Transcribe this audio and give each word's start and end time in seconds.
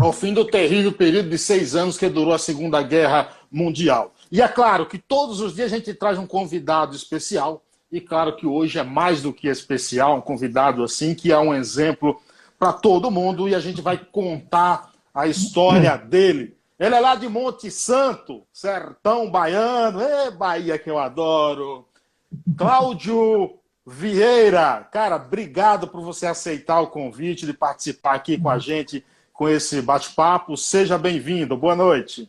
ao 0.01 0.13
fim 0.13 0.35
do 0.35 0.45
terrível 0.45 0.91
período 0.91 1.31
de 1.31 1.39
seis 1.39 1.77
anos 1.77 1.97
que 1.97 2.09
durou 2.09 2.35
a 2.35 2.41
Segunda 2.41 2.83
Guerra 2.83 3.29
Mundial. 3.53 4.13
E 4.33 4.43
é 4.43 4.49
claro 4.49 4.85
que 4.85 4.99
todos 4.99 5.41
os 5.41 5.55
dias 5.55 5.73
a 5.73 5.77
gente 5.77 5.95
traz 5.95 6.19
um 6.19 6.27
convidado 6.27 6.97
especial, 6.97 7.63
e 7.93 8.01
claro 8.01 8.35
que 8.35 8.45
hoje 8.47 8.81
é 8.81 8.83
mais 8.83 9.23
do 9.23 9.33
que 9.33 9.47
especial, 9.47 10.17
um 10.17 10.21
convidado 10.21 10.83
assim, 10.83 11.15
que 11.15 11.31
é 11.31 11.39
um 11.39 11.55
exemplo 11.55 12.21
para 12.59 12.73
todo 12.73 13.13
mundo, 13.13 13.49
e 13.49 13.55
a 13.55 13.61
gente 13.61 13.81
vai 13.81 13.97
contar 13.97 14.91
a 15.15 15.29
história 15.29 15.97
dele 15.97 16.57
ele 16.83 16.97
é 16.97 17.01
lá 17.01 17.15
de 17.15 17.29
Monte 17.29 17.71
Santo, 17.71 18.43
sertão 18.53 19.31
baiano. 19.31 20.01
É 20.01 20.33
Bahia 20.33 20.77
que 20.77 20.91
eu 20.91 20.99
adoro. 20.99 21.87
Cláudio 22.57 23.55
Vieira, 23.87 24.89
cara, 24.91 25.15
obrigado 25.15 25.87
por 25.87 26.01
você 26.03 26.27
aceitar 26.27 26.81
o 26.81 26.89
convite 26.89 27.47
de 27.47 27.53
participar 27.53 28.15
aqui 28.15 28.37
com 28.37 28.51
a 28.51 28.59
gente 28.59 29.05
com 29.33 29.49
esse 29.49 29.81
bate-papo. 29.81 30.57
Seja 30.57 30.99
bem-vindo. 30.99 31.57
Boa 31.57 31.77
noite. 31.77 32.29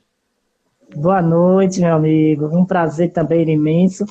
Boa 0.96 1.20
noite, 1.20 1.81
meu 1.81 1.96
amigo. 1.96 2.46
Um 2.56 2.64
prazer 2.64 3.12
também 3.12 3.50
imenso 3.50 4.06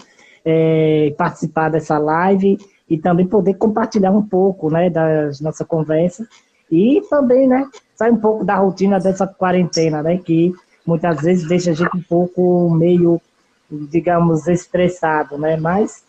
é, 0.45 1.15
participar 1.17 1.69
dessa 1.69 1.99
live 1.99 2.59
e 2.91 2.99
também 2.99 3.29
poder 3.29 3.55
compartilhar 3.55 4.11
um 4.11 4.27
pouco 4.27 4.73
né, 4.73 4.91
da 4.91 5.31
nossa 5.41 5.65
conversa 5.65 6.27
e 6.69 7.01
também, 7.09 7.47
né, 7.47 7.69
sai 8.03 8.11
um 8.11 8.17
pouco 8.17 8.45
da 8.45 8.57
rotina 8.57 8.99
dessa 8.99 9.29
quarentena, 9.29 10.03
né? 10.03 10.19
Que 10.19 10.53
muitas 10.85 11.21
vezes 11.21 11.47
deixa 11.47 11.71
a 11.71 11.75
gente 11.75 11.97
um 11.97 12.03
pouco 12.03 12.69
meio, 12.71 13.23
digamos, 13.71 14.49
estressado, 14.49 15.39
né? 15.39 15.57
Mas, 15.57 16.03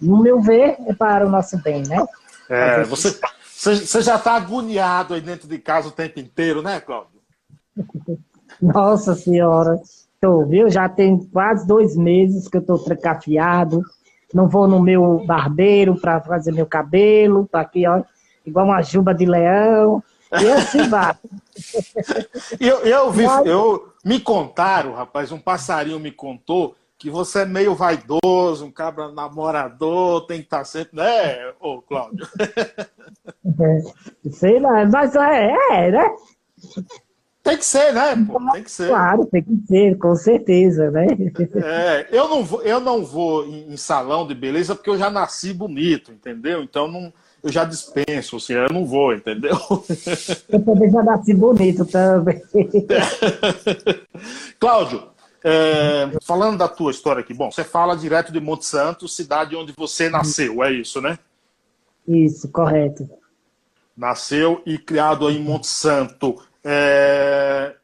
no 0.00 0.22
meu 0.22 0.40
ver, 0.40 0.76
é 0.86 0.94
para 0.94 1.26
o 1.26 1.30
nosso 1.30 1.60
bem, 1.60 1.82
né? 1.82 2.06
É, 2.48 2.84
você, 2.84 3.18
você 3.56 4.00
já 4.02 4.14
está 4.14 4.36
agoniado 4.36 5.14
aí 5.14 5.20
dentro 5.20 5.48
de 5.48 5.58
casa 5.58 5.88
o 5.88 5.92
tempo 5.92 6.20
inteiro, 6.20 6.62
né, 6.62 6.80
Cláudio? 6.80 7.20
Nossa 8.62 9.16
Senhora, 9.16 9.80
tô, 10.20 10.46
viu? 10.46 10.70
Já 10.70 10.88
tem 10.88 11.18
quase 11.18 11.66
dois 11.66 11.96
meses 11.96 12.46
que 12.46 12.56
eu 12.56 12.60
estou 12.60 12.78
trancafiado, 12.78 13.82
não 14.32 14.48
vou 14.48 14.68
no 14.68 14.80
meu 14.80 15.24
barbeiro 15.26 16.00
para 16.00 16.20
fazer 16.20 16.52
meu 16.52 16.66
cabelo, 16.66 17.48
tá 17.50 17.62
aqui, 17.62 17.84
ó, 17.88 18.00
igual 18.46 18.66
uma 18.66 18.80
juba 18.80 19.12
de 19.12 19.26
leão. 19.26 20.00
E 20.40 20.50
assim 20.50 20.88
vai. 20.88 21.14
eu, 22.58 22.78
eu, 22.80 23.10
vi, 23.10 23.24
eu 23.44 23.92
me 24.04 24.20
contaram, 24.20 24.94
rapaz, 24.94 25.30
um 25.32 25.38
passarinho 25.38 26.00
me 26.00 26.10
contou 26.10 26.74
que 27.02 27.10
você 27.10 27.40
é 27.40 27.44
meio 27.44 27.74
vaidoso, 27.74 28.64
um 28.64 28.70
cabra 28.70 29.10
namorador, 29.10 30.24
tem 30.26 30.38
que 30.38 30.44
estar 30.44 30.64
sempre, 30.64 30.96
né, 30.96 31.52
ô 31.60 31.82
Cláudio? 31.82 32.24
Sei 34.30 34.60
lá, 34.60 34.86
mas 34.86 35.16
é, 35.16 35.52
é, 35.72 35.90
né? 35.90 36.14
Tem 37.42 37.56
que 37.56 37.64
ser, 37.64 37.92
né? 37.92 38.14
Pô? 38.24 38.38
Tem 38.52 38.62
que 38.62 38.70
ser. 38.70 38.88
Claro, 38.88 39.26
tem 39.26 39.42
que 39.42 39.66
ser, 39.66 39.98
com 39.98 40.14
certeza, 40.14 40.92
né? 40.92 41.06
É, 41.56 42.06
eu 42.12 42.28
não 42.28 42.44
vou, 42.44 42.62
eu 42.62 42.78
não 42.78 43.04
vou 43.04 43.44
em, 43.46 43.72
em 43.72 43.76
salão 43.76 44.24
de 44.24 44.34
beleza 44.34 44.76
porque 44.76 44.90
eu 44.90 44.98
já 44.98 45.10
nasci 45.10 45.52
bonito, 45.52 46.12
entendeu? 46.12 46.62
Então 46.62 46.86
não, 46.86 47.12
eu 47.42 47.50
já 47.50 47.64
dispenso, 47.64 48.36
assim, 48.36 48.52
eu 48.52 48.68
não 48.72 48.86
vou, 48.86 49.12
entendeu? 49.12 49.58
Eu 50.48 50.64
também 50.64 50.90
já 50.90 51.02
nasci 51.02 51.34
bonito 51.34 51.84
também. 51.84 52.40
Cláudio, 54.60 55.08
é, 55.44 56.08
falando 56.22 56.58
da 56.58 56.68
tua 56.68 56.92
história 56.92 57.20
aqui, 57.20 57.34
bom, 57.34 57.50
você 57.50 57.64
fala 57.64 57.96
direto 57.96 58.32
de 58.32 58.38
Monte 58.38 58.64
Santo, 58.64 59.08
cidade 59.08 59.56
onde 59.56 59.72
você 59.76 60.08
nasceu, 60.08 60.62
é 60.62 60.72
isso, 60.72 61.00
né? 61.00 61.18
Isso, 62.06 62.48
correto. 62.48 63.08
Nasceu 63.96 64.62
e 64.64 64.78
criado 64.78 65.28
em 65.28 65.40
Monte 65.40 65.66
Santo. 65.66 66.40
É, 66.64 67.74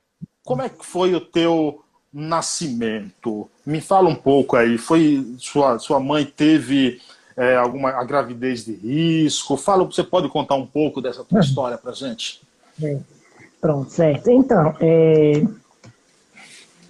como 0.45 0.63
é 0.63 0.69
que 0.69 0.87
foi 0.87 1.15
o 1.15 1.21
teu 1.21 1.85
nascimento? 2.13 3.51
Me 3.67 3.81
fala 3.81 4.09
um 4.09 4.15
pouco 4.15 4.57
aí. 4.57 4.79
Foi 4.79 5.35
sua, 5.39 5.79
sua 5.79 6.01
mãe 6.01 6.25
teve 6.25 7.01
é, 7.39 7.57
alguma 7.57 7.91
a 7.91 8.05
gravidez 8.05 8.65
de 8.65 8.73
risco? 8.73 9.57
Fala, 9.57 9.85
você 9.85 10.03
pode 10.03 10.29
contar 10.29 10.57
um 10.57 10.67
pouco 10.67 11.01
dessa 11.01 11.25
tua 11.25 11.39
história 11.41 11.79
para 11.79 11.93
gente? 11.93 12.43
É, 12.83 12.99
pronto, 13.61 13.91
certo. 13.91 14.29
Então, 14.29 14.75
é, 14.81 15.45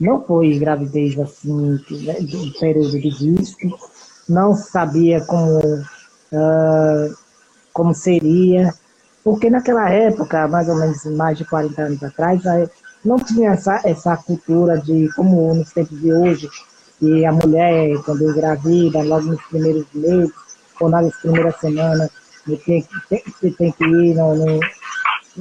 não 0.00 0.24
foi 0.24 0.58
gravidez 0.58 1.18
assim, 1.18 1.78
né, 1.90 2.14
de 2.14 2.58
período 2.58 2.98
de 2.98 3.08
risco, 3.10 3.78
não 4.26 4.54
sabia 4.54 5.20
como, 5.26 5.58
uh, 5.60 7.16
como 7.72 7.94
seria, 7.94 8.72
porque 9.22 9.50
naquela 9.50 9.90
época, 9.90 10.48
mais 10.48 10.68
ou 10.68 10.76
menos 10.76 11.04
mais 11.04 11.36
de 11.36 11.44
40 11.44 11.82
anos 11.82 12.02
atrás, 12.02 12.42
não 13.04 13.18
tinha 13.18 13.50
essa, 13.50 13.82
essa 13.84 14.16
cultura 14.16 14.78
de, 14.78 15.12
como 15.14 15.54
nos 15.54 15.72
tempos 15.72 16.00
de 16.00 16.12
hoje, 16.12 16.48
que 16.98 17.24
a 17.24 17.32
mulher, 17.32 17.96
quando 18.04 18.30
engravida, 18.30 19.02
logo 19.02 19.26
nos 19.26 19.42
primeiros 19.44 19.86
meses, 19.94 20.32
ou 20.80 20.88
nas 20.88 21.16
primeiras 21.20 21.56
semanas, 21.60 22.10
você 22.46 22.84
tem, 23.08 23.52
tem, 23.52 23.72
que 23.72 23.84
ir 23.84 24.14
no, 24.14 24.34
no, 24.34 24.60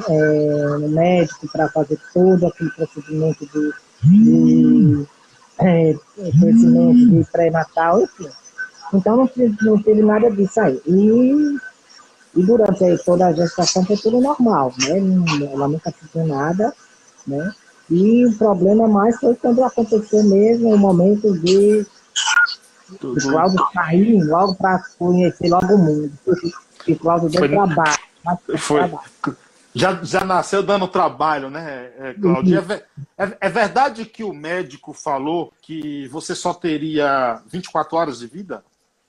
é, 0.09 0.77
no 0.79 0.89
médico 0.89 1.47
para 1.51 1.69
fazer 1.69 1.97
todo 2.13 2.47
aquele 2.47 2.69
procedimento 2.71 3.45
de, 3.45 3.73
de 4.03 5.07
é, 5.59 5.95
crescimento 6.39 7.09
de 7.09 7.25
pré-natal, 7.31 8.01
enfim. 8.01 8.29
Então 8.93 9.17
não, 9.17 9.29
não 9.61 9.81
teve 9.81 10.01
nada 10.01 10.29
disso 10.31 10.59
aí. 10.59 10.81
E, 10.85 11.57
e 12.35 12.43
durante 12.45 12.83
aí, 12.83 12.97
toda 13.03 13.27
a 13.27 13.33
gestação 13.33 13.85
foi 13.85 13.97
tudo 13.97 14.21
normal, 14.21 14.73
né? 14.79 14.97
Ela 15.51 15.67
nunca 15.67 15.91
sentiu 15.91 16.25
nada, 16.27 16.73
né? 17.25 17.51
E 17.89 18.25
o 18.25 18.37
problema 18.37 18.87
mais 18.87 19.17
foi 19.19 19.35
quando 19.35 19.63
aconteceu 19.63 20.23
mesmo 20.23 20.73
o 20.73 20.77
momento 20.77 21.37
de 21.39 21.85
o 23.01 23.15
Cláudio 23.15 23.59
saiu 23.73 24.25
logo 24.25 24.55
para 24.55 24.81
conhecer 24.97 25.49
logo 25.49 25.73
o 25.73 25.77
mundo. 25.77 26.11
E 26.87 26.93
o 26.93 26.99
Cláudio 26.99 27.29
deu 27.29 27.39
foi, 27.39 27.49
trabalho. 27.49 27.97
Foi. 28.57 28.79
Trabalho. 28.79 29.37
Já, 29.75 30.03
já 30.03 30.25
nasceu 30.25 30.63
dando 30.63 30.87
trabalho, 30.87 31.49
né, 31.49 31.91
é, 31.99 32.13
Cláudio? 32.13 32.59
É, 32.59 32.83
é, 33.17 33.37
é, 33.41 33.49
verdade 33.49 34.05
que 34.05 34.23
o 34.23 34.33
médico 34.33 34.91
falou 34.91 35.53
que 35.61 36.07
você 36.07 36.33
só 36.33 36.53
teria 36.53 37.41
24 37.47 37.95
horas 37.95 38.19
de 38.19 38.27
vida? 38.27 38.63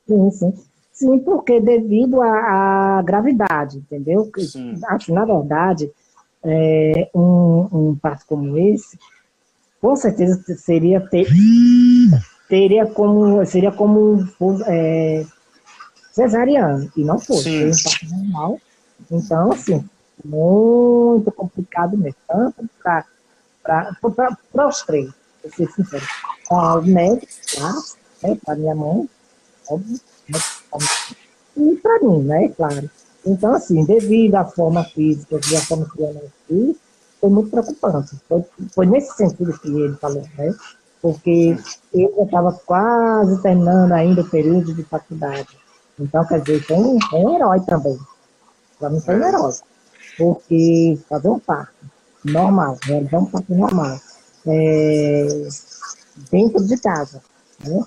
Sim, 0.06 0.30
sim. 0.30 0.54
Sim, 0.92 1.18
porque 1.20 1.60
devido 1.60 2.20
à, 2.20 2.98
à 2.98 3.02
gravidade, 3.02 3.78
entendeu? 3.78 4.30
Sim. 4.36 4.78
Acho, 4.88 5.14
na 5.14 5.24
verdade, 5.24 5.90
é, 6.44 7.10
um, 7.14 7.68
um 7.72 7.98
parto 8.00 8.24
como 8.26 8.58
esse, 8.58 8.98
com 9.80 9.94
certeza 9.96 10.42
seria 10.56 11.00
ter, 11.00 11.28
teria 12.48 12.86
como, 12.86 13.44
seria 13.46 13.72
como 13.72 14.26
é, 14.66 15.24
cesariano, 16.12 16.90
e 16.96 17.04
não 17.04 17.18
foi, 17.18 17.36
um 17.66 17.70
parto 17.70 18.06
normal. 18.10 18.60
Então, 19.10 19.52
assim, 19.52 19.88
muito 20.24 21.30
complicado 21.32 21.96
mesmo, 21.96 22.18
tanto 22.26 22.68
para 22.82 23.06
os 24.68 24.82
três, 24.82 25.10
para 25.40 25.50
ser 25.52 25.70
sincero. 25.70 26.06
Com 26.48 26.56
o 26.56 26.82
médico, 26.82 27.32
tá? 27.54 27.74
Né, 28.22 28.38
para 28.44 28.56
minha 28.56 28.74
mãe, 28.74 29.08
óbvio, 29.68 30.00
né, 30.28 30.38
e 31.56 31.76
para 31.76 32.00
mim, 32.00 32.22
né, 32.22 32.48
claro. 32.48 32.90
Então, 33.28 33.52
assim, 33.52 33.84
devido 33.84 34.36
à 34.36 34.44
forma 34.44 34.82
física 34.84 35.38
e 35.50 35.56
à 35.56 35.60
forma 35.60 35.86
que 35.94 36.00
eu 36.00 36.14
nasci, 36.14 36.76
foi 37.20 37.30
muito 37.30 37.50
preocupante. 37.50 38.16
Foi, 38.26 38.44
foi, 38.74 38.86
nesse 38.86 39.14
sentido 39.16 39.58
que 39.58 39.68
ele 39.68 39.94
falou, 39.96 40.24
né? 40.36 40.54
Porque 41.02 41.56
ele 41.92 42.22
estava 42.22 42.52
quase 42.64 43.40
terminando 43.42 43.92
ainda 43.92 44.22
o 44.22 44.28
período 44.28 44.72
de 44.74 44.82
faculdade. 44.82 45.48
Então, 46.00 46.24
quer 46.26 46.40
dizer, 46.40 46.64
foi 46.64 46.76
um, 46.76 46.98
um 47.12 47.34
herói 47.34 47.60
também. 47.60 47.98
Para 48.78 48.90
mim 48.90 49.00
foi 49.00 49.16
um 49.16 49.24
herói. 49.24 49.52
Porque 50.16 50.98
fazer 51.08 51.28
um 51.28 51.38
parto 51.38 51.74
normal, 52.24 52.78
realizar 52.82 53.18
um 53.18 53.26
parto 53.26 53.54
normal, 53.54 54.00
é, 54.46 55.48
dentro 56.30 56.64
de 56.66 56.76
casa, 56.78 57.22
né? 57.64 57.84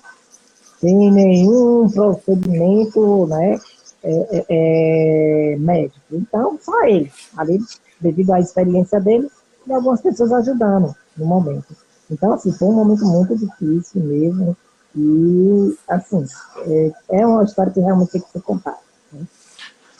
sem 0.80 1.12
nenhum 1.12 1.88
procedimento 1.88 3.26
né, 3.26 3.58
é, 4.04 4.36
é, 4.38 4.46
é, 4.48 5.56
médico. 5.58 6.00
Então, 6.10 6.58
só 6.60 6.84
ele, 6.84 7.10
ali, 7.36 7.58
devido 8.00 8.32
à 8.32 8.40
experiência 8.40 9.00
dele, 9.00 9.30
e 9.66 9.72
algumas 9.72 10.00
pessoas 10.00 10.32
ajudando 10.32 10.94
no 11.16 11.26
momento. 11.26 11.76
Então, 12.10 12.32
assim, 12.32 12.52
foi 12.52 12.68
um 12.68 12.72
momento 12.72 13.04
muito 13.04 13.36
difícil 13.36 14.02
mesmo. 14.02 14.56
E, 14.94 15.76
assim, 15.88 16.26
é, 16.66 16.92
é 17.10 17.26
uma 17.26 17.44
história 17.44 17.72
que 17.72 17.80
realmente 17.80 18.12
tem 18.12 18.20
que 18.20 18.30
ser 18.30 18.42
contada. 18.42 18.78
Né? 19.12 19.24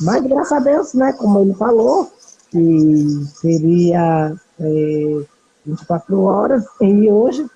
Mas, 0.00 0.22
graças 0.22 0.52
a 0.52 0.60
Deus, 0.60 0.94
né, 0.94 1.12
como 1.12 1.40
ele 1.40 1.54
falou, 1.54 2.10
que 2.50 3.24
seria 3.36 4.34
é, 4.60 5.24
24 5.64 6.20
horas, 6.22 6.64
e 6.80 7.10
hoje 7.10 7.48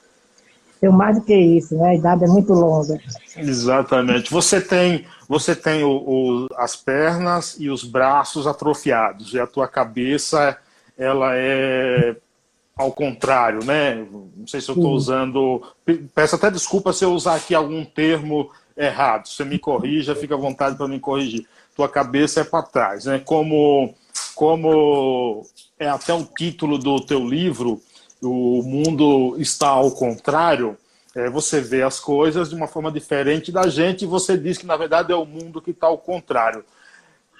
tem 0.86 0.96
mais 0.96 1.16
do 1.16 1.24
que 1.24 1.34
isso, 1.34 1.76
né? 1.76 1.90
A 1.90 1.94
idade 1.94 2.24
é 2.24 2.28
muito 2.28 2.52
longa. 2.52 3.00
Exatamente. 3.36 4.30
Você 4.30 4.60
tem, 4.60 5.04
você 5.28 5.54
tem 5.54 5.82
o, 5.82 5.90
o, 5.90 6.46
as 6.56 6.76
pernas 6.76 7.56
e 7.58 7.68
os 7.68 7.84
braços 7.84 8.46
atrofiados, 8.46 9.34
e 9.34 9.40
a 9.40 9.46
tua 9.46 9.66
cabeça, 9.66 10.56
ela 10.96 11.30
é 11.34 12.16
ao 12.76 12.92
contrário, 12.92 13.64
né? 13.64 14.06
Não 14.10 14.46
sei 14.46 14.60
se 14.60 14.70
eu 14.70 14.74
estou 14.74 14.92
usando. 14.92 15.62
Peço 16.14 16.36
até 16.36 16.50
desculpa 16.50 16.92
se 16.92 17.04
eu 17.04 17.12
usar 17.12 17.34
aqui 17.34 17.54
algum 17.54 17.84
termo 17.84 18.50
errado. 18.76 19.26
Você 19.28 19.44
me 19.44 19.58
corrija, 19.58 20.14
fica 20.14 20.34
à 20.34 20.38
vontade 20.38 20.76
para 20.76 20.86
me 20.86 21.00
corrigir. 21.00 21.46
Tua 21.74 21.88
cabeça 21.88 22.40
é 22.40 22.44
para 22.44 22.62
trás, 22.62 23.06
né? 23.06 23.18
Como, 23.24 23.94
como 24.34 25.46
é 25.78 25.88
até 25.88 26.12
o 26.12 26.24
título 26.24 26.78
do 26.78 27.00
teu 27.00 27.26
livro, 27.26 27.80
o 28.22 28.62
mundo 28.62 29.36
está 29.38 29.68
ao 29.68 29.90
contrário, 29.90 30.76
é, 31.14 31.30
você 31.30 31.60
vê 31.60 31.82
as 31.82 31.98
coisas 31.98 32.50
de 32.50 32.54
uma 32.54 32.66
forma 32.66 32.90
diferente 32.90 33.50
da 33.50 33.68
gente 33.68 34.02
e 34.02 34.06
você 34.06 34.36
diz 34.36 34.58
que, 34.58 34.66
na 34.66 34.76
verdade, 34.76 35.12
é 35.12 35.16
o 35.16 35.24
mundo 35.24 35.62
que 35.62 35.70
está 35.70 35.86
ao 35.86 35.98
contrário. 35.98 36.64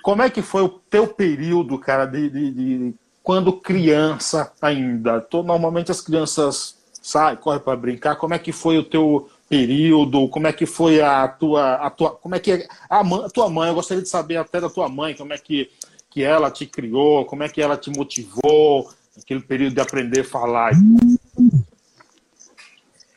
Como 0.03 0.23
é 0.23 0.31
que 0.31 0.41
foi 0.41 0.63
o 0.63 0.69
teu 0.69 1.07
período, 1.07 1.79
cara, 1.79 2.07
de, 2.07 2.31
de, 2.31 2.51
de 2.51 2.95
quando 3.23 3.53
criança 3.53 4.53
ainda? 4.63 5.21
Tô, 5.21 5.43
normalmente 5.43 5.91
as 5.91 6.01
crianças 6.01 6.77
saem, 7.03 7.37
correm 7.37 7.61
para 7.61 7.77
brincar. 7.77 8.17
Como 8.17 8.33
é 8.33 8.39
que 8.39 8.53
foi 8.53 8.79
o 8.79 8.85
teu 8.85 9.29
período? 9.49 10.29
Como 10.29 10.47
é 10.47 10.53
que 10.53 10.65
foi 10.65 11.01
a 11.01 11.27
tua, 11.29 11.75
a 11.75 11.91
tua, 11.91 12.11
como 12.13 12.35
é 12.35 12.39
que 12.39 12.53
é, 12.53 12.69
a, 12.89 13.01
a 13.01 13.29
tua 13.29 13.51
mãe? 13.51 13.69
Eu 13.69 13.75
gostaria 13.75 14.03
de 14.03 14.09
saber 14.09 14.37
até 14.37 14.61
da 14.61 14.71
tua 14.71 14.89
mãe, 14.89 15.15
como 15.15 15.33
é 15.33 15.39
que 15.39 15.71
que 16.17 16.23
ela 16.23 16.51
te 16.51 16.65
criou, 16.65 17.27
como 17.27 17.43
é 17.43 17.49
que 17.49 17.61
ela 17.61 17.77
te 17.77 17.91
motivou, 17.91 18.91
aquele 19.23 19.41
período 19.41 19.75
de 19.75 19.81
aprender 19.81 20.21
a 20.21 20.25
falar? 20.25 20.73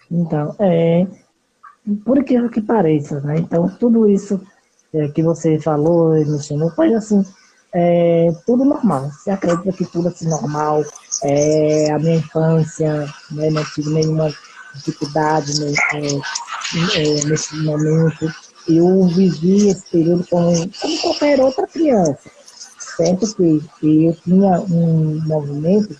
Então, 0.09 0.55
é, 0.59 1.05
por 2.05 2.19
aquilo 2.19 2.49
que 2.49 2.61
pareça, 2.61 3.19
né? 3.21 3.39
Então, 3.39 3.69
tudo 3.79 4.09
isso 4.09 4.41
é, 4.93 5.07
que 5.09 5.21
você 5.21 5.59
falou 5.59 6.13
mencionou 6.13 6.71
foi 6.71 6.93
assim, 6.93 7.23
é, 7.73 8.29
tudo 8.45 8.65
normal. 8.65 9.09
Você 9.11 9.31
acredita 9.31 9.71
que 9.71 9.85
tudo 9.85 10.07
assim 10.07 10.27
normal, 10.27 10.83
é, 11.23 11.91
a 11.91 11.99
minha 11.99 12.15
infância, 12.15 13.05
né, 13.31 13.49
não 13.49 13.63
tive 13.65 13.89
nenhuma 13.89 14.33
dificuldade 14.75 15.59
né, 15.59 15.71
é, 16.95 17.25
nesse 17.25 17.55
momento. 17.57 18.31
Eu 18.67 19.07
vivi 19.07 19.69
esse 19.69 19.89
período 19.89 20.25
como, 20.29 20.51
como 20.51 21.01
qualquer 21.01 21.39
outra 21.39 21.67
criança 21.67 22.38
certo 22.99 23.33
que, 23.35 23.63
que 23.79 24.05
eu 24.07 24.15
tinha 24.15 24.59
um 24.59 25.21
movimento 25.25 25.95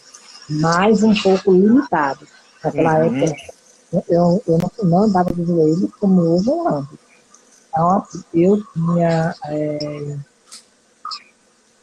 mais 0.50 1.01
um 1.01 1.13
pouco 1.13 1.54
limitado. 1.54 2.28
Naquela 2.62 3.06
uhum. 3.06 3.24
época, 3.24 3.36
eu, 4.10 4.44
eu 4.46 4.57
não, 4.57 4.90
não 4.90 5.04
andava 5.04 5.34
de 5.34 5.44
joelhos 5.44 5.90
como 5.96 6.22
hoje 6.22 6.50
eu 6.50 6.68
ando. 6.68 7.00
Então, 7.69 8.04
eu 8.34 8.62
tinha 8.74 9.34
é, 9.46 10.18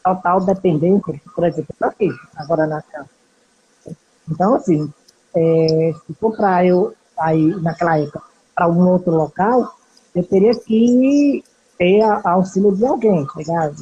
total 0.05 0.41
dependência, 0.43 1.21
por 1.35 1.45
exemplo, 1.45 1.75
aqui, 1.81 2.11
agora 2.37 2.67
na 2.67 2.83
casa. 2.83 3.09
Então, 4.29 4.55
assim, 4.55 4.93
é, 5.35 5.95
se 6.07 6.15
for 6.15 6.37
para 6.37 6.67
eu 6.67 6.95
sair 7.15 7.57
naquela 7.63 7.99
época 7.99 8.23
para 8.55 8.69
um 8.69 8.87
outro 8.89 9.13
local, 9.13 9.75
eu 10.15 10.25
teria 10.25 10.55
que 10.55 11.43
ter 11.79 12.03
auxílio 12.25 12.75
de 12.75 12.85
alguém, 12.85 13.27
tá 13.27 13.73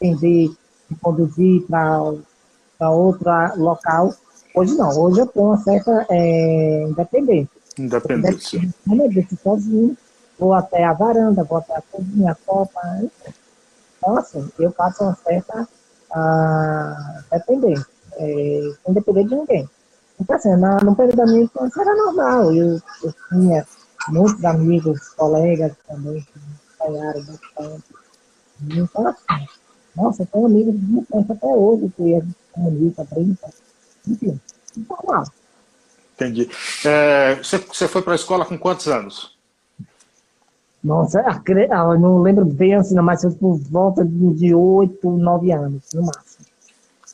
entender, 0.00 0.50
me 0.90 0.96
conduzir 1.00 1.62
para 1.66 2.90
outro 2.90 3.30
local. 3.56 4.14
Hoje 4.54 4.74
não, 4.74 4.88
hoje 4.98 5.20
eu 5.20 5.26
tenho 5.26 5.46
uma 5.46 5.58
certa 5.58 6.06
é, 6.10 6.84
independência. 6.84 7.50
Independência. 7.78 8.60
Independência 8.86 9.38
sozinho, 9.42 9.96
vou 10.38 10.54
até 10.54 10.84
a 10.84 10.92
varanda, 10.92 11.44
vou 11.44 11.58
até 11.58 11.76
a 11.76 11.82
cozinha, 11.82 12.32
a 12.32 12.34
copa. 12.34 12.80
Então, 13.98 14.16
assim, 14.16 14.48
eu 14.58 14.70
faço 14.72 15.04
uma 15.04 15.14
certa 15.16 15.68
ah, 16.12 17.22
dependência, 17.30 17.86
é, 18.16 18.72
sem 18.84 18.94
depender 18.94 19.24
de 19.24 19.34
ninguém. 19.34 19.68
Então, 20.18 20.36
assim, 20.36 20.56
na, 20.56 20.78
no 20.78 20.96
período 20.96 21.16
da 21.16 21.26
minha 21.26 21.42
infância 21.42 21.82
era 21.82 21.94
normal. 21.94 22.54
Eu, 22.54 22.80
eu 23.02 23.14
tinha 23.28 23.66
muitos 24.08 24.44
amigos, 24.44 25.08
colegas 25.10 25.72
também 25.86 26.20
que 26.20 26.40
ganharam 26.80 27.22
bastante. 27.24 27.84
Então, 28.62 29.06
assim, 29.08 29.46
nossa, 29.96 30.26
tenho 30.26 30.46
amigos 30.46 30.74
de 30.78 30.98
infância 30.98 31.34
até 31.34 31.46
hoje, 31.46 31.90
que 31.96 32.02
gente 32.02 32.26
comunica, 32.52 33.04
brinca. 33.04 33.50
Enfim, 34.06 34.40
normal. 34.88 35.24
Entendi. 36.14 36.48
É, 36.84 37.36
você, 37.36 37.58
você 37.58 37.88
foi 37.88 38.02
para 38.02 38.12
a 38.12 38.16
escola 38.16 38.44
com 38.44 38.58
quantos 38.58 38.88
anos? 38.88 39.36
Nossa, 40.84 41.20
eu 41.20 41.98
não 41.98 42.22
lembro 42.22 42.44
bem 42.44 42.74
assim, 42.74 42.94
mas 42.96 43.22
foi 43.22 43.32
por 43.32 43.58
volta 43.58 44.04
de 44.04 44.54
oito, 44.54 45.10
nove 45.10 45.50
anos, 45.50 45.82
no 45.92 46.02
máximo. 46.02 46.46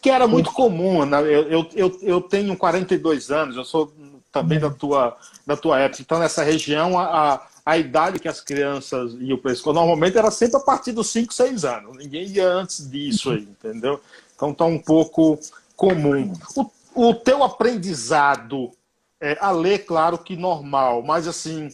Que 0.01 0.11
era 0.11 0.27
muito 0.27 0.53
comum, 0.53 1.07
né? 1.07 1.21
eu, 1.21 1.43
eu, 1.45 1.71
eu, 1.75 1.99
eu 2.03 2.21
tenho 2.21 2.57
42 2.57 3.31
anos, 3.31 3.57
eu 3.57 3.65
sou 3.65 3.93
também 4.33 4.59
da, 4.59 4.69
tua, 4.69 5.17
da 5.47 5.57
tua 5.57 5.79
época, 5.79 6.03
então 6.03 6.19
nessa 6.19 6.43
região 6.43 6.99
a, 6.99 7.47
a 7.65 7.79
idade 7.79 8.19
que 8.19 8.29
as 8.29 8.41
crianças 8.41 9.15
para 9.41 9.51
a 9.51 9.55
escola 9.55 9.81
normalmente 9.81 10.19
era 10.19 10.31
sempre 10.31 10.57
a 10.57 10.61
partir 10.61 10.93
dos 10.93 11.11
5, 11.11 11.33
6 11.33 11.65
anos. 11.65 11.97
Ninguém 11.97 12.27
ia 12.27 12.49
antes 12.49 12.89
disso 12.91 13.31
aí, 13.31 13.43
entendeu? 13.43 14.01
Então 14.35 14.51
está 14.51 14.65
um 14.65 14.79
pouco 14.79 15.39
comum. 15.77 16.33
O, 16.57 17.09
o 17.09 17.15
teu 17.15 17.43
aprendizado, 17.45 18.73
é, 19.21 19.39
a 19.41 19.53
ler, 19.53 19.81
claro 19.81 20.19
que 20.19 20.37
normal, 20.37 21.03
mas 21.03 21.29
assim, 21.29 21.71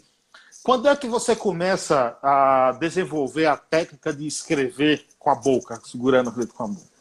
quando 0.62 0.86
é 0.88 0.94
que 0.94 1.08
você 1.08 1.34
começa 1.34 2.18
a 2.22 2.76
desenvolver 2.78 3.46
a 3.46 3.56
técnica 3.56 4.12
de 4.12 4.26
escrever 4.26 5.06
com 5.18 5.30
a 5.30 5.34
boca, 5.34 5.80
segurando 5.84 6.28
a 6.28 6.36
letra 6.36 6.54
com 6.54 6.64
a 6.64 6.68
boca? 6.68 6.98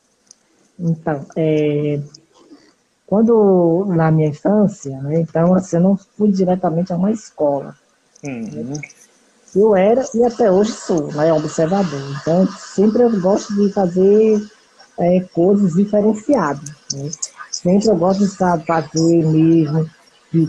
Então, 0.79 1.25
é, 1.36 2.00
quando 3.06 3.86
na 3.89 4.10
minha 4.12 4.29
infância, 4.29 4.98
né, 5.01 5.20
então 5.20 5.53
assim, 5.53 5.75
eu 5.75 5.82
não 5.82 5.98
fui 5.98 6.32
diretamente 6.32 6.94
a 6.94 6.96
uma 6.96 7.12
escola. 7.12 7.75
Uhum. 8.24 8.74
Eu 9.56 9.76
era 9.76 10.06
e 10.14 10.24
até 10.24 10.52
hoje 10.52 10.72
sou 10.72 11.12
né, 11.14 11.32
observador. 11.34 12.02
Então, 12.22 12.48
sempre 12.48 13.04
eu 13.04 13.20
gosto 13.20 13.54
de 13.56 13.72
fazer 13.72 14.46
é, 15.00 15.22
coisas 15.34 15.74
diferenciadas. 15.74 16.70
Né? 16.94 17.10
Sempre 17.52 17.88
eu 17.88 17.96
gosto 17.96 18.26
de 18.26 18.36
fazer 18.36 19.26
mesmo, 19.26 19.90
de 20.32 20.48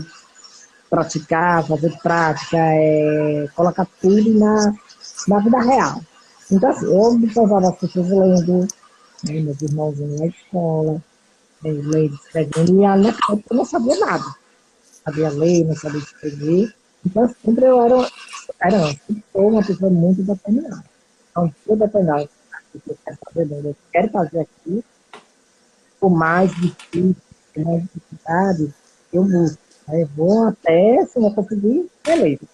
praticar, 0.89 1.65
fazer 1.65 1.97
prática, 2.01 2.57
é, 2.57 3.47
colocar 3.55 3.87
tudo 4.01 4.37
na, 4.37 4.73
na 5.27 5.39
vida 5.39 5.61
real. 5.61 6.01
Então, 6.51 6.69
assim, 6.69 6.85
eu 6.85 6.99
observava 6.99 7.69
as 7.69 7.77
pessoas 7.77 8.09
lendo, 8.09 8.67
né, 9.23 9.39
meus 9.39 9.61
irmãos 9.61 9.99
na 9.99 10.25
escola, 10.25 10.93
né, 11.63 11.71
lendo, 11.71 12.15
escrevendo, 12.15 12.81
e 12.81 13.07
época 13.07 13.43
eu 13.49 13.57
não 13.57 13.65
sabia 13.65 13.97
nada. 13.99 14.25
Sabia 15.05 15.29
ler, 15.29 15.65
não 15.65 15.75
sabia 15.75 15.99
escrever. 15.99 16.73
Então, 17.05 17.27
sempre 17.43 17.65
eu 17.65 17.81
era, 17.81 18.09
era 18.61 18.95
sou 19.31 19.49
uma 19.49 19.65
pessoa 19.65 19.89
muito 19.89 20.21
determinada. 20.23 20.83
Então, 21.31 21.47
se 21.47 21.69
eu 21.71 21.77
determinar 21.77 22.23
o 22.23 22.79
que 22.79 22.89
eu 22.89 22.97
quero 23.03 23.17
fazer, 23.25 23.65
eu 23.65 23.75
quero 23.91 24.09
fazer 24.11 24.39
aqui, 24.41 24.83
por 25.99 26.09
mais 26.09 26.53
difícil, 26.55 27.15
mais 27.57 27.83
dificuldade, 27.83 28.73
eu 29.13 29.23
busco. 29.23 29.59
Aí 29.87 30.05
vou 30.15 30.47
até, 30.47 31.05
se 31.05 31.19
não 31.19 31.33
conseguir, 31.33 31.89
beleza. 32.05 32.45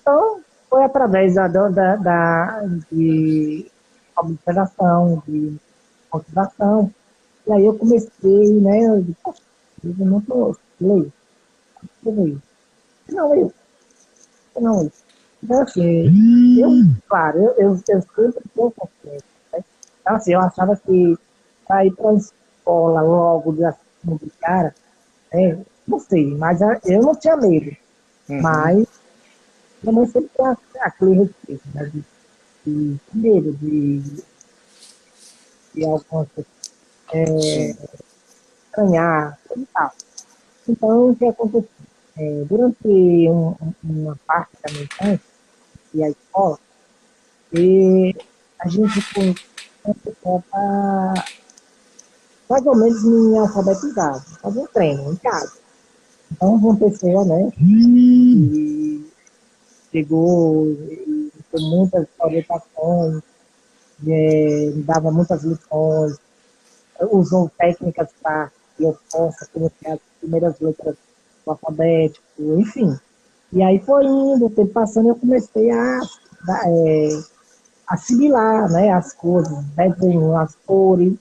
Então, 0.00 0.40
foi 0.70 0.84
através 0.84 1.34
da, 1.34 1.48
da, 1.48 1.96
da 1.96 2.62
de 2.90 3.70
observação, 4.16 5.22
de 5.26 5.56
motivação. 6.12 6.90
E 7.46 7.52
aí 7.52 7.66
eu 7.66 7.76
comecei, 7.76 8.60
né, 8.60 8.86
eu 8.86 9.02
disse, 9.02 10.00
eu 10.00 10.06
não 10.06 10.18
estou 10.18 10.56
leio. 10.80 11.12
Não, 13.08 13.34
eu. 13.34 13.52
Não, 14.60 14.82
eu. 14.82 14.92
Então, 15.42 15.62
assim, 15.62 16.60
eu, 16.60 16.70
claro, 17.08 17.38
eu, 17.38 17.54
eu, 17.56 17.82
eu 17.88 18.02
sempre 18.02 18.42
tenho 18.54 18.70
consciência. 18.72 19.26
Né? 19.52 19.64
Então, 20.00 20.16
assim, 20.16 20.32
eu 20.32 20.40
achava 20.40 20.76
que 20.76 21.18
para 21.66 21.86
ir 21.86 21.94
para 21.94 22.10
a 22.10 22.14
escola 22.14 23.02
logo 23.02 23.52
de, 23.52 23.64
assim, 23.64 24.16
de 24.22 24.30
cara, 24.40 24.74
é, 25.32 25.58
não 25.86 26.00
sei, 26.00 26.34
mas 26.36 26.60
eu 26.84 27.02
não 27.02 27.14
tinha 27.14 27.36
medo. 27.36 27.76
Uhum. 28.28 28.42
Mas 28.42 28.88
também 29.84 30.06
sempre 30.06 30.30
tem 30.34 30.82
aquele 30.82 31.12
respeito, 31.14 31.62
né? 31.74 31.92
De, 31.92 32.04
de 32.64 33.00
medo, 33.12 33.52
de, 33.52 34.00
de 35.74 35.84
algumas 35.84 36.28
é, 37.12 37.76
estranhar, 38.66 39.38
e 39.56 39.66
tal. 39.66 39.92
Então, 40.68 41.10
o 41.10 41.16
que 41.16 41.26
aconteceu? 41.26 41.68
É, 42.18 42.44
durante 42.48 42.88
um, 43.28 43.54
uma 43.84 44.18
parte 44.26 44.56
da 44.62 44.72
minha 44.72 44.84
infância, 44.84 45.20
e 45.92 46.02
a 46.02 46.08
escola, 46.08 46.58
e 47.52 48.14
a 48.58 48.68
gente 48.68 49.00
foi 49.02 49.34
para 50.50 51.14
mais 52.48 52.66
ou 52.66 52.76
menos 52.76 53.04
me 53.04 53.38
alfabetizar, 53.38 54.24
fazer 54.40 54.60
um 54.60 54.66
treino 54.66 55.12
em 55.12 55.16
casa. 55.16 55.58
Então 56.30 56.56
aconteceu, 56.56 57.24
né? 57.24 57.52
E 57.60 59.04
chegou 59.90 60.76
com 61.50 61.60
muitas 61.60 62.06
orientações, 62.18 63.22
é, 64.06 64.72
dava 64.84 65.10
muitas 65.10 65.42
lições, 65.44 66.18
usou 67.10 67.50
técnicas 67.58 68.08
para 68.22 68.50
que 68.76 68.84
eu 68.84 68.98
possa 69.10 69.46
conhecer 69.46 69.88
as 69.88 70.00
primeiras 70.20 70.58
letras 70.60 70.96
do 71.46 71.52
alfabeto, 71.52 72.20
enfim. 72.38 72.98
E 73.52 73.62
aí 73.62 73.78
foi 73.78 74.04
indo, 74.04 74.46
o 74.46 74.50
tempo 74.50 74.72
passando, 74.72 75.08
eu 75.08 75.14
comecei 75.14 75.70
a, 75.70 76.00
é, 76.66 77.08
assimilar 77.86 78.70
né, 78.70 78.92
as 78.92 79.12
coisas, 79.12 79.64
desenho, 79.76 80.36
as 80.36 80.54
cores, 80.66 81.14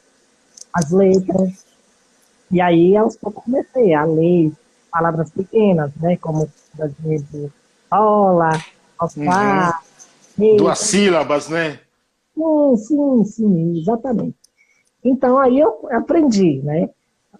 as 0.73 0.91
letras. 0.91 1.65
E 2.49 2.59
aí, 2.59 2.97
aos 2.97 3.15
poucos, 3.15 3.43
comecei 3.43 3.93
a 3.93 4.03
ler 4.03 4.51
palavras 4.91 5.29
pequenas, 5.31 5.91
né? 5.97 6.17
Como, 6.17 6.49
por 6.75 6.85
exemplo, 6.85 7.51
ola, 7.91 8.51
alfá. 8.97 9.81
Uhum. 10.37 10.57
Duas 10.57 10.79
sílabas, 10.79 11.49
né? 11.49 11.79
Sim, 12.33 12.77
sim, 12.77 13.25
sim, 13.25 13.79
exatamente. 13.79 14.35
Então, 15.03 15.37
aí 15.37 15.59
eu 15.59 15.87
aprendi, 15.91 16.61
né? 16.63 16.89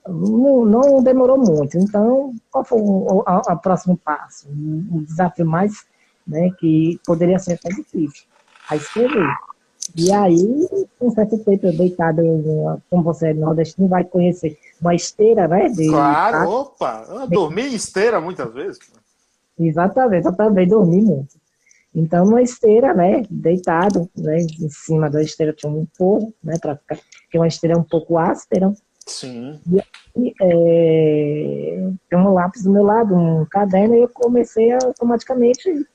Não, 0.07 0.65
não 0.65 1.03
demorou 1.03 1.38
muito. 1.38 1.77
Então, 1.77 2.33
qual 2.51 2.63
foi 2.63 2.79
o, 2.79 3.07
o, 3.07 3.24
o 3.24 3.57
próximo 3.57 3.97
passo? 3.97 4.47
O, 4.47 4.97
o 4.97 5.01
desafio 5.03 5.45
mais, 5.45 5.85
né, 6.27 6.51
que 6.59 7.00
poderia 7.05 7.39
ser 7.39 7.53
até 7.53 7.69
difícil, 7.69 8.25
a 8.69 8.75
escrever. 8.75 9.35
E 9.95 10.12
aí, 10.12 10.88
com 11.00 11.12
certo 11.12 11.38
tempo, 11.39 11.67
eu 11.67 11.77
deitado, 11.77 12.21
como 12.89 13.03
você 13.03 13.29
é 13.29 13.33
nordestino, 13.33 13.88
vai 13.88 14.03
conhecer 14.03 14.57
uma 14.81 14.95
esteira, 14.95 15.47
né? 15.47 15.69
De, 15.69 15.88
claro, 15.88 16.50
opa! 16.50 17.05
Eu 17.07 17.27
dormi 17.27 17.63
em 17.63 17.75
esteira 17.75 18.19
muitas 18.19 18.51
vezes. 18.53 18.79
Exatamente, 19.57 20.25
eu 20.25 20.35
também 20.35 20.67
dormi 20.67 21.01
muito. 21.01 21.35
Então, 21.93 22.25
uma 22.25 22.41
esteira, 22.41 22.93
né, 22.93 23.24
deitado, 23.29 24.09
né, 24.17 24.38
em 24.41 24.69
cima 24.69 25.09
da 25.09 25.21
esteira 25.21 25.53
tinha 25.53 25.71
um 25.71 25.88
forro, 25.97 26.33
né, 26.43 26.55
para 26.59 26.75
ficar, 26.75 26.97
porque 27.21 27.38
uma 27.38 27.47
esteira 27.47 27.75
é 27.75 27.79
um 27.79 27.83
pouco 27.83 28.17
áspera. 28.17 28.74
Sim. 29.05 29.59
E 29.71 29.79
aí, 29.79 30.33
é, 30.41 31.91
tem 32.09 32.19
um 32.19 32.33
lápis 32.33 32.63
do 32.63 32.71
meu 32.71 32.83
lado, 32.83 33.15
um 33.15 33.45
caderno, 33.45 33.95
e 33.95 34.01
eu 34.01 34.09
comecei 34.09 34.71
a, 34.71 34.79
automaticamente 34.83 35.88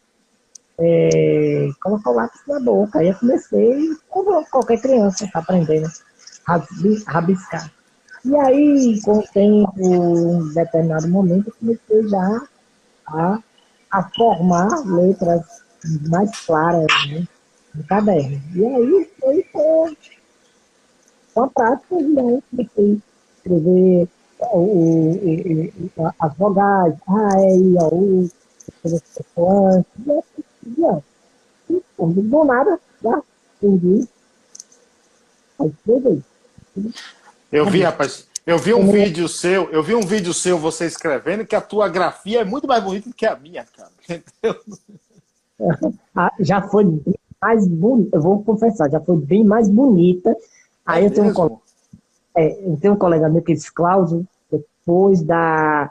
é, 0.78 1.68
colocar 1.82 2.10
o 2.10 2.14
lápis 2.14 2.40
na 2.46 2.60
boca. 2.60 2.98
Aí 2.98 3.08
eu 3.08 3.14
comecei, 3.14 3.96
como 4.08 4.44
qualquer 4.46 4.80
criança 4.80 5.24
está 5.24 5.40
aprendendo, 5.40 5.88
a 6.46 6.62
rabiscar. 7.06 7.70
E 8.24 8.36
aí, 8.36 9.00
com 9.02 9.18
o 9.18 9.22
tempo, 9.22 9.72
em 9.78 10.54
determinado 10.54 11.08
momento, 11.08 11.48
eu 11.48 11.54
comecei 11.58 12.08
já 12.08 12.42
a, 13.06 13.38
a 13.90 14.10
formar 14.14 14.68
letras 14.84 15.42
mais 16.08 16.30
claras 16.44 16.86
né, 17.08 17.26
no 17.74 17.84
caderno. 17.84 18.40
E 18.54 18.66
aí 18.66 19.10
foi 19.18 19.42
com, 19.52 19.96
com 21.40 21.44
a 21.44 21.48
prática, 21.48 21.96
né, 21.96 22.42
a 22.58 22.62
escrever 23.38 24.08
o, 24.52 25.12
o, 25.96 26.12
as 26.18 26.36
vogais, 26.36 26.94
A, 27.06 27.40
E, 27.40 27.58
I, 27.58 27.76
O, 27.76 27.94
U, 27.94 28.30
as 28.84 29.00
pessoas, 29.00 29.84
e 30.06 30.12
assim 30.12 30.44
dia, 30.66 31.02
do 31.98 32.44
nada, 32.44 32.78
já 33.02 33.22
entendi. 33.62 34.08
Eu 37.52 37.66
vi, 37.66 37.82
rapaz, 37.82 38.26
eu 38.46 38.58
vi 38.58 38.72
um 38.72 38.90
vídeo 38.90 39.28
seu, 39.28 39.70
eu 39.70 39.82
vi 39.82 39.94
um 39.94 40.00
vídeo 40.00 40.32
seu 40.32 40.58
você 40.58 40.86
escrevendo 40.86 41.46
que 41.46 41.54
a 41.54 41.60
tua 41.60 41.88
grafia 41.88 42.40
é 42.40 42.44
muito 42.44 42.66
mais 42.66 42.82
bonita 42.82 43.08
do 43.08 43.14
que 43.14 43.26
a 43.26 43.36
minha, 43.36 43.64
cara. 43.64 43.90
Entendeu? 44.08 44.60
Ah, 46.16 46.32
já 46.40 46.62
foi 46.62 46.84
mais 47.40 47.66
bonita, 47.66 48.16
eu 48.16 48.22
vou 48.22 48.42
confessar, 48.42 48.90
já 48.90 49.00
foi 49.00 49.16
bem 49.18 49.44
mais 49.44 49.68
bonita. 49.68 50.34
Aí 50.90 51.04
é 51.04 51.06
eu, 51.06 51.12
tenho 51.12 51.28
um 51.28 51.34
colega, 51.34 51.60
é, 52.36 52.66
eu 52.66 52.76
tenho 52.78 52.94
um 52.94 52.98
colega 52.98 53.28
meu 53.28 53.42
que 53.42 53.54
diz, 53.54 53.70
Cláudio, 53.70 54.26
depois 54.50 55.22
da 55.22 55.90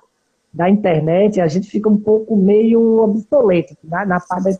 da 0.51 0.69
internet, 0.69 1.39
a 1.39 1.47
gente 1.47 1.69
fica 1.69 1.87
um 1.87 1.97
pouco 1.97 2.35
meio 2.35 3.01
obsoleto 3.01 3.77
na, 3.83 4.05
na 4.05 4.19
parte 4.19 4.45
da 4.45 4.59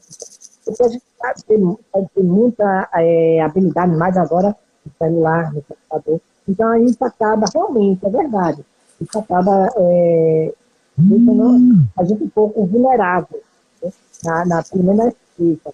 porque 0.66 0.84
a 0.84 0.88
gente 0.88 1.04
ter, 1.48 1.60
pode 1.92 2.10
ter 2.14 2.24
muita 2.24 2.90
é, 2.94 3.42
habilidade 3.42 3.96
mais 3.96 4.16
agora 4.16 4.56
no 4.86 4.92
celular, 4.98 5.52
no 5.52 5.64
computador. 5.64 6.22
Então 6.48 6.70
a 6.70 6.78
gente 6.78 7.04
acaba, 7.04 7.48
realmente, 7.52 8.06
é 8.06 8.10
verdade, 8.10 8.64
a 9.00 9.04
gente 9.04 9.18
acaba 9.18 9.68
é, 9.76 10.54
a 11.98 12.04
gente 12.04 12.24
um 12.24 12.30
pouco 12.30 12.66
vulnerável 12.66 13.42
né? 13.82 13.92
na, 14.24 14.46
na 14.46 14.64
primeira 14.64 15.08
escrita, 15.08 15.74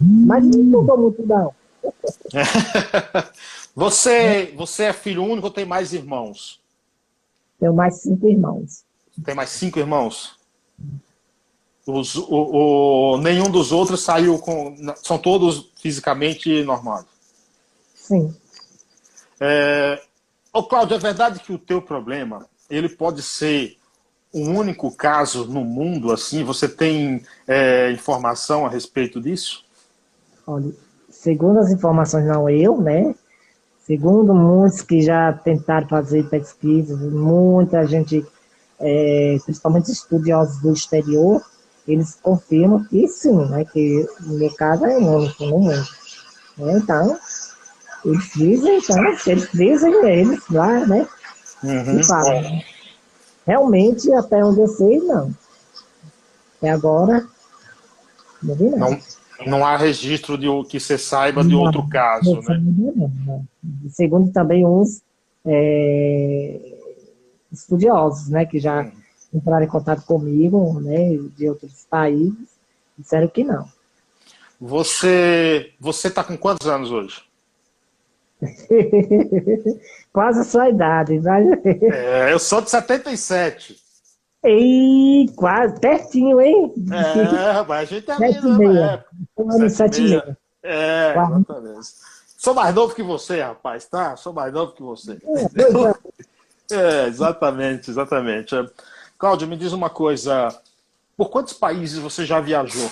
mas 0.00 0.44
não 0.44 0.64
mudou 0.64 0.96
muito 0.96 1.26
não. 1.26 1.52
você, 3.74 4.52
você 4.56 4.84
é 4.84 4.92
filho 4.92 5.24
único 5.24 5.46
ou 5.46 5.52
tem 5.52 5.64
mais 5.64 5.92
irmãos? 5.92 6.60
Tenho 7.58 7.74
mais 7.74 8.02
cinco 8.02 8.28
irmãos. 8.28 8.84
Tem 9.24 9.34
mais 9.34 9.50
cinco 9.50 9.78
irmãos? 9.78 10.38
Os, 11.86 12.14
o, 12.14 12.26
o, 12.30 13.18
nenhum 13.18 13.50
dos 13.50 13.72
outros 13.72 14.02
saiu 14.02 14.38
com. 14.38 14.76
São 15.02 15.18
todos 15.18 15.70
fisicamente 15.76 16.62
normais? 16.62 17.04
Sim. 17.94 18.34
É, 19.38 20.02
ô, 20.52 20.62
Cláudio, 20.62 20.96
é 20.96 20.98
verdade 20.98 21.40
que 21.40 21.52
o 21.52 21.58
teu 21.58 21.80
problema 21.80 22.46
ele 22.68 22.88
pode 22.88 23.22
ser 23.22 23.76
um 24.32 24.56
único 24.56 24.94
caso 24.94 25.46
no 25.46 25.64
mundo, 25.64 26.12
assim? 26.12 26.44
Você 26.44 26.68
tem 26.68 27.24
é, 27.46 27.90
informação 27.90 28.64
a 28.64 28.68
respeito 28.68 29.20
disso? 29.20 29.64
Olha, 30.46 30.72
segundo 31.08 31.58
as 31.58 31.70
informações, 31.70 32.26
não 32.26 32.48
eu, 32.48 32.80
né? 32.80 33.14
Segundo 33.90 34.32
muitos 34.32 34.82
que 34.82 35.02
já 35.02 35.32
tentaram 35.32 35.88
fazer 35.88 36.22
pesquisas, 36.28 36.96
muita 37.12 37.84
gente 37.88 38.24
é, 38.78 39.36
principalmente 39.44 39.90
estudiosos 39.90 40.62
do 40.62 40.72
exterior, 40.72 41.42
eles 41.88 42.16
confirmam 42.22 42.84
que 42.84 43.08
sim, 43.08 43.34
né, 43.46 43.64
que 43.64 44.06
no 44.20 44.38
meu 44.38 44.54
caso 44.54 44.84
é 44.86 44.96
único 44.96 45.44
no 45.44 45.58
mundo. 45.58 45.88
Então, 46.56 47.18
eles 48.04 48.30
dizem, 48.32 48.78
então, 48.78 48.96
eles 49.26 49.48
dizem, 49.52 50.04
eles 50.06 50.48
lá, 50.50 50.86
né, 50.86 51.04
uhum. 51.64 52.04
falam. 52.04 52.42
Né, 52.42 52.64
realmente, 53.44 54.12
até 54.12 54.36
onde 54.44 54.60
eu 54.60 54.68
sei, 54.68 55.00
não. 55.00 55.34
Até 56.58 56.70
agora, 56.70 57.26
não 58.40 58.54
vi 58.54 58.70
nada. 58.70 58.90
Não, 58.92 58.98
não 59.46 59.64
há 59.64 59.76
registro 59.76 60.36
de 60.36 60.46
que 60.68 60.78
você 60.78 60.98
saiba 60.98 61.42
de 61.42 61.50
não, 61.50 61.60
outro 61.60 61.86
caso, 61.88 62.40
né? 62.42 62.60
Não, 62.60 63.12
não. 63.26 63.46
Segundo 63.88 64.32
também 64.32 64.66
uns 64.66 65.02
é, 65.44 66.60
estudiosos, 67.52 68.28
né, 68.28 68.44
que 68.44 68.58
já 68.58 68.90
entraram 69.32 69.64
em 69.64 69.68
contato 69.68 70.04
comigo, 70.04 70.80
né, 70.80 71.16
de 71.36 71.48
outros 71.48 71.86
países, 71.88 72.48
disseram 72.98 73.28
que 73.28 73.44
não. 73.44 73.66
Você 74.60 75.72
você 75.80 76.08
está 76.08 76.22
com 76.22 76.36
quantos 76.36 76.68
anos 76.68 76.90
hoje? 76.90 77.22
Quase 80.12 80.40
a 80.40 80.44
sua 80.44 80.68
idade. 80.68 81.18
Né? 81.18 81.58
É, 81.92 82.32
eu 82.32 82.38
sou 82.38 82.60
de 82.60 82.70
77. 82.70 83.79
E 84.44 85.30
quase, 85.36 85.78
pertinho, 85.80 86.40
hein? 86.40 86.72
É, 86.90 87.62
mas 87.62 87.70
a 87.70 87.84
gente 87.84 88.10
é 88.10 88.14
amigo 88.14 88.48
na 88.48 88.92
época. 88.92 89.10
Um 89.36 89.52
ano 89.52 89.70
sete 89.70 90.00
meia. 90.00 90.38
É, 90.62 91.10
exatamente. 91.10 91.88
Sou 92.38 92.54
mais 92.54 92.74
novo 92.74 92.94
que 92.94 93.02
você, 93.02 93.42
rapaz, 93.42 93.84
tá? 93.84 94.16
Sou 94.16 94.32
mais 94.32 94.52
novo 94.52 94.72
que 94.72 94.82
você. 94.82 95.18
É, 96.70 96.72
é, 96.74 97.06
exatamente, 97.06 97.90
exatamente. 97.90 98.54
Cláudio, 99.18 99.46
me 99.46 99.56
diz 99.56 99.72
uma 99.72 99.90
coisa. 99.90 100.48
Por 101.18 101.28
quantos 101.28 101.52
países 101.52 101.98
você 101.98 102.24
já 102.24 102.40
viajou? 102.40 102.90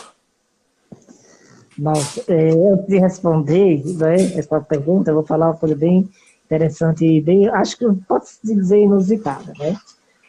Mas 1.79 2.19
é, 2.29 2.51
eu 2.51 2.85
te 2.87 2.99
responder 2.99 3.83
né, 3.97 4.17
essa 4.37 4.61
pergunta, 4.61 5.11
eu 5.11 5.15
vou 5.15 5.25
falar 5.25 5.47
uma 5.47 5.57
coisa 5.57 5.75
bem 5.75 6.11
interessante 6.45 7.07
e 7.07 7.21
bem, 7.21 7.49
acho 7.49 7.79
que 7.79 7.87
posso 8.07 8.39
dizer 8.45 8.81
inusitada, 8.81 9.53
né? 9.59 9.79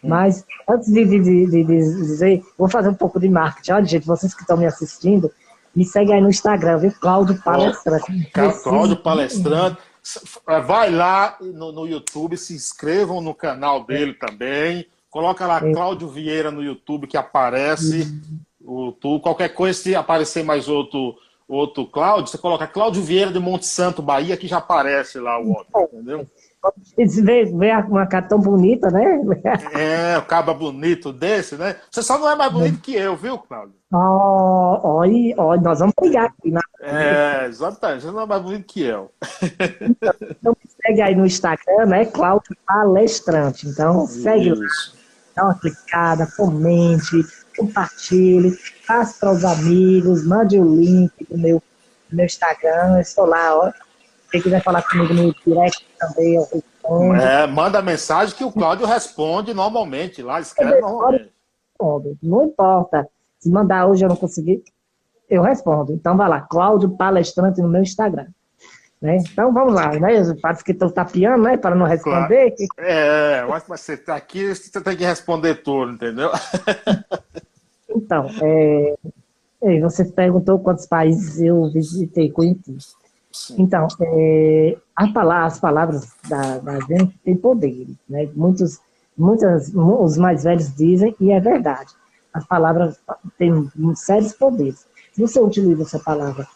Hum. 0.03 0.09
Mas 0.09 0.45
antes 0.67 0.91
de, 0.91 1.05
de, 1.05 1.19
de, 1.19 1.45
de, 1.47 1.63
dizer, 1.65 2.43
vou 2.57 2.69
fazer 2.69 2.89
um 2.89 2.93
pouco 2.93 3.19
de 3.19 3.29
marketing. 3.29 3.71
Olha, 3.71 3.85
gente, 3.85 4.05
vocês 4.05 4.33
que 4.33 4.41
estão 4.41 4.57
me 4.57 4.65
assistindo, 4.65 5.31
me 5.75 5.85
segue 5.85 6.11
aí 6.11 6.21
no 6.21 6.29
Instagram, 6.29 6.77
viu? 6.77 6.93
Cláudio 6.99 7.41
Palestrante. 7.41 8.31
Cláudio 8.63 8.97
Palestrante. 8.97 9.77
Vai 10.65 10.89
lá 10.89 11.37
no, 11.39 11.71
no 11.71 11.85
YouTube, 11.85 12.37
se 12.37 12.53
inscrevam 12.53 13.21
no 13.21 13.33
canal 13.33 13.85
dele 13.85 14.13
também. 14.13 14.85
Coloca 15.09 15.45
lá 15.45 15.57
é. 15.57 15.71
Cláudio 15.71 16.07
Vieira 16.07 16.51
no 16.51 16.63
YouTube 16.63 17.07
que 17.07 17.17
aparece. 17.17 18.01
Uhum. 18.01 18.39
O, 18.61 18.91
tu, 18.91 19.19
qualquer 19.19 19.49
coisa, 19.49 19.77
se 19.79 19.95
aparecer 19.95 20.43
mais 20.43 20.67
outro 20.67 21.15
outro 21.49 21.85
Cláudio, 21.87 22.27
você 22.27 22.37
coloca 22.37 22.67
Cláudio 22.67 23.01
Vieira 23.01 23.31
de 23.31 23.39
Monte 23.39 23.65
Santo, 23.65 24.03
Bahia, 24.03 24.37
que 24.37 24.47
já 24.47 24.57
aparece 24.57 25.19
lá 25.19 25.39
o 25.39 25.49
outro, 25.49 25.89
entendeu? 25.91 26.27
Vê, 26.97 27.45
vê 27.45 27.75
uma 27.87 28.05
cara 28.05 28.27
tão 28.27 28.39
bonita, 28.39 28.91
né? 28.91 29.21
É, 29.73 30.17
o 30.17 30.25
caba 30.25 30.53
bonito 30.53 31.13
desse, 31.13 31.55
né? 31.55 31.77
Você 31.89 32.03
só 32.03 32.17
não 32.17 32.29
é 32.29 32.35
mais 32.35 32.51
bonito 32.51 32.81
que 32.81 32.93
eu, 32.93 33.15
viu, 33.15 33.37
Cláudio? 33.37 33.75
Ó, 33.93 34.81
oh, 34.83 35.35
ó, 35.37 35.57
nós 35.57 35.79
vamos 35.79 35.93
brigar 35.99 36.25
aqui. 36.25 36.51
Né? 36.51 36.59
É, 36.81 37.45
exatamente. 37.47 38.03
Você 38.03 38.11
não 38.11 38.21
é 38.21 38.25
mais 38.25 38.41
bonito 38.41 38.65
que 38.65 38.83
eu. 38.83 39.11
Então, 39.81 40.13
então 40.21 40.57
segue 40.85 41.01
aí 41.01 41.15
no 41.15 41.25
Instagram, 41.25 41.85
né? 41.85 42.05
Cláudio 42.05 42.55
Palestrante. 42.67 43.67
Então, 43.67 44.05
segue 44.05 44.49
Isso. 44.49 44.61
lá. 44.61 44.99
Dá 45.35 45.43
uma 45.45 45.59
clicada, 45.59 46.27
comente, 46.35 47.25
compartilhe, 47.57 48.57
passe 48.85 49.19
para 49.19 49.31
os 49.31 49.45
amigos, 49.45 50.25
mande 50.25 50.59
o 50.59 50.75
link 50.75 51.11
do 51.29 51.37
meu, 51.37 51.63
do 52.09 52.15
meu 52.15 52.25
Instagram, 52.25 52.95
eu 52.95 53.01
estou 53.01 53.25
lá, 53.25 53.55
ó. 53.55 53.71
Quem 54.31 54.41
quiser 54.41 54.63
falar 54.63 54.83
comigo 54.83 55.13
no 55.13 55.33
direct 55.45 55.85
também, 55.99 56.35
eu 56.35 56.47
respondo. 56.51 57.15
É, 57.15 57.47
manda 57.47 57.81
mensagem 57.81 58.35
que 58.35 58.43
o 58.43 58.51
Cláudio 58.51 58.85
responde 58.85 59.53
normalmente, 59.53 60.21
lá 60.21 60.39
escreve 60.39 60.79
normalmente. 60.79 61.31
Não 62.21 62.43
importa. 62.45 63.07
Se 63.39 63.49
mandar 63.49 63.87
hoje 63.87 64.03
eu 64.03 64.09
não 64.09 64.15
conseguir, 64.15 64.63
eu 65.29 65.41
respondo. 65.41 65.93
Então 65.93 66.17
vai 66.17 66.27
lá, 66.27 66.41
Cláudio 66.41 66.89
Palestrante 66.89 67.61
no 67.61 67.69
meu 67.69 67.81
Instagram. 67.81 68.27
Né? 69.01 69.15
Então 69.17 69.53
vamos 69.53 69.73
lá, 69.73 69.93
né? 69.93 70.21
Parece 70.41 70.63
que 70.63 70.73
estou 70.73 70.91
tapeando, 70.91 71.43
né? 71.43 71.55
Para 71.55 71.73
não 71.73 71.85
responder. 71.85 72.51
Claro. 72.51 72.89
É, 72.91 73.45
mas 73.45 73.63
você 73.65 73.93
está 73.93 74.15
aqui, 74.15 74.53
você 74.53 74.81
tem 74.81 74.97
que 74.97 75.05
responder 75.05 75.55
tudo, 75.63 75.93
entendeu? 75.93 76.31
Então, 77.89 78.29
é, 79.61 79.79
você 79.79 80.05
perguntou 80.05 80.59
quantos 80.59 80.85
países 80.85 81.39
eu 81.41 81.71
visitei, 81.71 82.31
Então, 83.57 83.87
é, 84.01 84.77
palavra, 85.13 85.45
as 85.45 85.59
palavras 85.59 86.07
da, 86.27 86.57
da 86.57 86.79
gente 86.81 87.15
têm 87.23 87.35
poder, 87.35 87.87
né? 88.07 88.27
Muitos, 88.35 88.79
muitas, 89.17 89.71
os 89.73 90.17
mais 90.17 90.43
velhos 90.43 90.73
dizem, 90.75 91.15
e 91.19 91.31
é 91.31 91.39
verdade. 91.39 91.93
As 92.33 92.45
palavras 92.45 92.99
têm 93.37 93.69
sérios 93.95 94.33
poderes. 94.33 94.85
Se 95.13 95.21
você 95.21 95.39
utiliza 95.39 95.83
essa 95.83 95.99
palavra, 95.99 96.47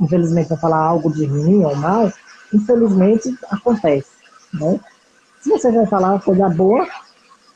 infelizmente, 0.00 0.48
para 0.48 0.56
falar 0.56 0.78
algo 0.78 1.12
de 1.12 1.26
ruim 1.26 1.64
ou 1.64 1.76
mal, 1.76 2.12
infelizmente 2.52 3.36
acontece, 3.50 4.10
né? 4.52 4.80
Se 5.40 5.48
você 5.48 5.70
vai 5.70 5.86
falar 5.86 6.10
uma 6.12 6.20
coisa 6.20 6.48
boa, 6.48 6.86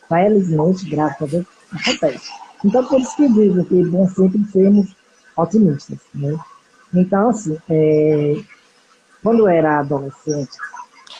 felizmente, 0.08 0.88
graças 0.88 1.22
a 1.22 1.26
Deus, 1.26 1.46
acontece. 1.72 2.30
Então, 2.64 2.84
por 2.86 3.00
isso 3.00 3.16
que 3.16 3.28
digo 3.28 3.64
que 3.64 3.80
é 3.80 3.84
bom 3.84 4.08
sempre 4.08 4.44
sermos 4.46 4.94
otimistas, 5.36 5.98
né? 6.14 6.38
Então, 6.94 7.30
assim, 7.30 7.58
é, 7.68 8.36
quando 9.22 9.40
eu 9.40 9.48
era 9.48 9.80
adolescente. 9.80 10.56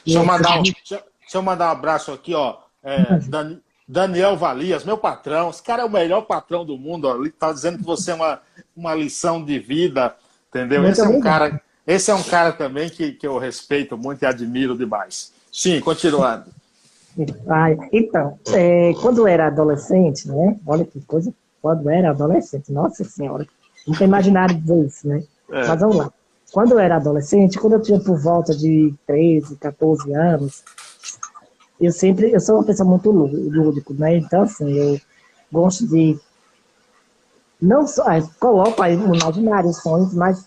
Deixa 0.04 0.20
eu, 0.20 0.24
mandar 0.24 0.58
um, 0.58 0.62
deixa, 0.62 1.02
eu 1.32 1.42
mandar 1.42 1.68
um 1.68 1.72
abraço 1.72 2.12
aqui, 2.12 2.34
ó. 2.34 2.58
É, 2.82 3.18
Dan, 3.20 3.58
Daniel 3.88 4.36
Valias, 4.36 4.84
meu 4.84 4.98
patrão. 4.98 5.50
Esse 5.50 5.62
cara 5.62 5.82
é 5.82 5.84
o 5.84 5.90
melhor 5.90 6.22
patrão 6.22 6.64
do 6.64 6.76
mundo. 6.76 7.06
Ó. 7.06 7.16
Ele 7.16 7.30
tá 7.30 7.52
dizendo 7.52 7.78
que 7.78 7.84
você 7.84 8.10
é 8.10 8.14
uma, 8.14 8.40
uma 8.76 8.94
lição 8.94 9.42
de 9.42 9.58
vida, 9.58 10.14
entendeu? 10.48 10.82
Muito 10.82 10.92
esse 10.92 11.00
é 11.00 11.08
um 11.08 11.20
cara, 11.20 11.60
esse 11.86 12.10
é 12.10 12.14
um 12.14 12.22
cara 12.22 12.52
também 12.52 12.88
que, 12.88 13.12
que 13.12 13.26
eu 13.26 13.38
respeito 13.38 13.96
muito 13.96 14.22
e 14.22 14.26
admiro 14.26 14.76
demais. 14.76 15.32
Sim, 15.52 15.80
continuando. 15.80 16.46
então, 17.92 18.38
é, 18.52 18.92
quando 19.00 19.18
eu 19.18 19.26
era 19.26 19.46
adolescente, 19.46 20.28
né? 20.28 20.58
Olha 20.66 20.84
que 20.84 21.00
coisa, 21.02 21.32
quando 21.62 21.88
eu 21.88 21.90
era 21.90 22.10
adolescente, 22.10 22.72
nossa 22.72 23.04
senhora, 23.04 23.46
nunca 23.86 24.04
imaginaram 24.04 24.54
dizer 24.58 24.86
isso, 24.86 25.08
né? 25.08 25.22
É. 25.50 25.68
Mas 25.68 25.80
vamos 25.80 25.96
lá. 25.96 26.12
Quando 26.52 26.72
eu 26.72 26.78
era 26.78 26.96
adolescente, 26.96 27.58
quando 27.58 27.74
eu 27.74 27.82
tinha 27.82 27.98
por 27.98 28.16
volta 28.16 28.54
de 28.54 28.94
13, 29.06 29.56
14 29.56 30.14
anos, 30.14 30.62
eu 31.80 31.90
sempre, 31.90 32.30
eu 32.30 32.40
sou 32.40 32.56
uma 32.56 32.64
pessoa 32.64 32.88
muito 32.88 33.10
lúdico, 33.10 33.92
né? 33.94 34.18
Então, 34.18 34.42
assim, 34.42 34.72
eu 34.72 35.00
gosto 35.50 35.86
de 35.88 36.18
não 37.60 37.86
só, 37.86 38.08
é, 38.10 38.22
coloco 38.38 38.80
aí 38.82 38.96
no 38.96 39.14
imaginário 39.14 39.72
sonhos, 39.72 40.14
mas 40.14 40.46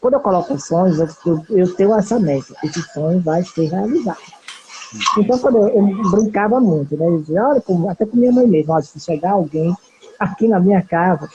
quando 0.00 0.14
eu 0.14 0.20
coloco 0.20 0.58
sonhos, 0.58 0.98
eu, 1.26 1.44
eu 1.50 1.74
tenho 1.74 1.96
essa 1.96 2.18
meta, 2.20 2.54
esse 2.62 2.82
sonho 2.92 3.20
vai 3.20 3.42
ser 3.42 3.66
realizado. 3.66 4.18
Então, 5.18 5.38
quando 5.38 5.58
eu, 5.58 5.68
eu 5.68 6.10
brincava 6.10 6.60
muito, 6.60 6.96
né? 6.96 7.06
Eu 7.06 7.18
dizia, 7.22 7.48
olha, 7.48 7.62
até 7.90 8.06
com 8.06 8.16
minha 8.16 8.30
mãe 8.30 8.46
mesmo, 8.46 8.72
olha, 8.72 8.84
se 8.84 9.00
chegar 9.00 9.32
alguém 9.32 9.74
aqui 10.18 10.46
na 10.46 10.60
minha 10.60 10.82
casa, 10.82 11.28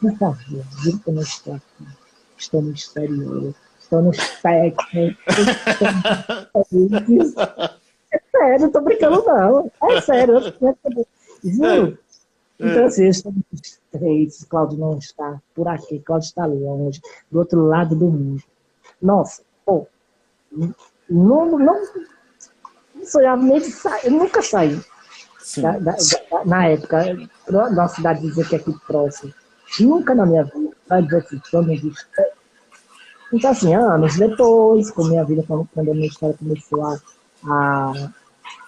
por 0.00 0.16
favor, 0.16 0.64
diga 0.82 0.98
que 0.98 1.10
eu 1.10 1.14
não 1.14 1.22
estou 1.22 1.54
aqui 1.54 1.99
estou 2.40 2.62
no 2.62 2.72
exterior, 2.72 3.54
estou 3.78 4.02
no 4.02 4.10
espectro. 4.10 5.16
é 8.12 8.20
sério, 8.30 8.60
não 8.60 8.70
tô 8.70 8.80
brincando, 8.80 9.24
não. 9.26 9.70
É 9.84 10.00
sério. 10.00 10.40
Juro. 11.44 11.98
É. 12.58 12.66
Então, 12.66 12.84
assim, 12.86 13.04
eu 13.04 13.10
estou 13.10 13.32
nos 13.32 13.80
três, 13.90 14.44
Cláudio 14.44 14.78
não 14.78 14.98
está 14.98 15.40
por 15.54 15.66
aqui, 15.66 15.98
Cláudio 16.00 16.26
está 16.26 16.44
longe, 16.44 17.00
do 17.30 17.38
outro 17.38 17.66
lado 17.66 17.96
do 17.96 18.06
mundo. 18.06 18.42
Nossa, 19.00 19.42
pô, 19.64 19.86
não, 21.08 21.58
não, 21.58 21.82
sonhava 23.02 23.42
nem 23.42 23.58
de 23.58 23.70
sair, 23.70 24.06
eu 24.06 24.10
nunca 24.12 24.42
saí. 24.42 24.78
Da, 25.56 25.78
da, 25.78 25.92
da, 25.92 26.44
na 26.44 26.68
época, 26.68 27.16
da 27.48 27.88
cidade 27.88 28.20
dizer 28.20 28.46
que 28.46 28.56
é 28.56 28.58
aqui 28.58 28.72
próximo. 28.86 29.32
Nunca 29.80 30.14
na 30.14 30.26
minha 30.26 30.44
vida 30.44 30.69
assim, 30.90 31.72
existe. 31.72 32.06
Então, 33.32 33.50
assim, 33.50 33.74
anos 33.74 34.16
depois, 34.16 34.90
com 34.90 35.04
minha 35.04 35.24
vida, 35.24 35.44
quando, 35.46 35.68
a 35.76 35.82
minha 35.82 36.06
história 36.06 36.36
começou 36.36 36.84
a, 36.84 37.00
a, 37.44 38.10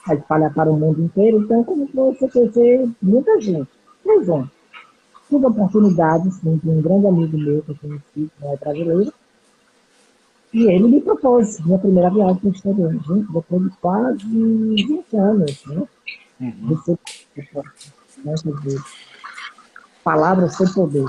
a, 0.06 0.14
espalhar 0.14 0.54
para 0.54 0.70
o 0.70 0.76
mundo 0.76 1.02
inteiro, 1.02 1.42
então 1.42 1.64
começou 1.64 2.10
a 2.12 2.28
conhecer 2.30 2.88
muita 3.02 3.40
gente. 3.40 3.68
Mas, 4.04 4.26
bom, 4.26 4.46
tive 5.28 5.44
a 5.44 5.48
oportunidade, 5.48 6.30
sim, 6.30 6.60
de 6.62 6.70
um 6.70 6.80
grande 6.80 7.06
amigo 7.06 7.36
meu 7.36 7.62
que 7.62 7.70
eu 7.72 7.76
conheci, 7.76 8.02
que 8.14 8.32
é 8.42 8.56
brasileiro, 8.56 9.12
e 10.52 10.64
ele 10.64 10.86
me 10.86 11.00
propôs 11.00 11.58
minha 11.60 11.78
primeira 11.78 12.10
viagem 12.10 12.36
para 12.36 12.48
o 12.48 12.52
exterior, 12.52 12.92
gente, 12.92 13.32
depois 13.32 13.62
de 13.62 13.70
quase 13.78 14.26
20 14.26 15.16
anos, 15.16 15.66
né? 15.66 15.82
Uhum. 16.40 16.68
Você, 16.68 16.92
né, 16.92 18.34
quer 18.42 18.52
dizer, 18.60 18.80
palavras 20.04 20.54
sem 20.54 20.70
poder. 20.72 21.08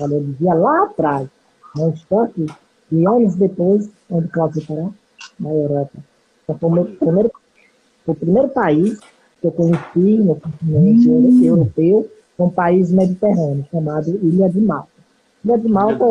Olha, 0.00 0.14
eu 0.14 0.24
dizia 0.24 0.54
lá 0.54 0.84
atrás, 0.84 1.28
não 1.76 1.90
estou 1.90 2.20
aqui. 2.20 2.46
E 2.90 3.06
anos 3.06 3.34
depois, 3.36 3.88
onde 4.10 4.28
Cláudio 4.28 4.66
Pará? 4.66 4.88
Na 5.38 5.50
Europa. 5.50 5.98
Então, 6.44 6.58
foi 6.58 6.68
o, 6.68 6.72
meu 6.72 6.84
primeiro, 6.84 7.32
o 8.06 8.14
primeiro 8.14 8.48
país 8.48 8.98
que 9.40 9.46
eu 9.46 9.52
conheci 9.52 10.18
no 10.18 10.36
continente 10.36 11.08
hum. 11.08 11.44
europeu, 11.44 12.10
um 12.38 12.50
país 12.50 12.90
mediterrâneo, 12.90 13.66
chamado 13.70 14.10
Ilha 14.22 14.48
de 14.48 14.60
Malta. 14.60 14.88
Ilha 15.44 15.58
de 15.58 15.68
Malta, 15.68 16.04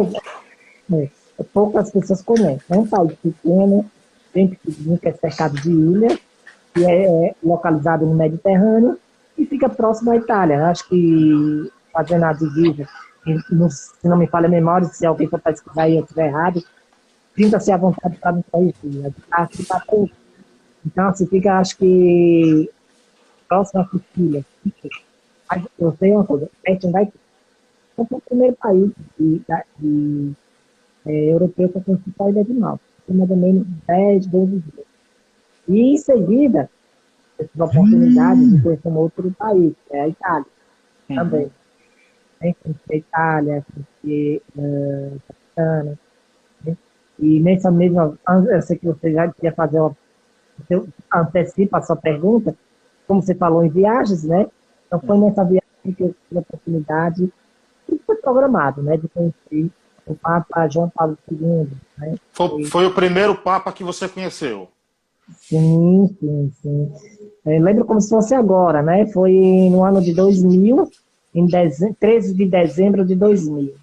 é, 0.93 1.09
é, 1.39 1.43
poucas 1.53 1.91
pessoas 1.91 2.21
conhecem. 2.21 2.61
É 2.69 2.75
um 2.77 2.87
país 2.87 3.13
pequeno, 3.15 3.85
bem 4.33 4.47
pequenininho, 4.47 4.97
que 4.97 5.07
é 5.09 5.13
cercado 5.13 5.59
de 5.61 5.69
ilhas, 5.69 6.17
que 6.73 6.85
é, 6.85 7.27
é 7.27 7.35
localizado 7.43 8.05
no 8.05 8.13
Mediterrâneo 8.13 8.97
e 9.37 9.45
fica 9.45 9.69
próximo 9.69 10.11
à 10.11 10.17
Itália. 10.17 10.67
Acho 10.67 10.87
que 10.87 11.71
fazendo 11.91 12.23
a 12.25 12.33
divisa, 12.33 12.87
se 13.23 14.07
não 14.07 14.17
me 14.17 14.27
falha 14.27 14.47
a 14.47 14.49
memória, 14.49 14.87
se 14.87 15.05
alguém 15.05 15.27
for 15.27 15.39
pesquisar 15.39 15.87
e 15.87 15.97
eu 15.97 16.03
estiver 16.03 16.27
errado, 16.27 16.63
sinta-se 17.35 17.71
à 17.71 17.77
vontade 17.77 18.17
para 18.17 18.31
me 18.33 18.43
corrigir. 18.51 19.13
Aqui 19.31 19.65
para 19.65 19.83
Então, 20.85 21.07
assim, 21.07 21.27
fica, 21.27 21.59
acho 21.59 21.77
que, 21.77 22.69
próximo 23.47 23.81
à 23.81 23.87
Sicília. 23.87 24.45
Mas 25.49 25.65
eu 25.77 25.95
sei 25.99 26.11
uma 26.11 26.25
coisa, 26.25 26.49
perto 26.63 26.89
vai 26.91 27.11
então, 27.93 28.05
foi 28.05 28.17
o 28.17 28.21
primeiro 28.21 28.55
país 28.55 28.91
de, 29.19 29.41
de, 29.79 30.31
é, 31.05 31.33
europeu 31.33 31.69
que 31.69 32.11
só 32.17 32.25
a 32.25 32.29
Ilha 32.29 32.43
de 32.43 32.53
Malta. 32.53 32.81
Foi 33.05 33.15
mais 33.15 33.29
ou 33.29 33.37
menos 33.37 33.67
10, 33.87 34.27
12 34.27 34.51
dias. 34.51 34.85
E 35.67 35.93
em 35.93 35.97
seguida, 35.97 36.69
eu 37.37 37.47
tive 37.47 37.61
a 37.61 37.65
oportunidade 37.65 38.49
de 38.49 38.61
conhecer 38.61 38.87
um 38.87 38.97
outro 38.97 39.31
país, 39.37 39.73
que 39.87 39.95
é 39.95 40.01
a 40.01 40.07
Itália, 40.07 40.45
uhum. 41.09 41.49
Né? 42.41 42.55
A 42.89 42.95
Itália, 42.95 43.65
uh, 44.03 45.21
a 45.29 45.33
Toscana. 45.33 45.99
Né? 46.65 46.77
E 47.19 47.39
nessa 47.39 47.69
mesma, 47.71 48.17
eu 48.49 48.61
sei 48.61 48.77
que 48.77 48.85
você 48.85 49.13
já 49.13 49.31
queria 49.31 49.53
fazer 49.53 49.79
uma, 49.79 49.95
você 50.57 50.83
antecipa 51.13 51.77
a 51.77 51.81
sua 51.81 51.95
pergunta, 51.95 52.55
como 53.07 53.21
você 53.21 53.35
falou 53.35 53.63
em 53.63 53.69
viagens, 53.69 54.23
né? 54.23 54.47
Então 54.87 54.99
foi 54.99 55.17
nessa 55.17 55.43
viagem 55.43 55.61
que 55.83 56.03
eu 56.03 56.15
tive 56.27 56.37
a 56.37 56.39
oportunidade, 56.39 57.33
que 57.87 58.01
foi 58.05 58.15
programado, 58.17 58.83
né, 58.83 58.97
de 58.97 59.07
conhecer 59.07 59.71
o 60.05 60.15
Papa 60.15 60.67
João 60.67 60.89
Paulo 60.89 61.17
II. 61.31 61.69
Né? 61.97 62.15
Foi, 62.31 62.65
foi 62.65 62.85
o 62.85 62.93
primeiro 62.93 63.35
Papa 63.35 63.71
que 63.71 63.83
você 63.83 64.07
conheceu? 64.07 64.69
Sim, 65.37 66.15
sim, 66.19 66.51
sim. 66.61 66.91
Eu 67.45 67.61
lembro 67.61 67.85
como 67.85 68.01
se 68.01 68.09
fosse 68.09 68.33
agora, 68.35 68.81
né? 68.81 69.07
Foi 69.07 69.31
no 69.69 69.83
ano 69.83 70.01
de 70.01 70.13
2000, 70.13 70.89
em 71.33 71.45
dezembro, 71.45 71.95
13 71.99 72.33
de 72.33 72.45
dezembro 72.45 73.05
de 73.05 73.15
2000. 73.15 73.75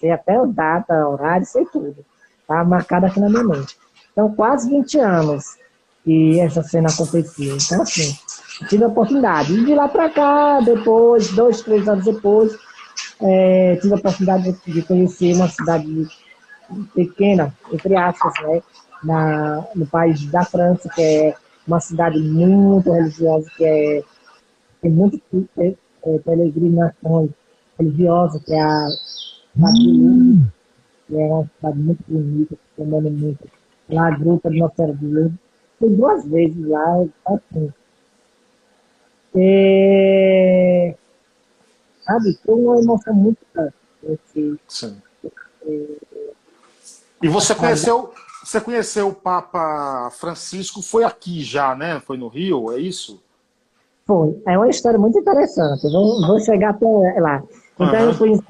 Sei 0.00 0.10
até 0.10 0.36
a 0.36 0.44
data, 0.44 1.08
horário, 1.08 1.46
sei 1.46 1.64
tudo. 1.66 1.96
Está 2.40 2.62
marcado 2.64 3.06
aqui 3.06 3.18
na 3.20 3.28
minha 3.28 3.44
mente. 3.44 3.76
Então, 4.12 4.32
quase 4.34 4.68
20 4.68 4.98
anos 4.98 5.56
que 6.04 6.38
essa 6.38 6.62
cena 6.62 6.88
aconteceu. 6.88 7.56
Então, 7.56 7.82
assim, 7.82 8.14
tive 8.68 8.84
a 8.84 8.88
oportunidade. 8.88 9.52
E 9.52 9.64
de 9.64 9.74
lá 9.74 9.88
para 9.88 10.10
cá, 10.10 10.60
depois, 10.60 11.32
dois, 11.32 11.62
três 11.62 11.88
anos 11.88 12.04
depois, 12.04 12.56
é, 13.20 13.76
tive 13.80 13.94
a 13.94 13.96
oportunidade 13.96 14.56
de, 14.66 14.82
conhecer 14.82 15.34
uma 15.34 15.48
cidade 15.48 16.06
pequena, 16.94 17.54
entre 17.72 17.96
aspas, 17.96 18.32
né, 18.42 18.62
na, 19.02 19.64
no 19.74 19.86
país 19.86 20.24
da 20.26 20.44
França, 20.44 20.88
que 20.94 21.02
é 21.02 21.34
uma 21.66 21.80
cidade 21.80 22.18
muito 22.18 22.92
religiosa, 22.92 23.48
que 23.56 23.64
é, 23.64 24.02
tem 24.82 24.90
muito 24.90 25.20
é, 25.58 25.74
é, 26.04 26.18
peregrinações 26.18 27.30
religiosas, 27.78 28.42
que 28.42 28.52
é 28.52 28.60
a 28.60 28.88
de 29.72 29.88
Lourdes, 29.88 30.46
que 31.06 31.16
é 31.16 31.24
uma 31.26 31.50
cidade 31.56 31.78
muito 31.78 32.04
bonita, 32.08 32.56
que 32.56 32.82
tem 32.82 32.86
muito. 32.86 33.50
Lá 33.88 34.08
a 34.08 34.16
gruta 34.16 34.50
de 34.50 34.58
Nossa 34.58 34.74
Senhora. 34.76 35.32
Fui 35.78 35.90
duas 35.90 36.24
vezes 36.26 36.66
lá, 36.66 37.04
assim. 37.26 37.72
É, 39.36 40.94
sabe? 42.04 42.38
Foi 42.44 42.54
uma 42.54 42.78
emoção 42.80 43.14
muito 43.14 43.38
grande. 43.52 43.74
Esse, 44.02 44.58
Sim. 44.68 44.96
É, 45.66 45.86
e 47.22 47.28
você 47.28 47.54
conheceu, 47.54 48.12
você 48.42 48.60
conheceu 48.60 49.08
o 49.08 49.14
Papa 49.14 50.10
Francisco, 50.10 50.82
foi 50.82 51.04
aqui 51.04 51.42
já, 51.42 51.74
né? 51.74 52.00
Foi 52.00 52.18
no 52.18 52.28
Rio, 52.28 52.70
é 52.72 52.78
isso? 52.78 53.22
Foi. 54.06 54.40
É 54.46 54.56
uma 54.56 54.68
história 54.68 54.98
muito 54.98 55.18
interessante. 55.18 55.82
Vou, 55.90 56.26
vou 56.26 56.40
chegar 56.40 56.70
até 56.70 56.86
lá. 57.20 57.42
Então, 57.74 58.00
uhum. 58.00 58.08
eu 58.08 58.14
fui 58.14 58.40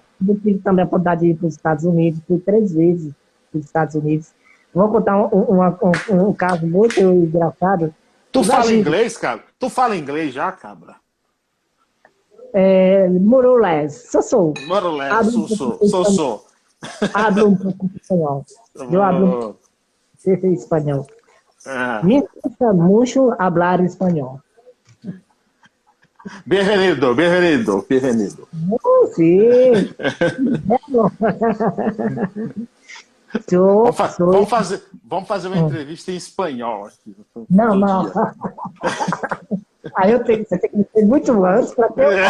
tive 0.43 0.59
também 0.61 0.85
a 0.85 0.87
oportunidade 0.87 1.21
de 1.23 1.27
ir 1.29 1.35
para 1.35 1.47
os 1.47 1.55
Estados 1.55 1.85
Unidos, 1.85 2.21
fui 2.27 2.39
três 2.39 2.73
vezes 2.73 3.13
para 3.51 3.59
os 3.59 3.67
Estados 3.67 3.95
Unidos. 3.95 4.33
Vou 4.73 4.89
contar 4.89 5.17
um, 5.17 5.27
um, 5.27 5.61
um, 5.63 6.29
um 6.29 6.33
caso 6.33 6.67
muito 6.67 7.01
engraçado. 7.01 7.95
Tu 8.33 8.43
fala 8.43 8.73
inglês, 8.73 9.17
cara? 9.17 9.43
Tu 9.59 9.71
fala 9.71 9.97
inglês 9.97 10.35
já, 10.35 10.51
cabra? 10.51 10.97
É, 12.53 13.09
more 13.09 13.47
or 13.47 13.61
less. 13.61 14.11
Sou, 14.11 14.23
sou. 14.23 14.55
More 14.67 14.85
or 14.85 14.95
less. 14.95 15.13
Hablo 17.15 17.49
um 17.49 17.57
pouco 17.57 17.91
espanhol. 17.95 18.45
Eu 18.91 19.03
hablo 19.03 19.27
um 19.27 19.41
pouco 20.21 20.47
espanhol. 20.47 21.07
Ah. 21.67 22.01
Me 22.03 22.23
gusta 22.43 22.73
mucho 22.73 23.33
hablar 23.39 23.83
espanhol. 23.85 24.41
Bienvenido, 26.47 27.15
bienvenido, 27.15 27.85
bienvenido. 27.87 28.49
Oh, 28.83 29.07
sim. 29.09 29.95
vamos, 30.65 31.13
fa 33.97 34.07
vamos, 34.19 34.49
fazer, 34.49 34.83
vamos 35.05 35.29
fazer 35.29 35.49
uma 35.49 35.59
entrevista 35.59 36.11
em 36.11 36.17
espanhol 36.17 36.87
aqui. 36.87 37.15
Não, 37.51 37.75
não. 37.75 38.11
Aí 39.97 40.13
eu 40.13 40.25
tenho, 40.25 40.47
você 40.47 40.57
tem 40.59 40.71
que 40.71 40.85
ter 40.85 41.05
muito 41.05 41.45
antes 41.45 41.75
para 41.75 41.91
ter. 41.91 42.19
É. 42.19 42.29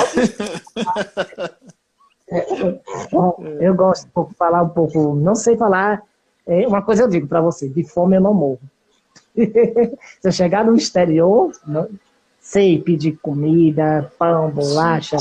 Eu 3.61 3.75
gosto 3.75 4.07
de 4.07 4.35
falar 4.35 4.63
um 4.63 4.71
pouco, 4.71 5.15
não 5.15 5.37
sei 5.37 5.57
falar. 5.57 6.03
É, 6.47 6.67
uma 6.67 6.83
coisa 6.83 7.03
eu 7.03 7.09
digo 7.09 7.29
para 7.29 7.41
você: 7.41 7.69
de 7.69 7.85
fome 7.85 8.17
eu 8.17 8.21
não 8.21 8.35
morro. 8.35 8.61
Se 9.37 10.29
eu 10.29 10.33
chegar 10.33 10.65
no 10.65 10.75
exterior, 10.75 11.53
não, 11.65 11.89
sei 12.45 12.79
pedir 12.79 13.19
comida, 13.23 14.13
pão, 14.19 14.51
bolacha, 14.51 15.17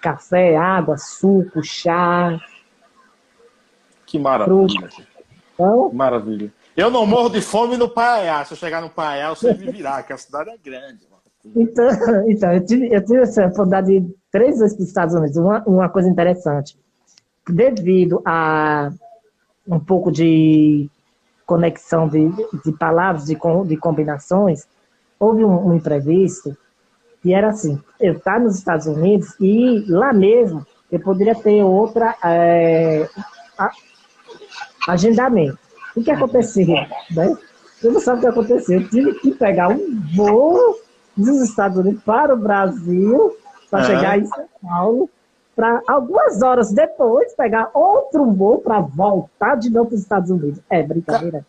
café, 0.00 0.56
água, 0.56 0.96
suco, 0.96 1.62
chá. 1.62 2.40
Que 4.06 4.18
maravilha. 4.18 4.88
Então, 5.54 5.92
maravilha. 5.92 6.50
Eu 6.74 6.90
não 6.90 7.06
morro 7.06 7.28
de 7.28 7.42
fome 7.42 7.76
no 7.76 7.90
Paiá. 7.90 8.42
Se 8.46 8.54
eu 8.54 8.56
chegar 8.56 8.80
no 8.80 8.88
Paiá, 8.88 9.28
eu 9.28 9.36
sei 9.36 9.52
me 9.52 9.70
virar, 9.70 10.02
que 10.02 10.14
a 10.14 10.16
cidade 10.16 10.48
é 10.48 10.56
grande. 10.56 11.06
Então, 11.54 11.88
então 12.26 12.52
eu, 12.52 12.64
tive, 12.64 12.92
eu 12.92 13.04
tive 13.04 13.20
essa 13.20 13.42
oportunidade 13.42 14.00
de 14.00 14.14
três 14.30 14.58
vezes 14.58 14.74
para 14.74 14.82
os 14.82 14.88
Estados 14.88 15.14
Unidos. 15.14 15.36
Uma, 15.36 15.62
uma 15.66 15.88
coisa 15.90 16.08
interessante. 16.08 16.78
Devido 17.46 18.22
a 18.24 18.90
um 19.68 19.78
pouco 19.78 20.10
de 20.10 20.90
conexão 21.44 22.08
de, 22.08 22.30
de 22.64 22.72
palavras, 22.72 23.26
de, 23.26 23.36
de 23.66 23.76
combinações, 23.76 24.66
houve 25.20 25.44
um, 25.44 25.68
um 25.68 25.74
imprevisto 25.74 26.56
e 27.24 27.32
era 27.32 27.50
assim, 27.50 27.80
eu 28.00 28.14
estava 28.14 28.40
nos 28.40 28.56
Estados 28.56 28.86
Unidos 28.86 29.34
e 29.40 29.84
lá 29.88 30.12
mesmo 30.12 30.66
eu 30.90 31.00
poderia 31.00 31.34
ter 31.34 31.62
outra 31.62 32.16
é, 32.22 33.08
a, 33.56 33.70
agendamento. 34.88 35.58
O 35.96 36.02
que 36.02 36.10
aconteceu? 36.10 36.66
Né? 37.10 37.36
Você 37.80 37.88
não 37.88 38.00
sabe 38.00 38.18
o 38.18 38.20
que 38.20 38.26
aconteceu. 38.26 38.80
Eu 38.80 38.88
tive 38.88 39.14
que 39.14 39.30
pegar 39.32 39.68
um 39.68 40.00
voo 40.14 40.78
dos 41.16 41.40
Estados 41.42 41.78
Unidos 41.78 42.02
para 42.02 42.34
o 42.34 42.38
Brasil, 42.38 43.36
para 43.70 43.84
chegar 43.84 44.18
em 44.18 44.26
São 44.26 44.46
Paulo, 44.60 45.08
para 45.54 45.82
algumas 45.86 46.42
horas 46.42 46.72
depois 46.72 47.34
pegar 47.34 47.70
outro 47.74 48.30
voo 48.32 48.58
para 48.58 48.80
voltar 48.80 49.56
de 49.56 49.70
novo 49.70 49.90
para 49.90 49.96
os 49.96 50.02
Estados 50.02 50.30
Unidos. 50.30 50.60
É 50.68 50.82
brincadeira. 50.82 51.44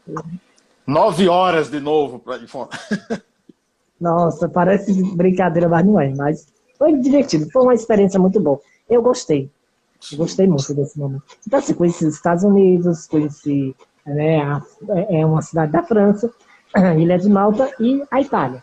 Nove 0.86 1.28
horas 1.30 1.70
de 1.72 1.80
novo 1.80 2.20
para 2.20 2.38
ir 2.38 2.48
fora. 2.48 2.70
Nossa, 4.04 4.50
parece 4.50 5.02
brincadeira, 5.16 5.70
mas 5.70 5.86
não 5.86 5.98
é. 5.98 6.14
Mas 6.14 6.46
foi 6.78 6.92
divertido, 6.98 7.50
foi 7.52 7.64
uma 7.64 7.74
experiência 7.74 8.20
muito 8.20 8.38
boa. 8.38 8.60
Eu 8.90 9.02
gostei. 9.02 9.50
Gostei 10.18 10.46
muito 10.46 10.74
desse 10.74 11.00
momento. 11.00 11.24
Então, 11.48 11.60
assim, 11.60 11.74
conheci 11.74 12.06
os 12.06 12.16
Estados 12.16 12.44
Unidos, 12.44 13.08
conheci 13.08 13.74
né, 14.06 14.42
a, 14.42 14.62
é 15.10 15.26
uma 15.26 15.42
cidade 15.42 15.72
da 15.72 15.82
França, 15.82 16.30
Ilha 17.00 17.18
de 17.18 17.30
Malta 17.30 17.72
e 17.80 18.04
a 18.12 18.20
Itália. 18.20 18.62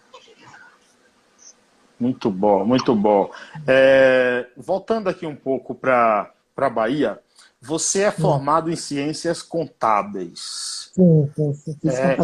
Muito 1.98 2.31
bom, 2.31 2.66
muito 2.66 2.94
bom. 2.94 3.31
É, 3.66 4.46
voltando 4.59 5.09
aqui 5.09 5.26
um 5.26 5.37
pouco 5.37 5.74
para 5.74 6.31
a 6.55 6.70
Bahia, 6.70 7.18
você 7.62 8.03
é 8.03 8.11
formado 8.11 8.70
em 8.70 8.76
ciências 8.76 9.42
contábeis. 9.42 10.90
Sim, 10.94 11.31
sim, 11.35 11.53
sim. 11.55 11.76
É, 11.85 12.16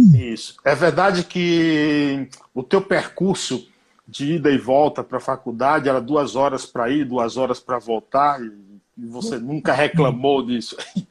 isso. 0.00 0.56
É 0.64 0.74
verdade 0.74 1.24
que 1.24 2.28
o 2.54 2.62
teu 2.62 2.80
percurso 2.80 3.66
de 4.06 4.34
ida 4.34 4.50
e 4.50 4.58
volta 4.58 5.04
para 5.04 5.18
a 5.18 5.20
faculdade 5.20 5.88
era 5.88 6.00
duas 6.00 6.34
horas 6.34 6.66
para 6.66 6.90
ir, 6.90 7.04
duas 7.04 7.36
horas 7.36 7.60
para 7.60 7.78
voltar, 7.78 8.40
e 8.42 9.06
você 9.06 9.38
nunca 9.38 9.72
reclamou 9.72 10.44
disso. 10.44 10.76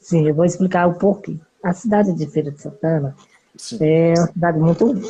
Sim, 0.00 0.28
eu 0.28 0.34
vou 0.34 0.44
explicar 0.44 0.86
o 0.86 0.98
porquê. 0.98 1.38
A 1.62 1.72
cidade 1.72 2.12
de 2.12 2.26
Feira 2.26 2.50
de 2.50 2.60
Santana 2.60 3.16
sim. 3.56 3.78
é 3.80 4.12
uma 4.18 4.26
cidade 4.26 4.58
muito 4.58 5.00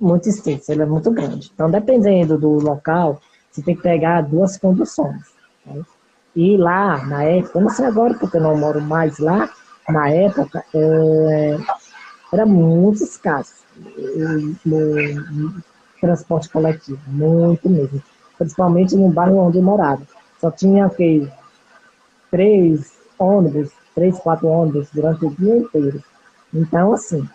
muito 0.00 0.28
extensa, 0.28 0.72
ela 0.72 0.82
é 0.82 0.86
muito 0.86 1.10
grande. 1.12 1.50
Então, 1.54 1.70
dependendo 1.70 2.36
do 2.36 2.50
local, 2.58 3.20
você 3.50 3.62
tem 3.62 3.76
que 3.76 3.82
pegar 3.82 4.22
duas 4.22 4.56
conduções. 4.56 5.22
Né? 5.64 5.82
E 6.34 6.56
lá, 6.56 7.06
na 7.06 7.22
época, 7.22 7.60
não 7.60 7.70
sei 7.70 7.86
agora 7.86 8.14
porque 8.14 8.36
eu 8.36 8.42
não 8.42 8.56
moro 8.56 8.80
mais 8.80 9.18
lá, 9.18 9.48
na 9.88 10.10
época 10.10 10.64
é, 10.74 11.56
era 12.36 12.46
muito 12.46 13.02
escasso 13.02 13.66
o, 14.66 15.60
transporte 16.00 16.48
coletivo, 16.48 16.98
muito 17.06 17.68
mesmo. 17.68 18.02
Principalmente 18.38 18.94
no 18.94 19.08
bairro 19.08 19.38
onde 19.38 19.58
eu 19.58 19.62
morava. 19.62 20.02
Só 20.40 20.50
tinha 20.50 20.88
que 20.90 21.28
três 22.30 22.92
ônibus, 23.18 23.70
três, 23.94 24.18
quatro 24.18 24.46
ônibus 24.46 24.88
durante 24.92 25.24
o 25.24 25.30
dia 25.30 25.56
inteiro. 25.56 26.02
Então, 26.52 26.92
assim, 26.92 27.26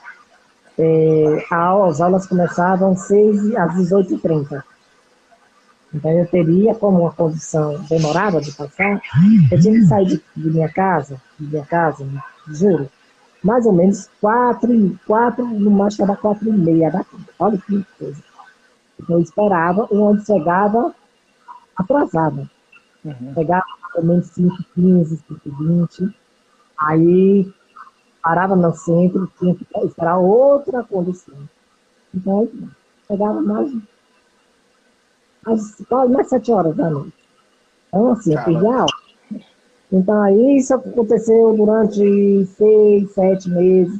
é, 0.78 1.46
as 1.50 2.02
aulas 2.02 2.28
começavam 2.28 2.96
6 2.96 3.56
às 3.56 3.76
18h30. 3.76 4.64
Então 5.94 6.12
eu 6.12 6.26
teria, 6.28 6.74
como 6.76 7.02
uma 7.02 7.12
condição 7.12 7.84
demorada 7.90 8.40
de 8.40 8.52
passar, 8.54 9.02
eu 9.52 9.60
tinha 9.60 9.74
que 9.74 9.86
sair 9.86 10.06
de, 10.06 10.24
de 10.38 10.50
minha 10.50 10.70
casa, 10.70 11.22
de 11.38 11.48
minha 11.48 11.66
casa, 11.66 12.08
juro, 12.48 12.90
mais 13.44 13.66
ou 13.66 13.74
menos 13.74 14.10
quatro, 14.20 15.00
quatro 15.06 15.46
no 15.46 15.72
mais 15.72 16.00
era 16.00 16.16
quatro 16.16 16.48
e 16.48 16.52
meia 16.52 16.92
da 16.92 17.04
tarde. 17.04 17.26
Olha 17.40 17.58
que 17.58 17.86
coisa. 17.98 18.24
Então, 19.00 19.16
eu 19.16 19.22
esperava, 19.22 19.88
e 19.92 19.98
onde 19.98 20.26
chegava, 20.26 20.94
atrasada. 21.76 22.50
Uhum. 23.04 23.34
Chegava 23.34 23.66
ou 23.96 24.04
menos 24.04 24.28
5, 24.28 24.56
15, 24.76 25.18
5, 25.28 25.40
20. 25.46 26.16
Aí 26.78 27.52
parava 28.22 28.56
no 28.56 28.74
centro, 28.74 29.32
tinha 29.40 29.56
que 29.56 29.66
esperar 29.84 30.18
outra 30.18 30.84
condição. 30.84 31.36
Então, 32.14 32.48
chegava 33.08 33.42
mais, 33.42 33.74
mais, 35.46 35.76
mais 36.10 36.30
sete 36.30 36.52
horas 36.52 36.76
da 36.76 36.90
noite. 36.90 37.14
Então, 37.88 38.12
assim, 38.12 38.34
eu 38.34 38.44
perdi 38.44 38.68
a 38.68 38.82
aula. 38.82 39.01
Então, 39.92 40.22
aí 40.22 40.58
isso 40.58 40.74
aconteceu 40.74 41.54
durante 41.56 42.46
seis, 42.46 43.12
sete 43.12 43.50
meses. 43.50 44.00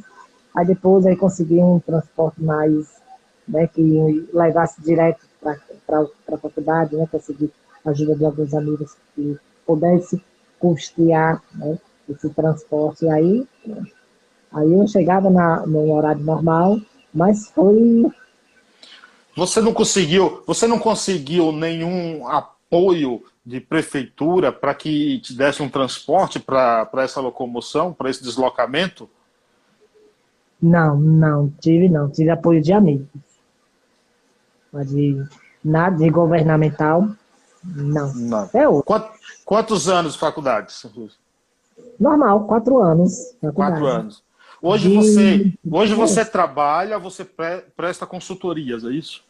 Aí 0.54 0.66
depois 0.66 1.06
aí 1.06 1.16
consegui 1.16 1.58
um 1.58 1.80
transporte 1.80 2.42
mais, 2.42 2.86
né, 3.46 3.66
que 3.66 4.28
levasse 4.32 4.80
direto 4.82 5.26
para 5.40 6.06
a 6.32 6.38
faculdade, 6.38 6.96
né, 6.96 7.06
consegui 7.10 7.50
a 7.84 7.90
ajuda 7.90 8.14
de 8.14 8.24
alguns 8.24 8.54
amigos 8.54 8.96
que 9.14 9.36
pudesse 9.66 10.22
custear 10.58 11.42
né, 11.54 11.78
esse 12.08 12.28
transporte. 12.30 13.08
Aí, 13.08 13.46
aí 14.52 14.72
eu 14.72 14.86
chegava 14.86 15.28
na, 15.28 15.66
no 15.66 15.92
horário 15.92 16.22
normal, 16.22 16.78
mas 17.12 17.48
foi. 17.48 18.06
Você 19.36 19.60
não 19.60 19.72
conseguiu, 19.72 20.42
você 20.46 20.66
não 20.66 20.78
conseguiu 20.78 21.52
nenhum 21.52 22.28
apoio 22.28 23.22
de 23.44 23.60
prefeitura 23.60 24.52
para 24.52 24.74
que 24.74 25.20
te 25.20 25.34
desse 25.34 25.62
um 25.62 25.68
transporte 25.68 26.38
para 26.38 26.88
essa 26.98 27.20
locomoção, 27.20 27.92
para 27.92 28.08
esse 28.08 28.22
deslocamento? 28.22 29.10
Não, 30.60 30.96
não, 30.96 31.52
tive 31.60 31.88
não. 31.88 32.08
Tive 32.08 32.30
apoio 32.30 32.62
de 32.62 32.72
amigos. 32.72 33.08
Mas 34.72 34.88
de 34.88 35.22
nada 35.62 35.96
de 35.96 36.08
governamental, 36.08 37.08
não. 37.64 38.14
não. 38.14 38.50
É 38.54 38.68
outro. 38.68 39.10
Quantos 39.44 39.88
anos 39.88 40.14
de 40.14 40.18
faculdade? 40.18 40.72
Normal, 41.98 42.46
quatro 42.46 42.80
anos. 42.80 43.34
Faculdade. 43.40 43.54
Quatro 43.54 43.86
anos. 43.86 44.24
Hoje 44.62 44.88
de... 44.88 44.94
você, 44.94 45.54
hoje 45.68 45.94
você 45.94 46.24
trabalha, 46.24 46.98
você 46.98 47.24
presta 47.24 48.06
consultorias, 48.06 48.84
é 48.84 48.90
isso? 48.90 49.24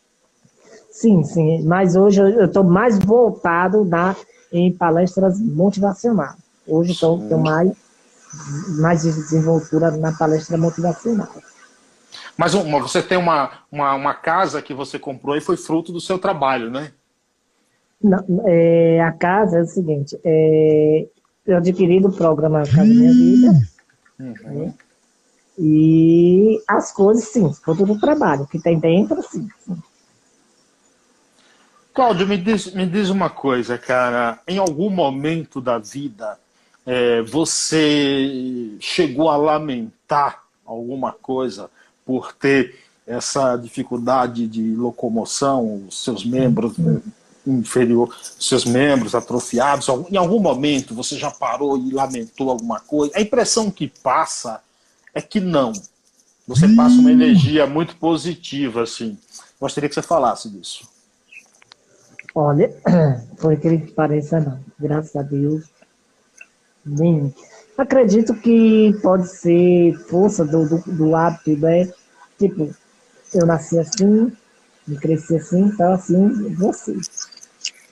Sim, 0.92 1.24
sim. 1.24 1.64
Mas 1.64 1.96
hoje 1.96 2.20
eu 2.20 2.44
estou 2.44 2.62
mais 2.62 2.98
voltado 2.98 3.84
na, 3.84 4.14
em 4.52 4.70
palestras 4.70 5.40
motivacionais. 5.40 6.36
Hoje 6.68 6.92
estou 6.92 7.18
mais, 7.38 7.72
mais 8.78 9.02
de 9.02 9.10
desenvoltura 9.10 9.90
na 9.90 10.12
palestra 10.12 10.56
motivacional. 10.58 11.32
Mas 12.36 12.54
uma, 12.54 12.78
você 12.78 13.02
tem 13.02 13.16
uma, 13.16 13.50
uma, 13.70 13.94
uma, 13.94 14.14
casa 14.14 14.62
que 14.62 14.74
você 14.74 14.98
comprou 14.98 15.34
e 15.34 15.40
foi 15.40 15.56
fruto 15.56 15.92
do 15.92 16.00
seu 16.00 16.18
trabalho, 16.18 16.70
né? 16.70 16.92
Não, 18.02 18.24
é, 18.44 19.00
a 19.00 19.12
casa 19.12 19.58
é 19.58 19.62
o 19.62 19.66
seguinte, 19.66 20.18
é, 20.24 21.06
eu 21.46 21.56
adquiri 21.56 22.00
do 22.00 22.10
programa 22.10 22.64
Casa 22.64 22.84
Minha 22.84 23.12
Vida, 23.12 23.52
uhum. 24.18 24.64
né? 24.64 24.74
e 25.56 26.60
as 26.66 26.90
coisas, 26.90 27.24
sim, 27.24 27.52
fruto 27.52 27.86
do 27.86 27.98
trabalho, 28.00 28.46
que 28.46 28.58
tem 28.58 28.78
dentro, 28.78 29.22
sim. 29.22 29.48
sim. 29.64 29.76
Cláudio, 31.94 32.26
me 32.26 32.38
diz, 32.38 32.72
me 32.72 32.86
diz 32.86 33.10
uma 33.10 33.28
coisa, 33.28 33.76
cara. 33.76 34.38
Em 34.48 34.56
algum 34.56 34.88
momento 34.88 35.60
da 35.60 35.78
vida, 35.78 36.38
é, 36.86 37.20
você 37.22 38.76
chegou 38.80 39.28
a 39.28 39.36
lamentar 39.36 40.42
alguma 40.64 41.12
coisa 41.12 41.70
por 42.06 42.32
ter 42.32 42.78
essa 43.06 43.56
dificuldade 43.56 44.46
de 44.46 44.74
locomoção, 44.74 45.86
seus 45.90 46.24
membros 46.24 46.76
inferior, 47.46 48.16
seus 48.38 48.64
membros 48.64 49.14
atrofiados? 49.14 49.86
Em 50.10 50.16
algum 50.16 50.40
momento 50.40 50.94
você 50.94 51.18
já 51.18 51.30
parou 51.30 51.76
e 51.76 51.90
lamentou 51.90 52.50
alguma 52.50 52.80
coisa? 52.80 53.12
A 53.14 53.20
impressão 53.20 53.70
que 53.70 53.86
passa 54.02 54.62
é 55.14 55.20
que 55.20 55.40
não. 55.40 55.72
Você 56.48 56.66
passa 56.68 56.96
uma 56.96 57.12
energia 57.12 57.66
muito 57.66 57.96
positiva, 57.96 58.82
assim. 58.82 59.18
Gostaria 59.60 59.88
que 59.88 59.94
você 59.94 60.02
falasse 60.02 60.48
disso. 60.48 60.91
Olha, 62.34 62.74
por 63.40 63.56
que 63.58 63.78
pareça, 63.92 64.40
não. 64.40 64.58
Graças 64.78 65.14
a 65.16 65.22
Deus. 65.22 65.64
Nem. 66.84 67.34
Acredito 67.76 68.34
que 68.34 68.92
pode 69.02 69.28
ser 69.28 69.94
força 70.08 70.44
do, 70.44 70.68
do, 70.68 70.78
do 70.92 71.14
hábito, 71.14 71.56
né? 71.58 71.90
Tipo, 72.38 72.74
eu 73.34 73.46
nasci 73.46 73.78
assim, 73.78 74.32
me 74.86 74.96
cresci 74.96 75.36
assim, 75.36 75.60
então 75.62 75.92
assim, 75.92 76.54
você. 76.54 76.96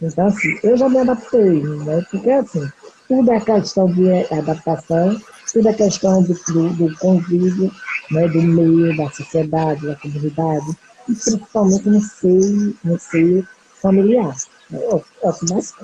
Então, 0.03 0.27
assim, 0.27 0.59
eu 0.63 0.77
já 0.77 0.89
me 0.89 0.99
adaptei, 0.99 1.63
né? 1.63 2.05
Porque, 2.11 2.31
assim, 2.31 2.67
tudo 3.07 3.33
é 3.33 3.41
questão 3.41 3.87
de 3.93 4.11
adaptação, 4.33 5.21
tudo 5.53 5.69
é 5.69 5.75
questão 5.75 6.23
do, 6.23 6.35
do, 6.35 6.71
do 6.71 6.99
convívio, 6.99 7.71
né? 8.11 8.27
Do 8.29 8.43
meio, 8.43 8.97
da 8.97 9.11
sociedade, 9.11 9.87
da 9.87 9.97
comunidade, 9.97 10.71
e 11.09 11.15
principalmente 11.15 11.89
no 11.89 12.01
seio, 12.01 12.77
no 12.83 12.99
seio 12.99 13.47
familiar. 13.81 14.35
O 14.73 15.01
que 15.33 15.53
mais 15.53 15.75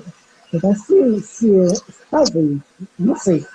Então, 0.53 0.75
se, 0.75 1.21
se 1.21 1.49
eu, 1.49 1.73
talvez, 2.09 2.59
não 2.97 3.15
sei, 3.15 3.45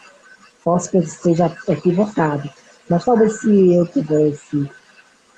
posso 0.62 0.90
que 0.90 0.98
eu 0.98 1.02
esteja 1.02 1.56
equivocado, 1.68 2.48
mas 2.88 3.04
talvez 3.04 3.40
se 3.40 3.74
eu 3.74 3.86
tivesse 3.86 4.70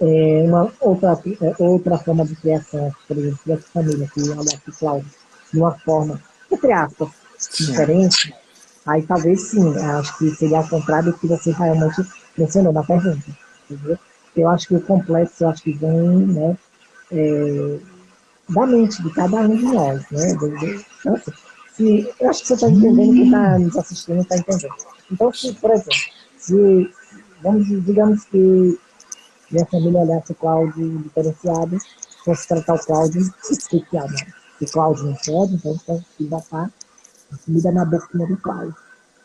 é, 0.00 0.44
uma 0.46 0.72
outra, 0.80 1.18
é, 1.40 1.54
outra 1.58 1.98
forma 1.98 2.24
de 2.24 2.34
criação, 2.36 2.92
por 3.06 3.16
exemplo, 3.16 3.40
dessa 3.46 3.68
família 3.72 4.10
que 4.12 4.20
olha 4.30 4.54
aqui, 4.54 4.72
Cláudio, 4.78 5.10
de 5.52 5.58
uma 5.58 5.72
forma, 5.78 6.20
entre 6.50 6.72
aspas, 6.72 7.08
diferente, 7.56 8.34
aí 8.86 9.02
talvez 9.02 9.40
sim, 9.48 9.76
acho 9.78 10.18
que 10.18 10.30
seria 10.34 10.58
ao 10.58 10.68
contrário 10.68 11.12
do 11.12 11.18
que 11.18 11.26
você 11.26 11.52
realmente 11.52 12.02
mencionou 12.36 12.72
na 12.72 12.82
pergunta. 12.82 13.24
Entendeu? 13.70 13.98
Eu 14.36 14.48
acho 14.48 14.66
que 14.66 14.74
o 14.74 14.80
complexo, 14.80 15.44
eu 15.44 15.48
acho 15.48 15.62
que 15.62 15.72
vem, 15.72 16.26
né, 16.26 16.56
é, 17.12 17.78
da 18.48 18.66
mente 18.66 19.02
de 19.02 19.10
cada 19.12 19.40
um 19.40 19.56
de 19.56 19.64
nós, 19.64 20.02
né? 20.10 20.34
Do, 20.34 20.48
do, 20.50 20.66
então, 20.66 21.14
assim, 21.14 21.32
se, 21.74 22.14
eu 22.20 22.30
acho 22.30 22.42
que 22.42 22.48
você 22.48 22.54
está 22.54 22.68
entendendo, 22.68 23.12
quem 23.12 23.24
está 23.24 23.58
nos 23.58 23.76
assistindo 23.76 24.20
está 24.22 24.36
entendendo. 24.36 24.74
Então, 25.10 25.32
se, 25.32 25.52
por 25.54 25.70
exemplo, 25.70 25.94
se, 26.38 26.92
vamos, 27.42 27.66
digamos 27.66 28.24
que 28.24 28.78
minha 29.50 29.66
família 29.66 30.00
olhasse 30.00 30.32
o 30.32 30.34
Cláudio 30.34 30.98
diferenciado, 30.98 31.78
fosse 32.24 32.48
tratar 32.48 32.74
o 32.74 32.86
Cláudio 32.86 33.34
especial, 33.50 34.08
né? 34.08 34.26
Se 34.58 34.64
o 34.64 34.72
Cláudio 34.72 35.04
não 35.04 35.14
pode, 35.14 35.54
então 35.54 35.78
tem 35.86 36.04
que 36.16 36.24
botar 36.24 36.70
a 37.32 37.36
comida 37.44 37.72
na 37.72 37.84
boquinha 37.84 38.26
do 38.26 38.36
Cláudio. 38.36 38.74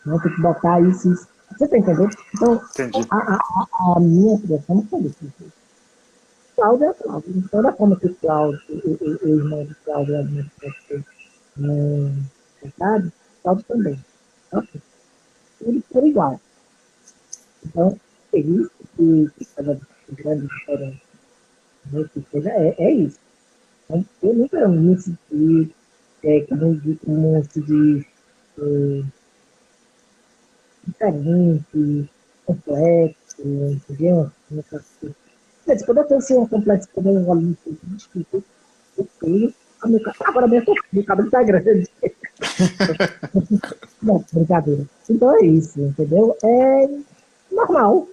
Né? 0.05 0.19
Tem 0.23 0.35
que 0.35 0.41
botar 0.41 0.81
isso, 0.81 1.13
isso. 1.13 1.27
Você 1.57 1.65
está 1.65 1.77
entendendo? 1.77 2.09
Então, 2.35 2.61
a, 3.09 3.17
a, 3.17 3.95
a, 3.95 3.99
minha 3.99 4.39
criação 4.39 4.75
não 4.75 4.85
foi 4.85 5.01
isso. 5.01 5.15
Cláudio 6.59 6.89
é 6.89 6.93
Cláudio. 6.93 7.37
Então, 7.37 7.61
da 7.61 7.71
forma 7.71 7.97
que 7.97 8.07
o 8.07 8.15
Cláudio, 8.15 8.61
o, 8.69 9.25
o, 9.25 9.29
irmão 9.29 9.63
de 9.65 9.73
Cláudio 9.75 10.15
é 10.15 10.19
administrador 10.19 11.03
é, 12.61 12.71
Cláudio 13.41 13.65
também. 13.65 14.05
Então, 14.47 14.59
assim, 14.59 14.81
tudo 15.57 15.83
por 15.89 16.05
igual. 16.05 16.41
Então, 17.65 17.97
é 18.33 18.39
isso 18.39 18.71
que, 18.97 19.31
que 19.37 19.45
faz 19.45 19.69
a 19.69 19.77
grande 20.11 20.47
diferença. 20.47 21.01
Né? 21.93 22.75
É, 22.77 22.83
é 22.83 22.91
isso. 22.91 23.19
Então, 23.85 24.05
eu 24.21 24.33
nunca 24.33 24.67
me 24.67 24.97
senti, 24.97 25.75
é, 26.23 26.41
como, 26.41 26.81
como 27.05 27.43
se 27.45 27.61
diz, 27.61 28.05
é, 28.57 29.03
diferente, 30.85 32.09
complexo, 32.45 33.41
entendeu? 33.41 34.29
Coisas 34.49 34.85
Gente, 35.69 35.85
quando 35.85 35.99
eu 35.99 36.05
tenho 36.05 36.41
um 36.41 36.47
complexo 36.47 36.89
como 36.95 37.13
um 37.13 37.31
aluno 37.31 37.55
desculpa, 37.83 38.39
eu 38.97 39.07
tenho. 39.21 39.53
Agora 40.25 40.47
mesmo, 40.47 40.73
meu 40.91 41.03
cabelo 41.03 41.29
tá 41.29 41.43
grande. 41.43 41.87
não, 44.01 44.25
brincadeira. 44.33 44.83
Então 45.07 45.35
é 45.35 45.45
isso, 45.45 45.79
entendeu? 45.79 46.35
É 46.43 46.89
normal. 47.51 48.07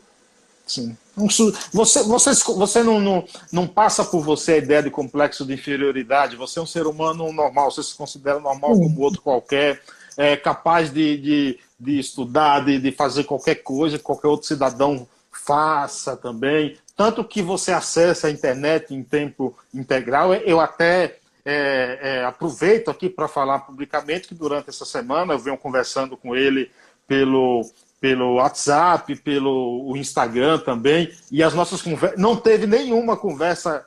Sim. 0.67 0.95
Você, 1.17 2.03
você, 2.03 2.35
você 2.53 2.83
não, 2.83 3.01
não, 3.01 3.25
não 3.51 3.67
passa 3.67 4.05
por 4.05 4.23
você 4.23 4.53
a 4.53 4.59
ideia 4.59 4.83
de 4.83 4.91
complexo 4.91 5.47
de 5.47 5.55
inferioridade. 5.55 6.37
Você 6.37 6.59
é 6.59 6.63
um 6.63 6.67
ser 6.67 6.87
humano 6.87 7.33
normal, 7.33 7.71
você 7.71 7.83
se 7.83 7.95
considera 7.95 8.39
normal 8.39 8.75
Sim. 8.75 8.83
como 8.83 9.01
outro 9.01 9.23
qualquer, 9.23 9.81
é 10.15 10.37
capaz 10.37 10.93
de, 10.93 11.17
de, 11.17 11.59
de 11.81 11.99
estudar, 11.99 12.67
de, 12.67 12.79
de 12.79 12.93
fazer 12.93 13.25
qualquer 13.25 13.57
coisa 13.57 13.97
que 13.97 14.05
qualquer 14.05 14.29
outro 14.29 14.47
cidadão 14.47 15.09
faça 15.47 16.17
também 16.17 16.77
tanto 16.97 17.23
que 17.23 17.43
você 17.43 17.73
acessa 17.73 18.27
a 18.27 18.31
internet 18.31 18.95
em 18.95 19.03
tempo 19.03 19.55
integral. 19.73 20.33
Eu 20.33 20.59
até 20.59 21.19
é, 21.45 21.99
é, 22.01 22.25
aproveito 22.25 22.91
aqui 22.91 23.11
para 23.11 23.29
falar 23.29 23.61
publicamente 23.61 24.27
que 24.27 24.35
durante 24.35 24.71
essa 24.71 24.87
semana 24.87 25.35
eu 25.35 25.39
venho 25.39 25.59
conversando 25.59 26.17
com 26.17 26.35
ele 26.35 26.71
pelo, 27.07 27.71
pelo 28.01 28.37
WhatsApp, 28.37 29.15
pelo 29.17 29.95
Instagram 29.95 30.59
também, 30.59 31.13
e 31.31 31.43
as 31.43 31.53
nossas 31.53 31.83
conversas. 31.83 32.19
Não 32.19 32.35
teve 32.35 32.67
nenhuma 32.67 33.15
conversa 33.15 33.87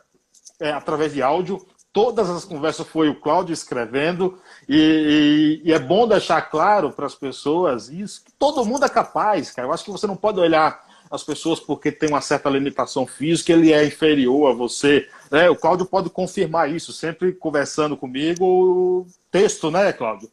é, 0.59 0.71
através 0.71 1.11
de 1.11 1.23
áudio, 1.23 1.65
todas 1.91 2.29
as 2.29 2.45
conversas 2.45 2.85
foi 2.85 3.09
o 3.09 3.19
Cláudio 3.19 3.53
escrevendo, 3.53 4.39
e, 4.69 5.59
e, 5.63 5.69
e 5.69 5.73
é 5.73 5.79
bom 5.79 6.07
deixar 6.07 6.43
claro 6.43 6.91
para 6.91 7.07
as 7.07 7.15
pessoas 7.15 7.89
isso, 7.89 8.23
que 8.23 8.31
todo 8.33 8.63
mundo 8.63 8.85
é 8.85 8.89
capaz, 8.89 9.49
cara. 9.49 9.67
Eu 9.67 9.73
acho 9.73 9.83
que 9.83 9.91
você 9.91 10.05
não 10.05 10.15
pode 10.15 10.39
olhar 10.39 10.87
as 11.09 11.23
pessoas 11.23 11.59
porque 11.59 11.91
tem 11.91 12.09
uma 12.09 12.21
certa 12.21 12.49
limitação 12.49 13.05
física, 13.05 13.51
ele 13.51 13.73
é 13.73 13.85
inferior 13.85 14.51
a 14.51 14.53
você. 14.53 15.07
Né? 15.31 15.49
O 15.49 15.55
Cláudio 15.55 15.85
pode 15.85 16.09
confirmar 16.09 16.73
isso, 16.73 16.93
sempre 16.93 17.31
conversando 17.31 17.97
comigo, 17.97 19.07
texto, 19.31 19.71
né, 19.71 19.91
Cláudio? 19.91 20.29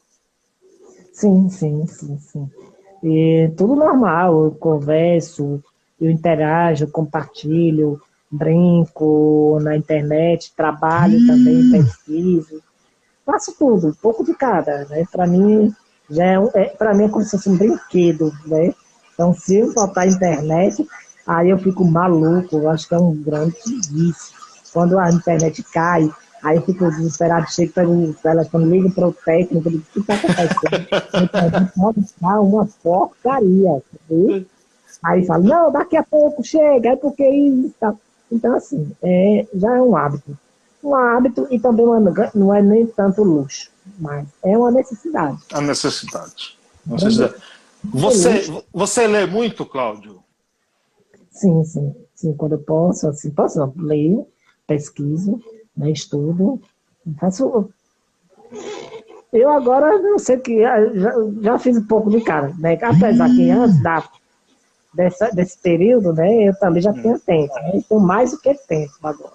Sim, 1.13 1.49
sim, 1.49 1.87
sim, 1.87 2.19
sim. 2.19 2.51
E 3.03 3.51
tudo 3.57 3.75
normal, 3.75 4.45
eu 4.45 4.51
converso, 4.53 5.63
eu 6.01 6.11
interajo, 6.11 6.89
compartilho, 6.89 8.01
brinco 8.31 9.59
na 9.63 9.77
internet, 9.77 10.53
trabalho 10.55 11.19
hum. 11.19 11.27
também, 11.27 11.71
pesquiso, 11.71 12.63
faço 13.25 13.55
tudo, 13.59 13.89
um 13.89 13.95
pouco 13.95 14.25
de 14.25 14.35
cada, 14.35 14.85
né? 14.87 15.07
Para 15.11 15.27
mim 15.27 15.75
já 16.09 16.25
é, 16.25 16.51
é 16.55 16.65
para 16.67 16.95
mim 16.95 17.05
é 17.05 17.09
como 17.09 17.25
se 17.25 17.33
fosse 17.33 17.49
um 17.49 17.57
brinquedo, 17.57 18.33
né? 18.47 18.75
Então, 19.17 19.33
se 19.33 19.57
eu 19.57 19.73
faltar 19.73 20.05
a 20.05 20.07
internet, 20.07 20.87
aí 21.27 21.49
eu 21.49 21.59
fico 21.59 21.85
maluco, 21.85 22.57
eu 22.57 22.69
acho 22.69 22.87
que 22.87 22.95
é 22.95 22.99
um 22.99 23.15
grande 23.15 23.57
vício. 23.91 24.37
Quando 24.75 24.99
a 24.99 25.11
internet 25.11 25.63
cai, 25.73 26.11
aí 26.43 26.57
eu 26.57 26.63
fico 26.63 26.91
desesperado, 26.91 27.51
chego 27.51 27.73
pelo 27.73 28.13
telefone, 28.13 28.71
ligo 28.71 28.91
para 28.91 29.09
o 29.09 29.13
técnico, 29.13 29.71
digo, 29.71 29.83
o 29.83 29.93
que 29.93 30.01
está 30.01 30.15
acontecendo? 30.15 31.73
Pode 31.75 32.01
estar 32.01 32.41
uma 32.41 32.69
porcaria, 32.83 33.83
sabe? 34.07 34.47
Aí 35.03 35.25
fala, 35.25 35.43
não, 35.43 35.73
daqui 35.73 35.97
a 35.97 36.03
pouco 36.03 36.45
chega, 36.45 36.91
é 36.91 36.97
porque 36.97 37.27
isso 37.27 37.75
tá... 37.81 37.95
Então, 38.31 38.55
assim, 38.55 38.93
é, 39.03 39.47
já 39.55 39.77
é 39.77 39.81
um 39.81 39.97
hábito. 39.97 40.37
Um 40.83 40.95
hábito 40.95 41.47
e 41.51 41.59
também 41.59 41.87
uma, 41.87 42.01
não 42.35 42.55
é 42.55 42.61
nem 42.61 42.87
tanto 42.87 43.23
luxo, 43.23 43.71
mas 43.99 44.27
é 44.45 44.59
uma 44.59 44.71
necessidade. 44.71 45.39
A 45.53 45.61
necessidade. 45.61 46.59
necessidade. 46.87 47.35
Você, 47.85 48.65
você 48.73 49.07
lê 49.07 49.27
muito, 49.27 49.65
Cláudio? 49.65 50.23
Sim, 51.31 51.65
sim. 51.65 51.95
Sim, 52.15 52.35
quando 52.35 52.53
eu 52.53 52.59
posso, 52.59 53.09
assim, 53.09 53.31
posso, 53.31 53.59
não, 53.59 53.73
leio, 53.77 54.27
pesquiso, 54.67 55.41
né, 55.77 55.91
estudo, 55.91 56.61
faço... 57.21 57.71
Eu 59.33 59.51
agora 59.51 59.99
não 59.99 60.19
sei 60.19 60.39
que 60.39 60.63
já, 60.63 60.77
já 61.43 61.59
fiz 61.59 61.77
um 61.77 61.87
pouco 61.87 62.09
de 62.09 62.23
cara, 62.23 62.55
né? 62.59 62.79
Apesar 62.81 63.29
que 63.29 63.51
antes 63.51 63.83
da, 63.83 64.09
dessa, 64.95 65.31
desse 65.31 65.59
período, 65.59 66.15
né, 66.15 66.49
eu 66.49 66.59
também 66.59 66.81
já 66.81 66.93
tinha 66.93 67.19
tempo, 67.19 67.55
né? 67.55 67.73
Então 67.75 68.01
mais 68.01 68.31
do 68.31 68.39
que 68.39 68.55
tempo 68.55 68.95
agora. 69.03 69.35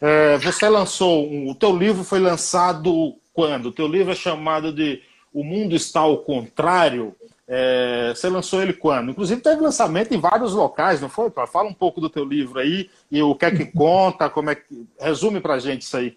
É, 0.00 0.36
você 0.38 0.68
lançou, 0.68 1.30
o 1.48 1.54
teu 1.54 1.76
livro 1.76 2.02
foi 2.02 2.18
lançado 2.18 3.14
quando? 3.32 3.66
O 3.66 3.72
teu 3.72 3.86
livro 3.86 4.12
é 4.12 4.16
chamado 4.16 4.72
de 4.72 5.00
o 5.36 5.44
Mundo 5.44 5.76
Está 5.76 6.00
ao 6.00 6.16
Contrário. 6.16 7.14
É, 7.46 8.12
você 8.14 8.26
lançou 8.26 8.62
ele 8.62 8.72
quando? 8.72 9.10
Inclusive 9.10 9.40
teve 9.42 9.60
lançamento 9.60 10.14
em 10.14 10.18
vários 10.18 10.54
locais, 10.54 10.98
não 10.98 11.10
foi? 11.10 11.30
Fala 11.46 11.68
um 11.68 11.74
pouco 11.74 12.00
do 12.00 12.08
teu 12.08 12.24
livro 12.24 12.58
aí 12.58 12.88
e 13.10 13.22
o 13.22 13.34
que 13.34 13.44
é 13.44 13.50
que 13.50 13.66
conta, 13.70 14.30
como 14.30 14.48
é 14.48 14.54
que. 14.54 14.86
Resume 14.98 15.38
pra 15.38 15.58
gente 15.58 15.82
isso 15.82 15.94
aí. 15.94 16.16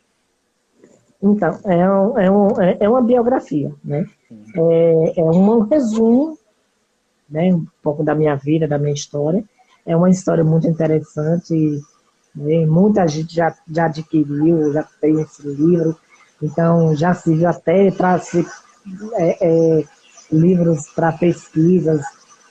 Então, 1.22 1.60
é, 1.66 1.92
um, 1.92 2.18
é, 2.18 2.32
um, 2.32 2.62
é, 2.62 2.78
é 2.80 2.90
uma 2.90 3.02
biografia, 3.02 3.74
né? 3.84 4.06
É, 4.56 5.20
é 5.20 5.24
um 5.24 5.60
resumo, 5.60 6.38
né? 7.30 7.54
Um 7.54 7.68
pouco 7.84 8.06
da 8.06 8.16
minha 8.16 8.38
vida, 8.38 8.70
da 8.70 8.78
minha 8.78 8.94
história. 8.94 9.44
É 9.86 9.98
uma 9.98 10.10
história 10.10 10.46
muito 10.46 10.66
interessante. 10.66 11.82
Né? 12.34 12.66
Muita 12.66 13.06
gente 13.06 13.36
já, 13.36 13.54
já 13.70 13.88
adquiriu, 13.88 14.72
já 14.72 14.88
tem 15.02 15.20
esse 15.20 15.46
livro. 15.46 15.98
Então, 16.42 16.96
já 16.96 17.14
serviu 17.14 17.50
até 17.50 17.92
para 17.92 18.18
ser 18.20 18.46
é, 19.14 19.38
é, 19.42 19.84
livros 20.32 20.88
para 20.90 21.12
pesquisas 21.14 22.02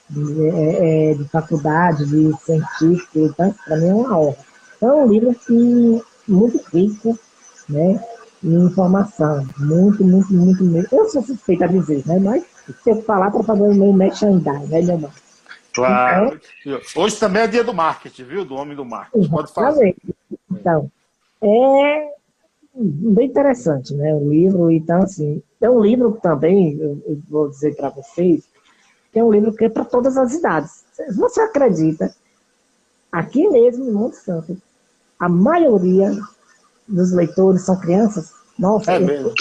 de, 0.09 0.48
é, 0.48 1.11
é, 1.11 1.14
de, 1.14 1.24
faculdade, 1.29 2.07
de 2.07 2.33
científico, 2.44 3.18
então 3.18 3.55
para 3.64 3.77
mim 3.77 3.88
é 3.88 3.94
uma 3.94 4.18
honra. 4.18 4.37
Então 4.77 5.01
é 5.01 5.05
um 5.05 5.09
livro 5.09 5.31
assim, 5.31 6.03
muito 6.27 6.61
rico, 6.72 7.18
né? 7.68 8.03
Em 8.42 8.55
informação, 8.66 9.46
muito, 9.59 10.05
muito, 10.05 10.33
muito, 10.33 10.64
muito. 10.64 10.94
Eu 10.94 11.09
sou 11.09 11.22
suspeita 11.22 11.64
a 11.64 11.68
dizer, 11.68 12.07
né? 12.07 12.18
Mas 12.18 12.44
se 12.83 12.90
eu 12.90 13.03
falar 13.03 13.31
para 13.31 13.42
fazer 13.42 13.62
o 13.62 13.74
meu 13.74 13.92
merchandising, 13.92 14.66
né, 14.68 14.83
meu 14.83 14.94
irmão? 14.94 15.11
Claro. 15.74 16.40
Então, 16.64 16.81
Hoje 16.96 17.16
também 17.16 17.42
é 17.42 17.46
dia 17.46 17.64
do 17.64 17.74
marketing, 17.74 18.24
viu? 18.24 18.44
Do 18.44 18.55
homem 18.55 18.77
do 18.77 18.85
marketing. 18.85 19.29
Pode 19.29 19.53
fazer. 19.53 19.96
Então, 20.51 20.90
é 21.42 22.18
bem 22.78 23.26
interessante, 23.26 23.94
né? 23.94 24.14
O 24.14 24.30
livro, 24.30 24.70
então, 24.70 25.02
assim, 25.02 25.42
é 25.60 25.68
um 25.68 25.80
livro 25.80 26.18
também, 26.22 26.78
eu, 26.78 27.02
eu 27.06 27.18
vou 27.28 27.48
dizer 27.48 27.74
para 27.76 27.90
vocês, 27.90 28.44
que 29.12 29.18
é 29.18 29.24
um 29.24 29.32
livro 29.32 29.52
que 29.52 29.64
é 29.64 29.68
para 29.68 29.84
todas 29.84 30.16
as 30.16 30.32
idades. 30.34 30.84
Você 31.16 31.40
acredita? 31.40 32.14
Aqui 33.10 33.48
mesmo, 33.48 33.84
em 33.84 33.92
Monte 33.92 34.16
Santo, 34.16 34.56
a 35.18 35.28
maioria 35.28 36.16
dos 36.86 37.12
leitores 37.12 37.62
são 37.62 37.78
crianças? 37.78 38.32
Nossa, 38.58 38.92
é 38.92 38.98
mesmo? 38.98 39.32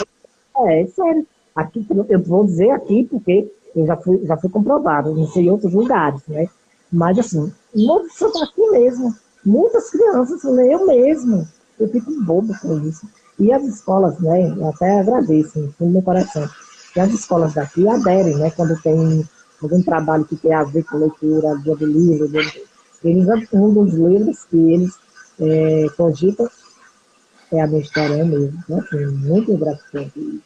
É, 0.57 0.81
é, 0.81 0.87
sério. 0.87 1.27
Aqui, 1.55 1.85
eu 2.09 2.21
vou 2.21 2.45
dizer 2.45 2.71
aqui 2.71 3.07
porque 3.09 3.51
eu 3.75 3.85
já 3.85 3.97
fui, 3.97 4.25
já 4.25 4.37
fui 4.37 4.49
comprovado, 4.49 5.13
não 5.13 5.27
sei 5.27 5.45
em 5.45 5.49
outros 5.49 5.73
lugares, 5.73 6.21
né? 6.27 6.47
Mas, 6.91 7.19
assim, 7.19 7.51
Monte 7.75 8.13
Santo 8.13 8.41
aqui 8.43 8.65
mesmo, 8.69 9.13
muitas 9.45 9.89
crianças, 9.89 10.43
eu 10.43 10.85
mesmo, 10.85 11.47
eu 11.79 11.89
fico 11.89 12.11
bobo 12.23 12.53
com 12.59 12.79
isso. 12.87 13.07
E 13.39 13.51
as 13.51 13.63
escolas, 13.63 14.19
né, 14.19 14.53
eu 14.57 14.69
até 14.69 14.99
agradeço, 14.99 15.59
no 15.59 15.71
fundo 15.73 15.89
do 15.89 15.93
meu 15.93 16.01
coração, 16.01 16.49
que 16.93 16.99
as 16.99 17.11
escolas 17.11 17.53
daqui 17.53 17.87
aderem, 17.87 18.35
né, 18.37 18.51
quando 18.51 18.79
tem 18.81 19.27
algum 19.61 19.81
trabalho 19.83 20.25
que 20.25 20.35
tem 20.35 20.53
a 20.53 20.63
ver 20.63 20.83
com 20.83 20.97
leitura, 20.97 21.57
dia 21.57 21.75
do 21.75 21.85
livro, 21.85 22.29
eles, 23.03 23.27
um 23.53 23.73
dos 23.73 23.93
livros 23.93 24.45
que 24.45 24.57
eles 24.57 24.97
é, 25.39 25.85
cogitam 25.95 26.49
é 27.51 27.61
a 27.61 27.67
minha 27.67 27.81
história 27.81 28.25
mesmo. 28.25 28.63
Né? 28.67 28.79
Assim, 28.79 29.05
muito 29.05 29.55
gratificante. 29.57 30.41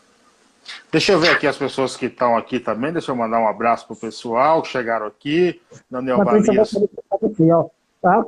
Deixa 0.91 1.13
eu 1.13 1.19
ver 1.19 1.30
aqui 1.30 1.47
as 1.47 1.58
pessoas 1.58 1.95
que 1.95 2.06
estão 2.06 2.38
aqui 2.38 2.60
também. 2.60 2.91
Deixa 2.91 3.12
eu 3.12 3.15
mandar 3.15 3.39
um 3.39 3.47
abraço 3.47 3.88
para 3.88 3.93
o 3.95 3.99
pessoal 3.99 4.62
que 4.62 4.69
chegaram 4.69 5.08
aqui. 5.08 5.60
Daniel 5.89 6.23
Valias. 6.23 6.75
Aqui, 7.12 7.51
ó, 7.51 7.67
tá? 8.01 8.25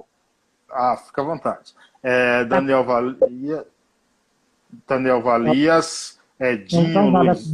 Ah, 0.71 0.97
fica 0.97 1.21
à 1.21 1.26
vontade. 1.26 1.73
É, 2.02 2.43
Daniel 2.45 2.84
Valia, 2.84 3.65
Daniel 4.88 5.22
Valias, 5.22 6.20
Edinho, 6.40 7.10
Luiz. 7.10 7.54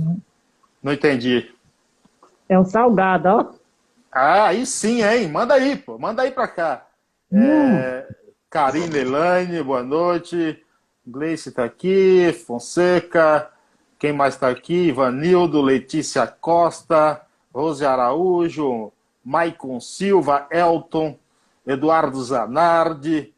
Não 0.82 0.94
entendi. 0.94 1.52
É 2.48 2.60
um 2.60 2.66
salgado, 2.66 3.30
ó. 3.30 3.52
Ah, 4.12 4.48
aí 4.48 4.66
sim, 4.66 5.04
hein? 5.04 5.28
Manda 5.28 5.54
aí, 5.54 5.76
pô. 5.76 5.98
Manda 6.00 6.24
aí 6.24 6.32
pra 6.32 6.48
cá. 6.48 6.86
Hum. 7.32 7.44
É, 7.44 8.08
Karine 8.50 8.98
Elaine, 8.98 9.62
boa 9.62 9.84
noite. 9.84 10.64
Gleice 11.06 11.52
tá 11.52 11.64
aqui. 11.64 12.34
Fonseca. 12.46 13.50
Quem 14.00 14.14
mais 14.14 14.38
tá 14.38 14.50
aqui? 14.50 14.88
Ivanildo, 14.88 15.62
Letícia 15.62 16.26
Costa, 16.26 17.22
Rose 17.54 17.86
Araújo, 17.86 18.94
Maicon 19.24 19.80
Silva, 19.82 20.48
Elton, 20.50 21.20
Eduardo 21.68 22.24
Zanardi, 22.24 23.34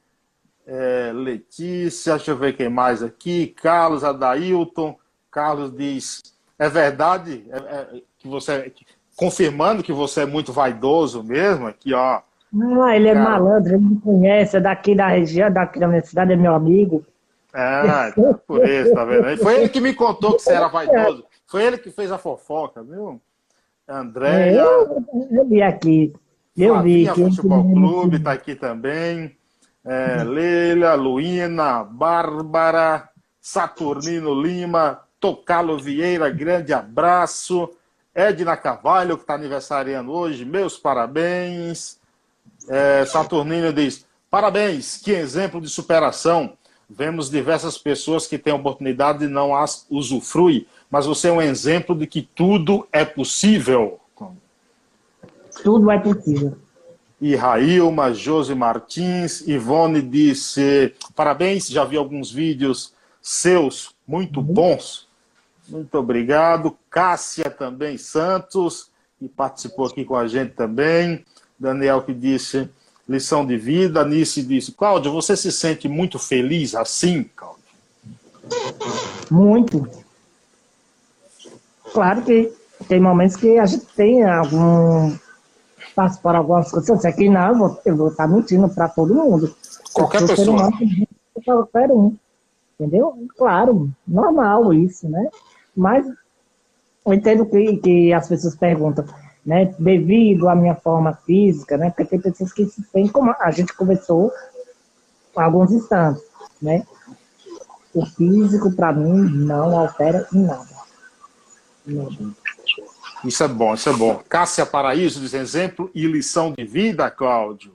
é, 0.66 1.12
Letícia, 1.14 2.16
deixa 2.16 2.32
eu 2.32 2.38
ver 2.38 2.56
quem 2.56 2.70
mais 2.70 3.02
aqui, 3.02 3.48
Carlos 3.48 4.04
Adailton, 4.04 4.98
Carlos 5.30 5.76
diz, 5.76 6.22
é 6.58 6.70
verdade 6.70 7.46
é, 7.50 7.58
é, 7.58 8.02
que 8.18 8.28
você, 8.28 8.72
confirmando 9.16 9.84
que 9.84 9.92
você 9.92 10.22
é 10.22 10.26
muito 10.26 10.54
vaidoso 10.54 11.24
mesmo, 11.24 11.68
aqui 11.68 11.94
ó. 11.94 12.22
Não, 12.52 12.88
ele 12.90 13.08
é 13.08 13.14
Cara... 13.14 13.30
malandro, 13.30 13.74
ele 13.76 13.86
me 13.86 14.00
conhece, 14.00 14.58
é 14.58 14.60
daqui 14.60 14.94
da 14.94 15.08
região, 15.08 15.52
daqui 15.52 15.80
da 15.80 15.88
minha 15.88 16.04
cidade, 16.04 16.34
é 16.34 16.36
meu 16.36 16.54
amigo. 16.54 17.06
É, 17.54 18.12
por 18.48 18.66
isso, 18.68 18.94
tá 18.94 19.04
vendo? 19.04 19.38
Foi 19.38 19.56
ele 19.56 19.70
que 19.70 19.82
me 19.82 19.94
contou 19.94 20.36
que 20.36 20.44
você 20.44 20.54
era 20.54 20.68
vaidoso. 20.68 21.26
Foi 21.46 21.64
ele 21.64 21.78
que 21.78 21.92
fez 21.92 22.12
a 22.12 22.18
fofoca, 22.18 22.82
viu? 22.82 23.20
Andréia. 23.88 24.62
É, 24.62 24.64
eu, 24.64 25.06
eu 25.32 25.46
vi 25.46 25.62
aqui. 25.62 26.14
Eu 26.58 26.76
Flavinha 26.76 27.14
vi. 27.14 27.24
Futebol 27.24 27.64
Clube 27.74 28.18
está 28.18 28.32
aqui 28.32 28.56
também 28.56 29.36
é, 29.84 30.24
Leila, 30.24 30.94
Luína, 30.94 31.84
Bárbara, 31.84 33.10
Saturnino 33.40 34.40
Lima, 34.40 35.02
Tocalo 35.20 35.80
Vieira, 35.80 36.30
grande 36.30 36.74
abraço. 36.74 37.70
Edna 38.14 38.58
Cavalho, 38.58 39.16
que 39.16 39.24
está 39.24 39.36
aniversariando 39.36 40.12
hoje, 40.12 40.44
meus 40.44 40.78
parabéns. 40.78 42.00
É, 42.68 43.06
Saturnino 43.06 43.72
diz: 43.72 44.06
parabéns, 44.30 44.98
que 44.98 45.12
exemplo 45.12 45.62
de 45.62 45.70
superação. 45.70 46.58
vemos 46.90 47.30
diversas 47.30 47.78
pessoas 47.78 48.28
que 48.28 48.38
têm 48.38 48.52
oportunidade 48.54 49.24
e 49.24 49.30
não 49.30 49.56
as 49.56 49.86
usufruem, 49.90 50.68
mas 50.90 51.06
você 51.06 51.30
é 51.30 51.32
um 51.32 51.42
exemplo 51.42 51.96
de 51.96 52.06
que 52.06 52.22
tudo 52.36 52.86
é 52.92 53.06
possível. 53.06 53.98
Tudo 55.64 55.90
é 55.90 55.98
possível. 55.98 56.58
E 57.22 57.36
Railma, 57.36 58.14
Josi 58.14 58.56
Martins, 58.56 59.48
Ivone 59.48 60.02
disse: 60.02 60.94
parabéns, 61.16 61.68
já 61.68 61.86
vi 61.86 61.96
alguns 61.96 62.32
vídeos 62.32 62.94
seus 63.22 63.96
muito 64.08 64.40
uhum. 64.40 64.46
bons. 64.46 65.08
Muito 65.70 65.96
obrigado. 65.98 66.76
Cássia 66.90 67.50
também 67.50 67.98
Santos, 67.98 68.90
que 69.20 69.30
participou 69.30 69.86
aqui 69.86 70.04
com 70.04 70.16
a 70.16 70.28
gente 70.28 70.54
também. 70.54 71.24
Daniel 71.58 72.02
que 72.02 72.14
disse 72.14 72.68
lição 73.08 73.46
de 73.46 73.56
vida. 73.56 74.04
Nice 74.04 74.42
disse, 74.42 74.72
Cláudio, 74.72 75.12
você 75.12 75.38
se 75.38 75.52
sente 75.52 75.88
muito 75.88 76.18
feliz 76.18 76.74
assim, 76.74 77.30
Cláudio? 77.36 77.62
Muito. 79.30 79.88
Claro 81.94 82.22
que 82.24 82.52
tem 82.88 83.00
momentos 83.00 83.36
que 83.36 83.58
a 83.58 83.66
gente 83.66 83.86
tem 83.96 84.24
algum. 84.24 85.16
Passa 85.96 86.20
por 86.22 86.36
algumas 86.36 86.72
coisas. 86.72 87.06
Aqui 87.06 87.30
não, 87.30 87.50
eu 87.50 87.58
vou, 87.58 87.82
eu 87.86 87.96
vou 87.98 88.08
estar 88.10 88.28
mentindo 88.28 88.70
para 88.70 88.88
todo 88.88 89.14
mundo. 89.14 89.54
Qualquer 89.94 90.26
pessoa. 90.26 90.50
Humano, 90.50 91.08
qualquer 91.46 91.92
um. 91.92 92.16
Entendeu? 92.80 93.28
Claro, 93.38 93.92
normal 94.08 94.74
isso, 94.74 95.08
né? 95.08 95.30
Mas 95.76 96.06
eu 97.06 97.14
entendo 97.14 97.46
que, 97.46 97.78
que 97.78 98.14
as 98.14 98.28
pessoas 98.28 98.56
perguntam, 98.56 99.06
né? 99.46 99.74
Devido 99.78 100.50
à 100.50 100.56
minha 100.56 100.76
forma 100.76 101.14
física, 101.14 101.78
né? 101.78 101.90
Porque 101.90 102.06
tem 102.06 102.20
pessoas 102.20 102.54
que 102.54 102.66
se 102.66 102.82
sentem 102.84 103.08
como 103.08 103.36
a 103.40 103.52
gente 103.52 103.76
conversou 103.76 104.32
há 105.36 105.44
alguns 105.44 105.72
instantes, 105.72 106.24
né? 106.62 106.86
O 107.94 108.06
físico, 108.06 108.72
para 108.72 108.94
mim, 108.94 109.30
não 109.46 109.78
altera 109.78 110.28
em 110.34 110.44
nada. 110.44 110.82
Isso 113.24 113.44
é 113.44 113.48
bom, 113.48 113.74
isso 113.74 113.90
é 113.90 113.94
bom. 113.94 114.22
Cássia 114.28 114.66
Paraíso 114.66 115.20
diz 115.20 115.34
exemplo 115.34 115.90
e 115.94 116.06
lição 116.08 116.54
de 116.58 116.64
vida, 116.64 117.10
Cláudio. 117.10 117.74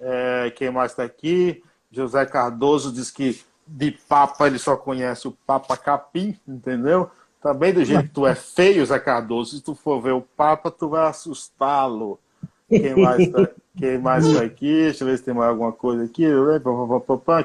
É, 0.00 0.52
quem 0.56 0.70
mais 0.70 0.92
está 0.92 1.04
aqui? 1.04 1.62
José 1.90 2.26
Cardoso 2.26 2.92
diz 2.92 3.10
que 3.10 3.40
de 3.66 3.90
Papa 3.90 4.46
ele 4.46 4.58
só 4.58 4.76
conhece 4.76 5.26
o 5.26 5.32
Papa 5.46 5.76
Capim, 5.76 6.38
entendeu? 6.46 7.10
Também 7.42 7.72
do 7.72 7.84
jeito 7.84 8.04
que 8.04 8.14
tu 8.14 8.26
é 8.26 8.34
feio, 8.34 8.84
Zé 8.84 8.98
Cardoso, 8.98 9.56
se 9.56 9.62
tu 9.62 9.74
for 9.74 10.00
ver 10.00 10.12
o 10.12 10.20
Papa, 10.20 10.70
tu 10.70 10.88
vai 10.88 11.06
assustá-lo. 11.06 12.18
Quem 12.68 12.96
mais 12.96 13.28
tá, 13.28 13.48
quem 13.78 13.98
mais 13.98 14.32
tá 14.32 14.42
aqui? 14.42 14.82
Deixa 14.82 15.04
eu 15.04 15.08
ver 15.08 15.18
se 15.18 15.24
tem 15.24 15.34
mais 15.34 15.50
alguma 15.50 15.72
coisa 15.72 16.04
aqui. 16.04 16.24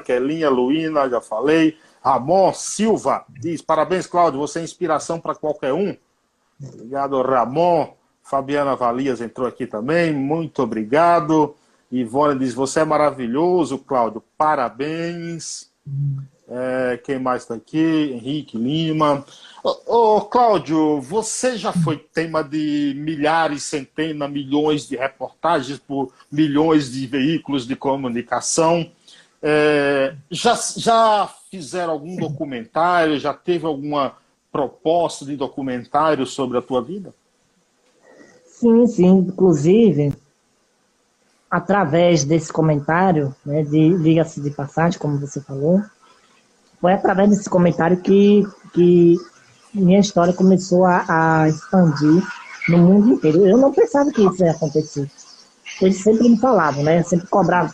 Kelinha, 0.04 0.50
Luína, 0.50 1.08
já 1.08 1.20
falei. 1.20 1.76
Ramon 2.02 2.52
Silva 2.52 3.24
diz: 3.28 3.62
parabéns, 3.62 4.06
Cláudio, 4.06 4.40
você 4.40 4.58
é 4.58 4.64
inspiração 4.64 5.20
para 5.20 5.36
qualquer 5.36 5.72
um. 5.72 5.96
Obrigado, 6.62 7.20
Ramon. 7.22 7.94
Fabiana 8.22 8.76
Valias 8.76 9.20
entrou 9.20 9.46
aqui 9.46 9.66
também, 9.66 10.12
muito 10.12 10.62
obrigado. 10.62 11.54
Ivone 11.90 12.38
diz: 12.38 12.54
você 12.54 12.80
é 12.80 12.84
maravilhoso, 12.84 13.78
Cláudio, 13.78 14.22
parabéns. 14.38 15.70
É, 16.48 17.00
quem 17.04 17.18
mais 17.18 17.42
está 17.42 17.54
aqui? 17.54 18.12
Henrique 18.14 18.56
Lima. 18.56 19.24
Ô, 19.62 20.16
ô, 20.16 20.20
Cláudio, 20.22 21.00
você 21.00 21.56
já 21.56 21.72
foi 21.72 21.96
tema 21.96 22.42
de 22.42 22.94
milhares, 22.96 23.64
centenas, 23.64 24.30
milhões 24.30 24.86
de 24.86 24.96
reportagens 24.96 25.78
por 25.78 26.12
milhões 26.30 26.92
de 26.92 27.06
veículos 27.06 27.66
de 27.66 27.76
comunicação. 27.76 28.90
É, 29.42 30.14
já, 30.30 30.54
já 30.76 31.28
fizeram 31.50 31.92
algum 31.92 32.16
documentário? 32.16 33.18
Já 33.18 33.34
teve 33.34 33.66
alguma 33.66 34.14
proposta 34.52 35.24
de 35.24 35.34
documentário 35.34 36.26
sobre 36.26 36.58
a 36.58 36.62
tua 36.62 36.82
vida? 36.82 37.14
Sim, 38.44 38.86
sim. 38.86 39.08
Inclusive, 39.08 40.12
através 41.50 42.22
desse 42.24 42.52
comentário, 42.52 43.34
né, 43.44 43.62
de 43.62 43.98
diga-se 43.98 44.40
de 44.40 44.50
passagem, 44.50 44.98
como 44.98 45.18
você 45.18 45.40
falou, 45.40 45.82
foi 46.80 46.92
através 46.92 47.30
desse 47.30 47.48
comentário 47.48 47.96
que, 48.02 48.46
que 48.74 49.16
minha 49.72 50.00
história 50.00 50.34
começou 50.34 50.84
a, 50.84 51.04
a 51.08 51.48
expandir 51.48 52.22
no 52.68 52.78
mundo 52.78 53.12
inteiro. 53.14 53.46
Eu 53.46 53.56
não 53.56 53.72
pensava 53.72 54.10
que 54.10 54.22
isso 54.22 54.44
ia 54.44 54.50
acontecer. 54.50 55.10
Eles 55.80 56.02
sempre 56.02 56.28
me 56.28 56.38
falavam, 56.38 56.84
né? 56.84 57.02
Sempre 57.02 57.26
cobrava 57.28 57.72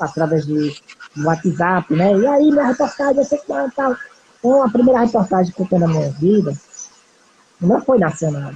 através 0.00 0.46
do 0.46 0.72
WhatsApp, 1.18 1.94
né? 1.94 2.16
E 2.16 2.26
aí, 2.26 2.50
minha 2.50 2.66
reportagem, 2.66 3.18
eu 3.18 3.24
sei 3.24 3.38
que 3.38 3.46
tal. 3.76 3.96
Então, 4.44 4.62
a 4.62 4.68
primeira 4.68 5.00
reportagem 5.00 5.54
que 5.54 5.62
eu 5.62 5.66
tenho 5.66 5.80
na 5.80 5.88
minha 5.88 6.10
vida 6.10 6.52
não 7.58 7.80
foi 7.80 7.98
nacional, 7.98 8.52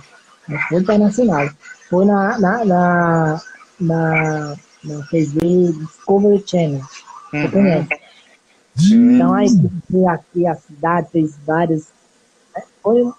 não 0.47 0.59
foi 0.69 0.81
internacional. 0.81 1.49
Foi 1.89 2.05
na, 2.05 2.39
na, 2.39 2.65
na, 2.67 3.43
na, 3.81 4.57
na 4.85 5.07
TV 5.11 5.73
Discovery 5.73 6.45
Channel. 6.47 6.83
Você 7.31 7.37
uhum. 7.39 7.51
conhece? 7.51 7.89
Então, 8.93 9.33
aí, 9.35 9.49
aqui 10.09 10.47
a 10.47 10.55
cidade 10.57 11.09
fez 11.11 11.39
vários 11.47 11.89
foi, 12.83 13.13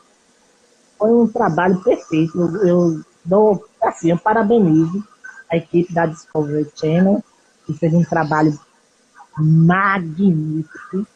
foi 0.98 1.12
um 1.12 1.28
trabalho 1.28 1.82
perfeito. 1.84 2.38
Eu, 2.40 2.68
eu 2.68 3.02
dou, 3.26 3.66
assim, 3.82 4.12
eu 4.12 4.18
parabenizo 4.18 5.04
a 5.52 5.58
equipe 5.58 5.94
da 5.94 6.06
Discovery 6.06 6.68
Channel, 6.76 7.24
que 7.66 7.74
fez 7.74 7.94
um 7.94 8.04
trabalho 8.04 8.58
magnífico, 9.38 11.08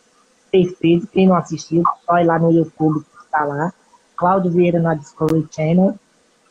perfeito. 0.53 1.07
Quem 1.07 1.27
não 1.27 1.35
assistiu, 1.35 1.81
ir 1.81 2.23
lá 2.25 2.37
no 2.37 2.51
YouTube 2.51 3.03
que 3.03 3.25
está 3.25 3.43
lá. 3.43 3.73
Cláudio 4.15 4.51
Vieira 4.51 4.79
na 4.79 4.93
Discovery 4.93 5.47
Channel. 5.49 5.95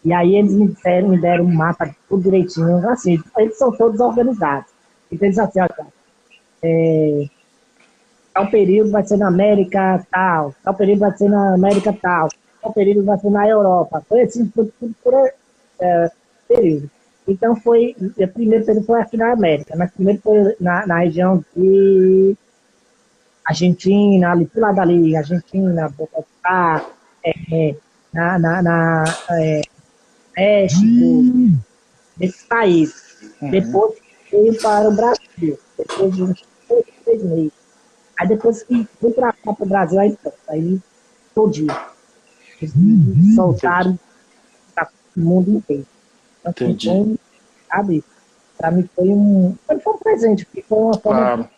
E 0.04 0.12
aí 0.12 0.34
eles 0.34 0.52
me 0.52 0.74
deram, 0.82 1.08
me 1.10 1.20
deram 1.20 1.44
um 1.44 1.54
mapa 1.54 1.94
tudo 2.08 2.24
direitinho. 2.24 2.88
Assim, 2.90 3.22
eles 3.38 3.56
são 3.56 3.70
todos 3.70 4.00
organizados. 4.00 4.68
Então 5.10 5.26
eles 5.26 5.38
assim, 5.38 5.60
olha, 5.60 5.86
é, 6.64 7.26
tal 8.34 8.50
período 8.50 8.90
vai 8.90 9.04
ser 9.04 9.18
na 9.18 9.28
América 9.28 10.04
tal, 10.10 10.52
tal 10.64 10.74
período 10.74 10.98
vai 10.98 11.16
ser 11.16 11.28
na 11.28 11.54
América 11.54 11.92
tal, 11.92 12.28
tal 12.60 12.72
período 12.72 13.04
vai 13.04 13.18
ser 13.18 13.30
na 13.30 13.48
Europa. 13.48 14.04
Foi 14.08 14.22
assim, 14.22 14.46
por, 14.46 14.66
por, 14.80 14.90
por 15.04 15.30
é, 15.80 16.10
período. 16.48 16.90
Então 17.28 17.54
foi, 17.54 17.94
o 18.00 18.28
primeiro 18.28 18.64
período 18.64 18.84
foi 18.84 19.00
aqui 19.00 19.16
na 19.16 19.32
América, 19.32 19.76
mas 19.76 19.92
primeiro 19.92 20.20
foi 20.20 20.56
na, 20.58 20.84
na 20.86 20.98
região 20.98 21.44
de 21.54 22.36
Argentina, 23.44 24.32
ali, 24.32 24.48
lá 24.54 24.72
dali, 24.72 25.16
Argentina, 25.16 25.88
Bogotá, 25.88 26.84
é, 27.24 27.74
na, 28.12 28.38
na, 28.38 28.62
na 28.62 29.04
é, 29.30 29.62
México, 30.36 30.84
hum. 30.84 31.58
nesse 32.18 32.44
país. 32.46 32.94
Uhum. 33.40 33.50
Depois 33.50 33.94
veio 34.30 34.60
para 34.60 34.88
o 34.88 34.94
Brasil, 34.94 35.58
depois 35.76 36.14
de 36.14 36.22
uns 36.22 36.44
três 37.04 37.22
meses. 37.22 37.52
Aí 38.18 38.28
depois 38.28 38.62
que 38.62 38.86
fui 39.00 39.12
para 39.12 39.34
o 39.46 39.66
Brasil, 39.66 39.98
aí 39.98 40.16
pronto, 40.16 40.38
aí 40.48 40.80
dia. 41.50 41.92
Eles 42.60 42.74
uhum. 42.76 43.32
soltaram 43.34 43.98
para 44.74 44.88
o 45.16 45.20
mundo 45.20 45.50
inteiro. 45.50 45.86
Então, 46.40 46.68
Entendi. 46.68 46.88
Foi, 46.88 47.18
sabe, 47.68 48.04
para 48.56 48.70
mim 48.70 48.88
foi 48.94 49.08
um, 49.08 49.56
foi 49.66 49.76
um 49.76 49.98
presente, 49.98 50.44
porque 50.44 50.62
foi 50.62 50.78
uma 50.78 50.94
forma 50.94 51.20
claro. 51.20 51.48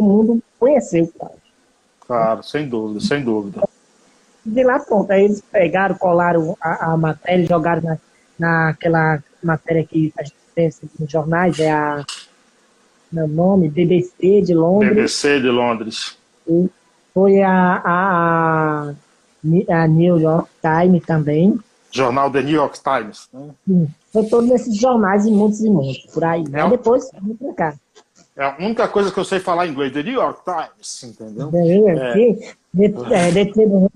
O 0.00 0.02
mundo 0.02 0.42
conheceu, 0.58 1.12
claro. 1.16 1.34
Claro, 2.00 2.42
sem 2.42 2.68
dúvida, 2.68 3.00
sem 3.00 3.22
dúvida. 3.22 3.62
De 4.44 4.64
lá 4.64 4.80
pronto, 4.80 5.10
aí 5.10 5.24
eles 5.24 5.42
pegaram, 5.52 5.94
colaram 5.94 6.56
a, 6.60 6.92
a 6.92 6.96
matéria, 6.96 7.46
jogaram 7.46 7.82
na, 7.82 7.98
naquela 8.38 9.22
matéria 9.42 9.84
que 9.84 10.12
a 10.18 10.22
gente 10.22 10.34
tem 10.54 10.70
nos 10.98 11.10
jornais, 11.10 11.60
é 11.60 11.70
a 11.70 12.04
meu 13.12 13.28
nome, 13.28 13.68
BBC 13.68 14.40
de 14.40 14.54
Londres. 14.54 14.94
BBC 14.94 15.40
de 15.40 15.48
Londres. 15.48 16.16
E 16.48 16.70
foi 17.12 17.42
a, 17.42 17.82
a, 17.84 18.94
a 19.68 19.86
New 19.88 20.18
York 20.18 20.48
Times 20.62 21.04
também. 21.04 21.58
Jornal 21.90 22.30
The 22.30 22.42
New 22.42 22.54
York 22.54 22.78
Times. 22.82 23.28
Né? 23.32 23.50
Sim, 23.66 23.88
foi 24.12 24.24
todos 24.26 24.50
esses 24.50 24.76
jornais 24.76 25.26
e 25.26 25.30
muitos 25.32 25.60
e 25.60 25.68
muitos, 25.68 26.06
por 26.12 26.24
aí. 26.24 26.44
É, 26.52 26.60
aí 26.62 26.70
depois, 26.70 27.10
vim 27.20 27.34
pra 27.34 27.52
cá. 27.52 27.74
É 28.36 28.44
a 28.44 28.56
única 28.58 28.88
coisa 28.88 29.10
que 29.10 29.18
eu 29.18 29.24
sei 29.24 29.40
falar 29.40 29.66
em 29.66 29.70
inglês, 29.70 29.92
The 29.92 30.02
New 30.02 30.14
York 30.14 30.40
Times, 30.44 31.02
entendeu? 31.02 31.50
É, 31.52 32.54
The, 32.72 32.84
é, 32.84 33.32
the, 33.32 33.44
table, 33.46 33.88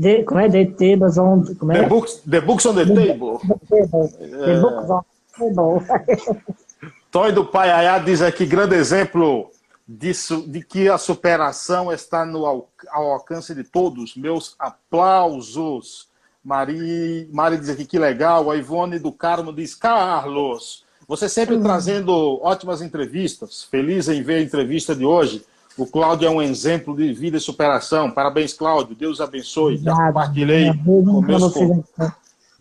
the, 0.00 0.24
como 0.24 0.40
é? 0.40 0.48
The 0.48 0.64
tables 0.64 1.16
on... 1.16 1.44
Como 1.54 1.72
é? 1.72 1.82
The, 1.82 1.88
books, 1.88 2.22
the 2.28 2.40
books 2.40 2.66
on 2.66 2.74
the, 2.74 2.84
the 2.84 2.94
table. 2.94 3.38
The, 3.68 3.86
the 3.86 4.52
é. 4.52 4.60
books 4.60 4.90
on 4.90 5.00
the 5.00 5.54
table. 5.54 6.42
Toy 7.12 7.32
do 7.32 7.46
Paiaiá 7.46 7.98
diz 7.98 8.20
aqui, 8.20 8.44
grande 8.44 8.74
exemplo 8.74 9.50
disso, 9.86 10.44
de 10.46 10.62
que 10.62 10.88
a 10.88 10.98
superação 10.98 11.92
está 11.92 12.26
no, 12.26 12.44
ao, 12.44 12.68
ao 12.90 13.12
alcance 13.12 13.54
de 13.54 13.62
todos. 13.62 14.16
Meus 14.16 14.56
aplausos. 14.58 16.08
Mari, 16.42 17.28
Mari 17.32 17.58
diz 17.58 17.70
aqui 17.70 17.84
que 17.84 17.98
legal. 17.98 18.50
A 18.50 18.56
Ivone 18.56 18.98
do 18.98 19.12
Carmo 19.12 19.52
diz: 19.52 19.74
Carlos, 19.74 20.84
você 21.06 21.28
sempre 21.28 21.58
trazendo 21.58 22.40
ótimas 22.42 22.82
entrevistas. 22.82 23.62
Feliz 23.64 24.08
em 24.08 24.22
ver 24.22 24.36
a 24.36 24.42
entrevista 24.42 24.94
de 24.94 25.04
hoje. 25.04 25.44
O 25.76 25.86
Cláudio 25.86 26.26
é 26.26 26.30
um 26.30 26.40
exemplo 26.40 26.96
de 26.96 27.12
vida 27.12 27.36
e 27.36 27.40
superação. 27.40 28.10
Parabéns, 28.10 28.52
Cláudio. 28.52 28.96
Deus 28.96 29.20
abençoe. 29.20 29.76
Já 29.76 29.94
compartilhei 29.94 30.72
com 30.84 31.20
meus, 31.20 31.52
com, 31.52 31.84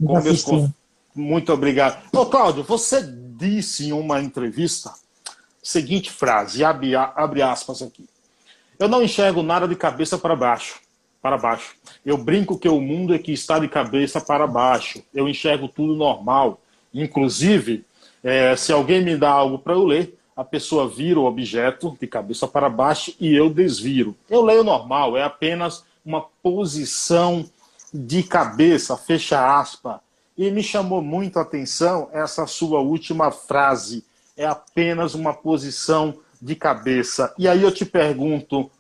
com 0.06 0.22
meus 0.22 0.46
Muito 1.16 1.54
obrigado. 1.54 2.04
Ô, 2.14 2.26
Cláudio, 2.26 2.64
você 2.64 3.02
disse 3.38 3.88
em 3.88 3.94
uma 3.94 4.22
entrevista 4.22 4.92
seguinte 5.64 6.12
frase, 6.12 6.64
abre, 6.64 6.96
abre 6.96 7.42
aspas 7.42 7.82
aqui. 7.82 8.06
Eu 8.78 8.88
não 8.88 9.02
enxergo 9.02 9.42
nada 9.42 9.68
de 9.68 9.76
cabeça 9.76 10.18
para 10.18 10.36
baixo. 10.36 10.80
Para 11.22 11.38
baixo. 11.38 11.74
Eu 12.06 12.18
brinco 12.18 12.60
que 12.60 12.70
o 12.70 12.80
mundo 12.80 13.16
é 13.16 13.18
que 13.18 13.32
está 13.32 13.58
de 13.58 13.68
cabeça 13.68 14.22
para 14.22 14.46
baixo. 14.46 15.02
Eu 15.14 15.28
enxergo 15.28 15.68
tudo 15.68 15.96
normal. 15.96 16.62
Inclusive, 16.94 17.84
é, 18.26 18.56
se 18.56 18.74
alguém 18.74 19.04
me 19.04 19.16
dá 19.16 19.30
algo 19.30 19.60
para 19.60 19.74
eu 19.74 19.86
ler, 19.86 20.18
a 20.36 20.44
pessoa 20.44 20.90
vira 20.90 21.20
o 21.20 21.26
objeto 21.26 21.96
de 22.02 22.08
cabeça 22.08 22.48
para 22.48 22.68
baixo 22.68 23.14
e 23.20 23.36
eu 23.36 23.52
desviro. 23.52 24.16
Eu 24.28 24.42
leio 24.42 24.64
normal, 24.64 25.16
é 25.16 25.22
apenas 25.22 25.86
uma 26.04 26.22
posição 26.42 27.48
de 27.94 28.24
cabeça, 28.24 28.98
fecha 28.98 29.60
aspa. 29.60 30.02
E 30.36 30.50
me 30.50 30.64
chamou 30.64 31.04
muito 31.04 31.38
a 31.38 31.44
atenção 31.44 32.10
essa 32.12 32.48
sua 32.48 32.80
última 32.80 33.30
frase. 33.30 34.04
É 34.36 34.48
apenas 34.48 35.14
uma 35.14 35.32
posição 35.32 36.18
de 36.42 36.56
cabeça. 36.56 37.32
E 37.38 37.48
aí 37.48 37.62
eu 37.62 37.72
te 37.72 37.86
pergunto, 37.86 38.72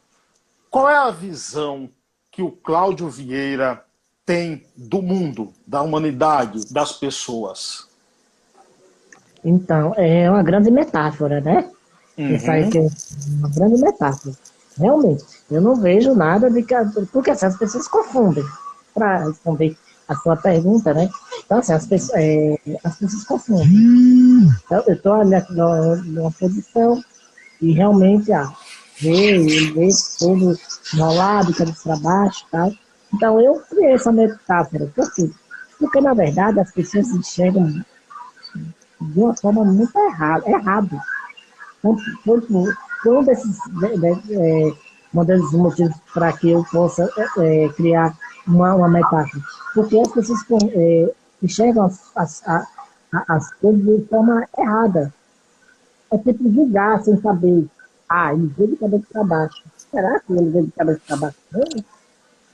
qual 0.72 0.90
é 0.90 0.98
a 0.98 1.12
visão 1.12 1.88
que 2.32 2.42
o 2.42 2.50
Cláudio 2.50 3.08
Vieira 3.10 3.86
tem 4.26 4.66
do 4.76 5.04
mundo, 5.04 5.54
da 5.68 5.84
humanidade, 5.84 6.74
das 6.74 6.94
pessoas? 6.94 7.85
Então, 9.46 9.94
é 9.96 10.30
uma 10.30 10.42
grande 10.42 10.72
metáfora, 10.72 11.40
né? 11.40 11.70
Uhum. 12.18 12.36
Isso 12.36 12.50
aí 12.50 12.68
que 12.68 12.80
é 12.80 12.88
uma 13.38 13.50
grande 13.50 13.80
metáfora. 13.80 14.36
Realmente, 14.76 15.24
eu 15.52 15.62
não 15.62 15.76
vejo 15.76 16.16
nada 16.16 16.50
de 16.50 16.64
que. 16.64 16.74
Porque 17.14 17.30
assim, 17.30 17.46
as 17.46 17.56
pessoas 17.56 17.88
confundem. 17.88 18.44
Para 18.94 19.26
responder 19.26 19.78
a 20.08 20.16
sua 20.16 20.36
pergunta, 20.36 20.94
né? 20.94 21.10
Então, 21.46 21.60
assim, 21.60 21.74
as 21.74 21.86
pessoas, 21.86 22.20
é, 22.20 22.58
as 22.84 22.98
pessoas 22.98 23.24
confundem. 23.26 24.50
Então, 24.66 24.84
eu 24.88 24.96
estou 24.96 25.14
ali 25.14 25.36
numa 26.06 26.32
posição 26.32 27.04
e 27.62 27.72
realmente, 27.72 28.32
ah, 28.32 28.52
ver, 29.00 29.74
ver 29.74 29.90
todo 30.18 30.58
enrolado, 30.94 31.54
cabeça 31.54 31.82
para 31.84 31.98
baixo 31.98 32.46
e 32.48 32.52
tal. 32.52 32.72
Então, 33.14 33.40
eu 33.40 33.62
criei 33.70 33.94
essa 33.94 34.12
metáfora. 34.12 34.92
Porque, 34.96 35.30
porque, 35.78 36.02
na 36.02 36.14
verdade, 36.14 36.60
as 36.60 36.72
pessoas 36.72 37.08
se 37.08 37.18
enxergam 37.18 37.84
de 39.06 39.20
uma 39.20 39.36
forma 39.36 39.64
muito 39.64 39.98
errada, 39.98 40.50
errado. 40.50 41.00
Foi 41.82 43.18
um 43.18 43.24
desses, 43.24 43.58
de, 43.68 43.98
de, 43.98 44.36
é, 44.36 44.74
um 45.14 45.24
desses 45.24 45.52
motivos 45.52 45.96
para 46.14 46.34
que 46.34 46.50
eu 46.50 46.66
possa 46.72 47.10
é, 47.38 47.66
é, 47.66 47.70
criar 47.70 48.18
uma, 48.48 48.74
uma 48.76 48.90
metáfora. 48.90 49.44
Porque 49.74 50.00
as 50.00 50.12
pessoas 50.12 50.40
é, 50.74 51.14
enxergam 51.42 51.86
as, 51.86 52.12
as, 52.16 52.48
as, 52.48 52.68
as 53.28 53.54
coisas 53.56 53.84
de 53.84 54.06
forma 54.08 54.48
errada. 54.58 55.14
É 56.12 56.18
tipo 56.18 56.52
julgar 56.52 57.04
sem 57.04 57.20
saber. 57.22 57.68
Ah, 58.10 58.34
ele 58.34 58.48
veio 58.58 58.70
de 58.72 58.76
cabeça 58.78 59.06
para 59.12 59.24
baixo. 59.24 59.64
Será 59.78 60.20
que 60.20 60.34
ele 60.34 60.50
veio 60.50 60.66
de 60.66 60.72
cabeça 60.72 61.02
para 61.08 61.18
baixo? 61.18 61.38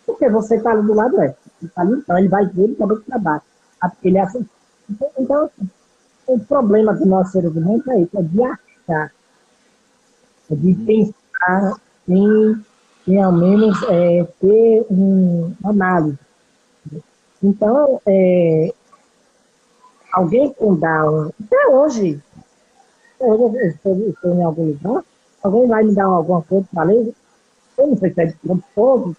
Porque 0.06 0.30
você 0.30 0.56
está 0.56 0.72
ali 0.72 0.86
do 0.86 0.93
lado, 0.93 1.22
é. 1.22 1.36
Ele 1.62 1.72
tá 1.72 1.82
ali, 1.82 1.93
então 1.93 2.18
ele 2.18 2.28
vai 2.28 2.45
ver 2.45 2.68
de 2.70 2.76
cabeça 2.76 3.02
para 3.08 3.20
baixo. 3.20 3.45
Ah, 3.82 3.91
ele 4.04 4.18
é 4.18 4.22
assim. 4.22 4.47
Então, 5.18 5.45
assim, 5.45 5.70
o 6.28 6.39
problema 6.39 6.93
do 6.93 7.05
nosso 7.05 7.32
ser 7.32 7.45
humano 7.45 7.84
é 7.89 8.01
isso, 8.01 8.17
é 8.17 8.22
de 8.22 8.43
achar, 8.43 9.11
é 10.51 10.55
de 10.55 10.74
pensar 10.76 11.82
em, 12.07 12.65
em 13.07 13.22
ao 13.22 13.32
menos 13.32 13.82
é, 13.84 14.24
ter 14.39 14.86
um, 14.89 15.53
uma 15.61 15.69
análise. 15.72 16.17
Então, 17.43 17.99
é, 18.05 18.74
alguém 20.13 20.53
dá 20.80 21.09
um. 21.09 21.32
Até 21.45 21.67
hoje, 21.69 22.22
eu 23.19 23.55
estou, 23.55 23.97
estou 24.09 24.34
em 24.36 24.43
algum 24.43 24.65
lugar, 24.67 25.03
alguém 25.41 25.67
vai 25.67 25.84
me 25.84 25.95
dar 25.95 26.05
alguma 26.05 26.41
coisa 26.43 26.67
para 26.74 26.84
ler, 26.84 27.13
eu 27.78 27.88
não 27.88 27.97
sei 27.97 28.13
se 28.13 28.22
é 28.22 28.26
de 28.28 28.36
todo, 28.76 29.15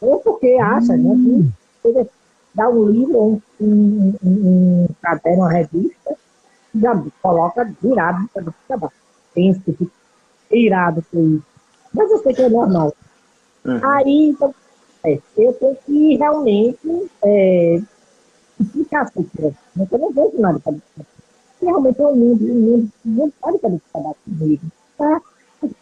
ou 0.00 0.20
porque 0.20 0.56
acha, 0.60 0.96
né? 0.96 1.50
Que 1.82 2.08
dá 2.54 2.68
um 2.70 2.84
livro, 2.84 3.18
um, 3.20 3.40
um, 3.60 4.14
um, 4.22 4.24
um 4.24 4.88
caderno, 5.02 5.42
uma 5.42 5.52
revista, 5.52 6.16
já 6.80 7.04
coloca 7.22 7.64
virado 7.82 8.28
para 8.32 8.44
acabar. 8.64 8.92
Pensa 9.34 9.60
que 9.60 9.72
fica 9.72 9.92
irado 10.50 11.04
com 11.10 11.36
isso. 11.36 11.44
Mas 11.92 12.10
eu 12.10 12.18
sei 12.22 12.34
que 12.34 12.42
é 12.42 12.48
normal. 12.48 12.94
Uhum. 13.64 13.80
Aí, 13.84 14.28
então, 14.28 14.54
é, 15.04 15.18
eu 15.36 15.52
tenho 15.54 15.76
que 15.84 16.16
realmente 16.16 17.10
é, 17.22 17.80
explicar 18.60 19.02
as 19.02 19.10
pessoas. 19.10 19.54
Mas 19.74 19.90
eu 19.90 19.98
não 19.98 20.12
vejo 20.12 20.38
nada 20.38 20.58
para 20.60 20.72
isso. 20.72 21.06
Realmente 21.62 22.00
é 22.00 22.06
um 22.06 22.16
mundo, 22.16 22.44
um 22.44 22.54
mundo 22.54 22.90
não 23.04 23.30
pode 23.30 23.58
fazer 23.58 23.80
trabalho 23.92 24.16
comigo. 24.24 24.62
Tá? 24.98 25.20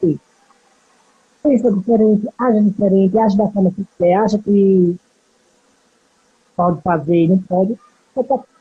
Quê? 0.01 0.19
Pensa 1.43 1.71
diferente, 1.71 2.29
age 2.39 2.61
diferente, 2.63 3.19
age 3.19 3.37
da 3.37 3.49
forma 3.49 3.71
que 3.71 3.87
quer, 3.99 4.15
acha 4.15 4.39
que 4.39 4.97
pode 6.57 6.81
fazer, 6.81 7.29
não 7.29 7.39
pode. 7.39 7.79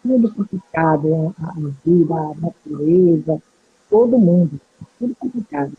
Tudo 0.04 0.32
complicado, 0.34 1.34
a, 1.41 1.54
vida, 1.86 2.14
a 2.14 2.34
natureza, 2.36 3.41
todo 3.89 4.20
mundo. 4.20 4.60
Tudo 4.99 5.16
complicado. 5.16 5.72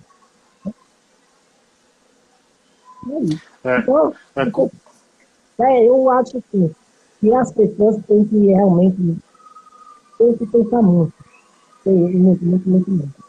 É, 3.62 3.70
é 3.70 3.78
então, 3.78 4.14
é, 4.34 4.42
então, 4.42 4.70
é, 5.60 5.86
eu 5.86 6.10
acho 6.10 6.38
assim, 6.38 6.74
que 7.20 7.34
as 7.34 7.52
pessoas 7.52 8.02
têm 8.06 8.24
que 8.24 8.46
realmente 8.46 9.16
têm 10.18 10.36
que 10.38 10.46
pensar 10.46 10.82
muito. 10.82 11.12
Muito, 11.84 12.44
muito, 12.44 12.68
muito, 12.68 12.90
muito. 12.90 13.24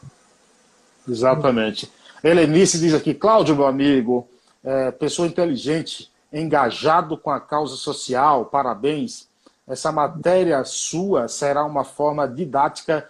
Exatamente. 1.07 1.91
Helenice 2.23 2.79
diz 2.79 2.93
aqui, 2.93 3.13
Cláudio, 3.13 3.55
meu 3.55 3.67
amigo, 3.67 4.27
é, 4.63 4.91
pessoa 4.91 5.27
inteligente, 5.27 6.09
engajado 6.31 7.17
com 7.17 7.29
a 7.29 7.39
causa 7.39 7.75
social, 7.75 8.45
parabéns 8.45 9.27
essa 9.67 9.91
matéria 9.91 10.63
sua 10.63 11.27
será 11.27 11.65
uma 11.65 11.83
forma 11.83 12.27
didática, 12.27 13.07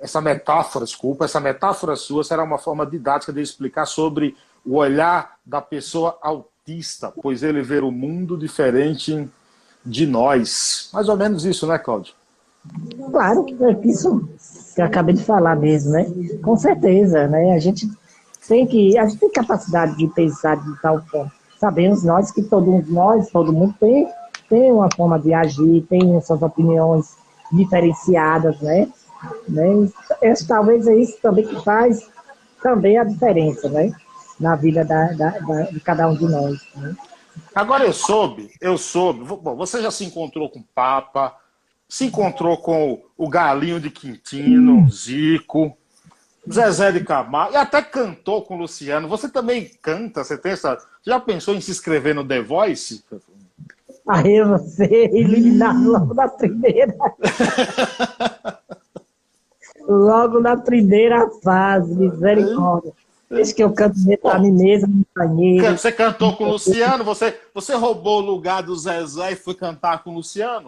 essa 0.00 0.20
metáfora, 0.20 0.84
desculpa, 0.84 1.24
essa 1.24 1.40
metáfora 1.40 1.96
sua 1.96 2.24
será 2.24 2.42
uma 2.42 2.58
forma 2.58 2.84
didática 2.86 3.32
de 3.32 3.40
explicar 3.40 3.86
sobre 3.86 4.36
o 4.64 4.76
olhar 4.76 5.36
da 5.44 5.60
pessoa 5.60 6.18
autista, 6.20 7.12
pois 7.22 7.42
ele 7.42 7.62
vê 7.62 7.80
o 7.80 7.90
mundo 7.90 8.36
diferente 8.36 9.28
de 9.84 10.06
nós. 10.06 10.88
Mais 10.92 11.08
ou 11.08 11.16
menos 11.16 11.44
isso, 11.44 11.66
né, 11.66 11.78
Cláudio? 11.78 12.14
Claro, 13.10 13.44
é 13.60 13.86
isso 13.86 14.28
que 14.74 14.80
eu 14.80 14.84
acabei 14.84 15.14
de 15.14 15.24
falar 15.24 15.56
mesmo, 15.56 15.90
né? 15.90 16.06
Com 16.42 16.56
certeza, 16.56 17.26
né? 17.26 17.52
A 17.54 17.58
gente 17.58 17.90
tem 18.46 18.66
que, 18.66 18.96
a 18.96 19.06
gente 19.06 19.18
tem 19.18 19.30
capacidade 19.30 19.96
de 19.96 20.06
pensar 20.08 20.56
de 20.56 20.80
tal 20.80 21.02
forma. 21.06 21.32
Sabemos 21.58 22.04
nós 22.04 22.30
que 22.30 22.42
todos 22.42 22.88
nós, 22.88 23.28
todo 23.30 23.52
mundo 23.52 23.74
tem 23.80 24.08
tem 24.52 24.70
uma 24.70 24.88
forma 24.94 25.18
de 25.18 25.32
agir, 25.32 25.86
tem 25.88 26.20
suas 26.20 26.42
opiniões 26.42 27.16
diferenciadas, 27.50 28.60
né? 28.60 28.86
né? 29.48 29.88
Esse, 30.20 30.46
talvez 30.46 30.86
é 30.86 30.94
isso 30.94 31.18
também 31.22 31.46
que 31.46 31.58
faz 31.64 32.10
também 32.62 32.98
a 32.98 33.04
diferença, 33.04 33.70
né? 33.70 33.90
Na 34.38 34.54
vida 34.54 34.84
da, 34.84 35.06
da, 35.12 35.30
da, 35.38 35.62
de 35.62 35.80
cada 35.80 36.06
um 36.06 36.14
de 36.14 36.26
nós. 36.26 36.60
Né? 36.76 36.94
Agora 37.54 37.84
eu 37.84 37.94
soube, 37.94 38.50
eu 38.60 38.76
soube. 38.76 39.24
Bom, 39.24 39.56
você 39.56 39.80
já 39.80 39.90
se 39.90 40.04
encontrou 40.04 40.50
com 40.50 40.58
o 40.58 40.64
Papa, 40.74 41.34
se 41.88 42.04
encontrou 42.04 42.58
com 42.58 43.02
o 43.16 43.30
Galinho 43.30 43.80
de 43.80 43.88
Quintino, 43.88 44.80
hum. 44.80 44.90
Zico, 44.90 45.74
Zezé 46.50 46.92
de 46.92 47.00
Camargo, 47.00 47.54
e 47.54 47.56
até 47.56 47.80
cantou 47.80 48.42
com 48.42 48.56
o 48.56 48.58
Luciano. 48.58 49.08
Você 49.08 49.30
também 49.30 49.70
canta? 49.80 50.22
Você 50.22 50.36
tem 50.36 50.52
essa. 50.52 50.76
Já 51.02 51.18
pensou 51.18 51.54
em 51.54 51.60
se 51.62 51.70
inscrever 51.70 52.14
no 52.14 52.26
The 52.26 52.42
Voice? 52.42 53.02
Aí 54.06 54.42
você 54.42 55.10
eliminado 55.12 55.90
logo 55.90 56.14
na 56.14 56.28
primeira. 56.28 56.94
logo 59.86 60.40
na 60.40 60.56
primeira 60.56 61.28
fase, 61.42 61.94
misericórdia. 61.94 62.92
Desde 63.30 63.54
que 63.54 63.64
eu 63.64 63.72
canto 63.72 63.98
metamimesa, 64.00 64.86
montanheiro. 64.86 65.78
Você 65.78 65.90
cantou 65.90 66.36
com 66.36 66.44
o 66.44 66.50
Luciano? 66.50 67.02
Você, 67.02 67.34
você 67.54 67.74
roubou 67.74 68.18
o 68.18 68.26
lugar 68.26 68.62
do 68.62 68.76
Zezé 68.76 69.32
e 69.32 69.36
foi 69.36 69.54
cantar 69.54 70.04
com 70.04 70.10
o 70.10 70.14
Luciano? 70.16 70.66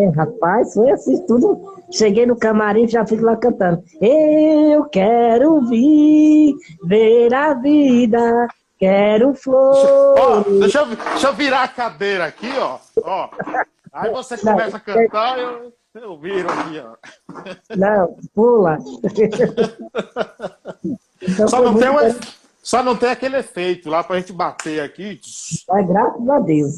É, 0.00 0.08
rapaz, 0.10 0.74
foi 0.74 0.92
assim 0.92 1.26
tudo. 1.26 1.74
Cheguei 1.90 2.24
no 2.24 2.36
camarim 2.36 2.84
e 2.84 2.88
já 2.88 3.04
fico 3.04 3.24
lá 3.24 3.36
cantando. 3.36 3.82
Eu 4.00 4.84
quero 4.84 5.62
vir 5.62 6.54
ver 6.84 7.34
a 7.34 7.54
vida 7.54 8.48
Quero 8.78 9.34
flor. 9.34 10.44
deixa, 10.60 10.80
eu, 10.80 10.86
deixa 10.86 11.28
eu 11.28 11.34
virar 11.34 11.62
a 11.62 11.68
cadeira 11.68 12.26
aqui, 12.26 12.50
ó. 12.58 12.78
ó. 13.02 13.30
Aí 13.92 14.10
você 14.10 14.36
começa 14.36 14.76
a 14.76 14.80
cantar, 14.80 15.38
eu, 15.38 15.72
eu 15.94 16.18
viro 16.18 16.48
aqui, 16.50 16.80
ó. 16.80 16.96
Não, 17.76 18.16
pula. 18.34 18.78
Então, 21.26 21.48
só, 21.48 21.62
não 21.62 21.78
tem 21.78 21.88
Só 22.62 22.82
não 22.82 22.94
tem 22.96 23.08
aquele 23.08 23.38
efeito 23.38 23.88
lá 23.88 24.04
para 24.04 24.16
a 24.16 24.20
gente 24.20 24.32
bater 24.32 24.82
aqui. 24.82 25.18
Mas 25.68 25.88
graças 25.88 26.28
a 26.28 26.38
Deus. 26.40 26.76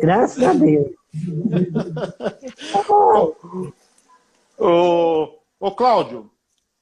Graças 0.00 0.44
a 0.44 0.52
Deus. 0.52 0.92
ô, 4.58 5.28
ô, 5.58 5.72
Cláudio, 5.72 6.30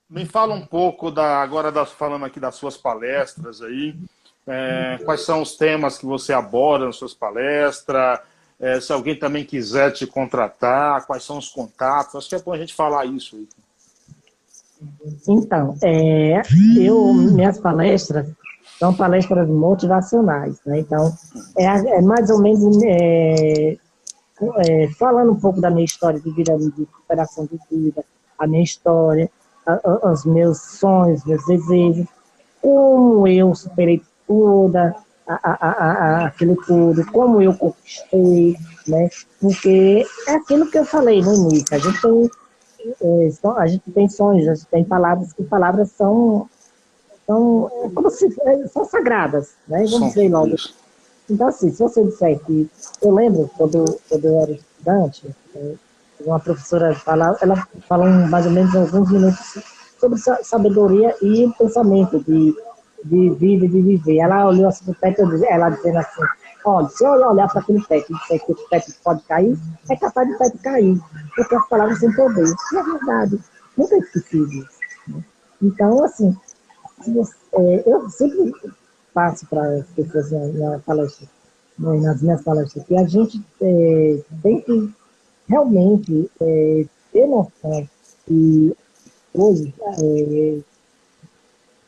me 0.08 0.26
fala 0.26 0.54
um 0.54 0.66
pouco 0.66 1.10
da, 1.10 1.42
agora 1.42 1.72
das, 1.72 1.92
falando 1.92 2.24
aqui 2.24 2.38
das 2.38 2.54
suas 2.54 2.76
palestras 2.76 3.62
aí. 3.62 3.96
É, 4.46 4.98
quais 5.04 5.24
são 5.24 5.42
os 5.42 5.56
temas 5.56 5.98
que 5.98 6.06
você 6.06 6.32
aborda 6.32 6.86
nas 6.86 6.96
suas 6.96 7.14
palestras? 7.14 8.20
É, 8.58 8.80
se 8.80 8.92
alguém 8.92 9.18
também 9.18 9.44
quiser 9.44 9.92
te 9.92 10.06
contratar, 10.06 11.04
quais 11.06 11.24
são 11.24 11.38
os 11.38 11.48
contatos? 11.48 12.14
Acho 12.14 12.28
que 12.28 12.34
é 12.34 12.38
bom 12.38 12.52
a 12.52 12.58
gente 12.58 12.74
falar 12.74 13.04
isso. 13.06 13.36
Então, 15.28 15.76
é, 15.82 16.42
eu, 16.76 17.12
minhas 17.12 17.58
palestras 17.58 18.28
são 18.78 18.92
palestras 18.94 19.48
motivacionais, 19.48 20.56
né? 20.66 20.80
Então, 20.80 21.12
é, 21.56 21.66
é 21.66 22.02
mais 22.02 22.30
ou 22.30 22.40
menos 22.40 22.82
é, 22.84 23.76
é, 24.56 24.88
falando 24.98 25.32
um 25.32 25.40
pouco 25.40 25.60
da 25.60 25.70
minha 25.70 25.84
história 25.84 26.18
de 26.18 26.30
vida, 26.32 26.56
de 26.58 26.72
recuperação 26.80 27.46
de 27.46 27.58
vida, 27.70 28.04
a 28.38 28.46
minha 28.46 28.62
história, 28.62 29.30
a, 29.66 29.78
a, 29.84 30.12
os 30.12 30.24
meus 30.24 30.60
sonhos, 30.60 31.24
meus 31.24 31.44
desejos, 31.46 32.06
como 32.60 33.26
eu 33.28 33.54
superei 33.54 34.02
toda 34.26 34.94
a, 35.26 35.66
a, 35.66 36.26
aquilo 36.26 36.56
tudo, 36.66 37.04
como 37.12 37.40
eu 37.40 37.54
conquistei, 37.54 38.56
né? 38.86 39.08
Porque 39.40 40.04
é 40.28 40.34
aquilo 40.34 40.70
que 40.70 40.78
eu 40.78 40.84
falei 40.84 41.22
no 41.22 41.34
início, 41.34 41.74
a 41.74 41.78
gente 41.78 42.00
tem 42.00 42.30
é, 43.00 43.30
a 43.56 43.66
gente 43.66 43.90
tem 43.92 44.08
sonhos, 44.08 44.48
a 44.48 44.54
gente 44.54 44.66
tem 44.66 44.84
palavras 44.84 45.32
que 45.32 45.44
palavras 45.44 45.90
são, 45.92 46.48
são 47.26 47.70
é 47.84 47.88
como 47.90 48.10
se 48.10 48.26
é, 48.42 48.66
são 48.68 48.84
sagradas, 48.84 49.52
né? 49.68 49.84
Vamos 49.88 50.08
dizer 50.08 50.28
logo. 50.28 50.56
Então, 51.30 51.46
assim, 51.46 51.70
se 51.70 51.82
você 51.82 52.02
disser 52.04 52.38
que. 52.40 52.68
Eu 53.00 53.12
lembro, 53.12 53.50
quando, 53.56 53.84
quando 54.08 54.24
eu 54.24 54.40
era 54.40 54.52
estudante, 54.52 55.30
uma 56.20 56.40
professora 56.40 56.94
fala, 56.94 57.36
ela 57.40 57.68
fala 57.88 58.08
mais 58.28 58.46
ou 58.46 58.52
menos 58.52 58.74
alguns 58.74 59.10
minutos 59.10 59.62
sobre 59.98 60.18
sabedoria 60.42 61.14
e 61.22 61.48
pensamento 61.56 62.18
de, 62.24 62.54
de 63.04 63.30
vida 63.30 63.64
e 63.64 63.68
de 63.68 63.80
viver. 63.80 64.18
Ela 64.18 64.46
olhou 64.46 64.68
assim 64.68 64.84
pro 64.84 64.94
teto, 64.94 65.22
ela 65.44 65.70
dizendo 65.70 65.98
assim, 65.98 66.22
Olha, 66.64 66.88
se 66.88 67.04
eu 67.04 67.10
olhar 67.10 67.48
para 67.48 67.60
aquele 67.60 67.84
teto 67.86 68.12
e 68.12 68.16
disser 68.16 68.44
que 68.44 68.52
o 68.52 68.68
teto 68.68 68.92
pode 69.02 69.22
cair, 69.24 69.58
é 69.90 69.96
capaz 69.96 70.28
de 70.28 70.38
teto 70.38 70.58
cair, 70.58 71.00
porque 71.34 71.54
as 71.56 71.68
palavras 71.68 71.98
têm 71.98 72.12
poder. 72.12 72.46
E 72.46 72.76
é 72.76 72.82
verdade, 72.82 73.40
nunca 73.76 73.96
esqueci 73.96 74.46
disso. 74.46 74.78
Né? 75.08 75.24
Então, 75.60 76.04
assim, 76.04 76.36
é, 77.54 77.82
eu 77.84 78.08
sempre 78.10 78.52
passo 79.12 79.46
para 79.46 79.78
as 79.78 79.86
pessoas 79.88 80.30
na, 80.30 80.70
na 80.70 80.78
palestra, 80.78 81.28
né, 81.78 82.00
nas 82.00 82.22
minhas 82.22 82.42
palestras, 82.42 82.84
que 82.84 82.96
a 82.96 83.06
gente 83.06 83.44
é, 83.60 84.20
tem 84.42 84.60
que 84.60 84.94
realmente 85.48 86.30
é, 86.40 86.86
ter 87.12 87.26
noção 87.26 87.88
que 88.24 88.76
hoje, 89.34 89.74
é, 89.80 90.58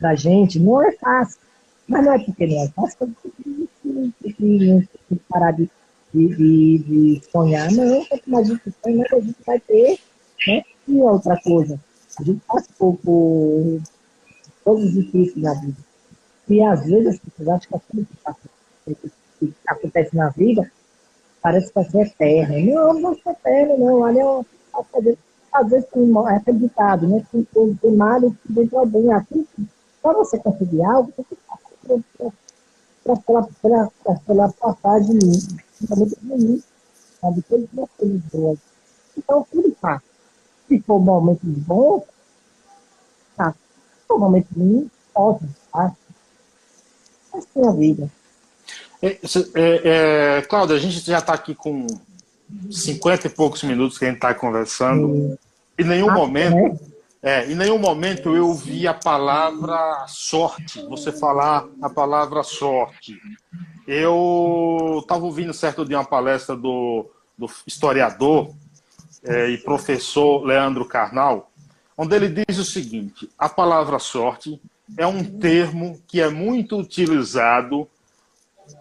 para 0.05 0.11
a 0.11 0.15
gente, 0.15 0.61
não 0.61 0.83
é 0.83 0.93
fácil. 0.93 1.41
Mas 1.89 2.05
não 2.05 2.13
é 2.13 2.19
porque 2.19 2.47
não 2.47 2.63
é 2.63 2.69
fácil, 2.69 3.15
que 3.83 4.89
parar 5.29 5.53
de, 5.53 5.71
de, 6.13 6.79
de, 6.79 7.23
sonhar, 7.31 7.73
não, 7.73 8.05
quanto 8.05 8.31
mais 8.31 8.51
a 8.51 8.53
gente 8.53 8.75
sonha, 8.83 9.07
a 9.11 9.21
gente 9.21 9.37
vai 9.47 9.61
ter, 9.61 9.99
né? 10.47 10.63
E 10.87 11.01
outra 11.01 11.41
coisa, 11.41 11.81
a 12.19 12.23
gente 12.23 12.41
passa 12.47 12.69
por, 12.79 12.97
por 12.99 13.81
coisas 14.63 14.93
difíceis 14.93 15.43
na 15.43 15.55
vida. 15.55 15.77
E 16.49 16.63
às 16.63 16.85
vezes 16.85 17.07
as 17.07 17.19
pessoas 17.19 17.49
acham 17.49 17.81
que 17.91 18.07
aquilo 18.27 18.97
que, 19.39 19.47
que 19.47 19.55
acontece 19.67 20.15
na 20.15 20.29
vida 20.29 20.71
parece 21.41 21.69
que 21.69 21.75
vai 21.75 21.85
ser 21.85 22.07
eterno. 22.07 22.75
Não, 22.75 23.01
não 23.01 23.13
é 23.13 23.31
eterno, 23.31 23.79
não. 23.79 24.01
Olha, 24.01 24.45
às 25.53 25.71
vezes 25.71 25.89
tem 25.91 26.13
é 26.13 26.37
acreditado, 26.37 27.09
né? 27.09 27.25
Tem, 27.31 27.45
tem, 27.45 27.75
tem 27.77 27.97
que 28.47 28.53
dentro 28.53 28.81
do 28.81 28.87
bem. 28.87 29.13
Aqui, 29.13 29.47
para 30.05 30.19
você 30.19 30.39
conseguir 30.39 30.85
algo, 30.85 31.11
você 31.17 31.25
tem 31.89 32.05
que 32.19 32.33
passar 33.03 33.49
para 33.63 33.89
aquela 34.15 34.53
passagem 34.53 35.19
principalmente 35.79 36.17
ruim, 36.23 36.63
sabe? 37.23 37.43
Todas 37.49 37.69
as 37.79 37.91
coisas 37.97 38.21
boas. 38.31 38.59
Então, 39.17 39.47
tudo 39.51 39.75
passa. 39.81 40.05
Se 40.69 40.79
for 40.81 40.97
um 40.97 41.01
momento 41.01 41.41
bom, 41.43 42.07
tá. 43.35 43.53
Se 43.53 44.07
for 44.07 44.17
um 44.17 44.21
momento 44.21 44.49
ruim, 44.55 44.91
ótimo, 45.15 45.55
passa. 45.73 45.97
Assim 47.33 47.65
é 47.65 47.67
a 47.67 47.73
vida. 47.73 48.11
É, 49.01 49.19
é, 49.55 50.39
é, 50.39 50.43
Cláudia, 50.43 50.77
a 50.77 50.79
gente 50.79 51.01
já 51.01 51.19
está 51.19 51.33
aqui 51.33 51.55
com 51.55 51.87
50 52.71 53.27
e 53.27 53.31
poucos 53.31 53.63
minutos 53.63 53.97
que 53.97 54.05
a 54.05 54.09
gente 54.09 54.17
está 54.17 54.35
conversando. 54.35 55.39
Em 55.79 55.85
nenhum 55.85 56.11
ah, 56.11 56.15
momento. 56.15 56.55
Né? 56.55 56.94
É, 57.27 57.51
em 57.51 57.55
nenhum 57.55 57.79
momento 57.79 58.37
eu 58.37 58.53
vi 58.53 58.87
a 58.87 58.93
palavra 58.93 60.05
sorte, 60.07 60.83
você 60.83 61.11
falar 61.11 61.67
a 61.81 61.89
palavra 61.89 62.43
sorte. 62.43 63.19
Eu 63.89 64.99
estava 65.01 65.25
ouvindo 65.25 65.55
certo 65.55 65.87
dia 65.87 65.97
uma 65.97 66.05
palestra 66.05 66.55
do, 66.55 67.11
do 67.39 67.49
historiador 67.67 68.55
é, 69.23 69.49
e 69.49 69.57
professor 69.57 70.45
Leandro 70.45 70.85
Carnal, 70.85 71.51
onde 71.97 72.15
ele 72.15 72.29
diz 72.29 72.59
o 72.59 72.65
seguinte: 72.65 73.27
a 73.39 73.49
palavra 73.49 73.99
sorte 73.99 74.61
é 74.95 75.07
um 75.07 75.25
termo 75.25 75.99
que 76.07 76.21
é 76.21 76.29
muito 76.29 76.79
utilizado 76.79 77.89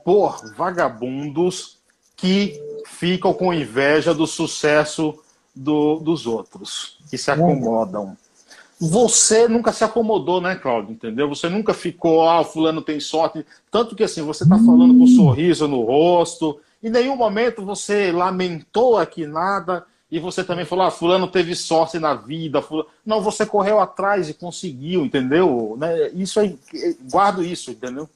por 0.04 0.54
vagabundos 0.54 1.80
que 2.18 2.62
ficam 2.88 3.34
com 3.34 3.54
inveja 3.54 4.14
do 4.14 4.28
sucesso 4.28 5.18
do, 5.56 5.98
dos 6.00 6.28
outros, 6.28 7.00
que 7.10 7.18
se 7.18 7.32
acomodam 7.32 8.18
você 8.90 9.48
nunca 9.48 9.72
se 9.72 9.84
acomodou, 9.84 10.42
né, 10.42 10.56
Cláudio? 10.56 10.92
Entendeu? 10.92 11.30
Você 11.30 11.48
nunca 11.48 11.74
ficou, 11.74 12.28
ah, 12.28 12.44
fulano 12.44 12.82
tem 12.82 13.00
sorte. 13.00 13.46
Tanto 13.72 13.96
que 13.96 14.04
assim, 14.04 14.22
você 14.22 14.44
está 14.44 14.58
falando 14.58 14.98
com 14.98 15.04
um 15.04 15.08
sorriso 15.08 15.68
no 15.68 15.84
rosto. 15.84 16.60
Em 16.84 16.90
nenhum 16.90 17.16
momento 17.16 17.64
você 17.64 18.12
lamentou 18.12 18.98
aqui 18.98 19.26
nada. 19.26 19.86
E 20.12 20.20
você 20.20 20.44
também 20.44 20.66
falou, 20.66 20.86
ah, 20.86 20.92
fulano 20.92 21.28
teve 21.28 21.56
sorte 21.56 21.98
na 21.98 22.14
vida. 22.14 22.62
Fulano... 22.62 22.88
Não, 23.06 23.22
você 23.22 23.46
correu 23.46 23.80
atrás 23.80 24.30
e 24.30 24.34
conseguiu, 24.34 25.06
entendeu? 25.06 25.76
Né? 25.80 26.10
Isso 26.10 26.40
aí, 26.40 26.58
guardo 27.10 27.44
isso, 27.44 27.72
entendeu? 27.72 28.08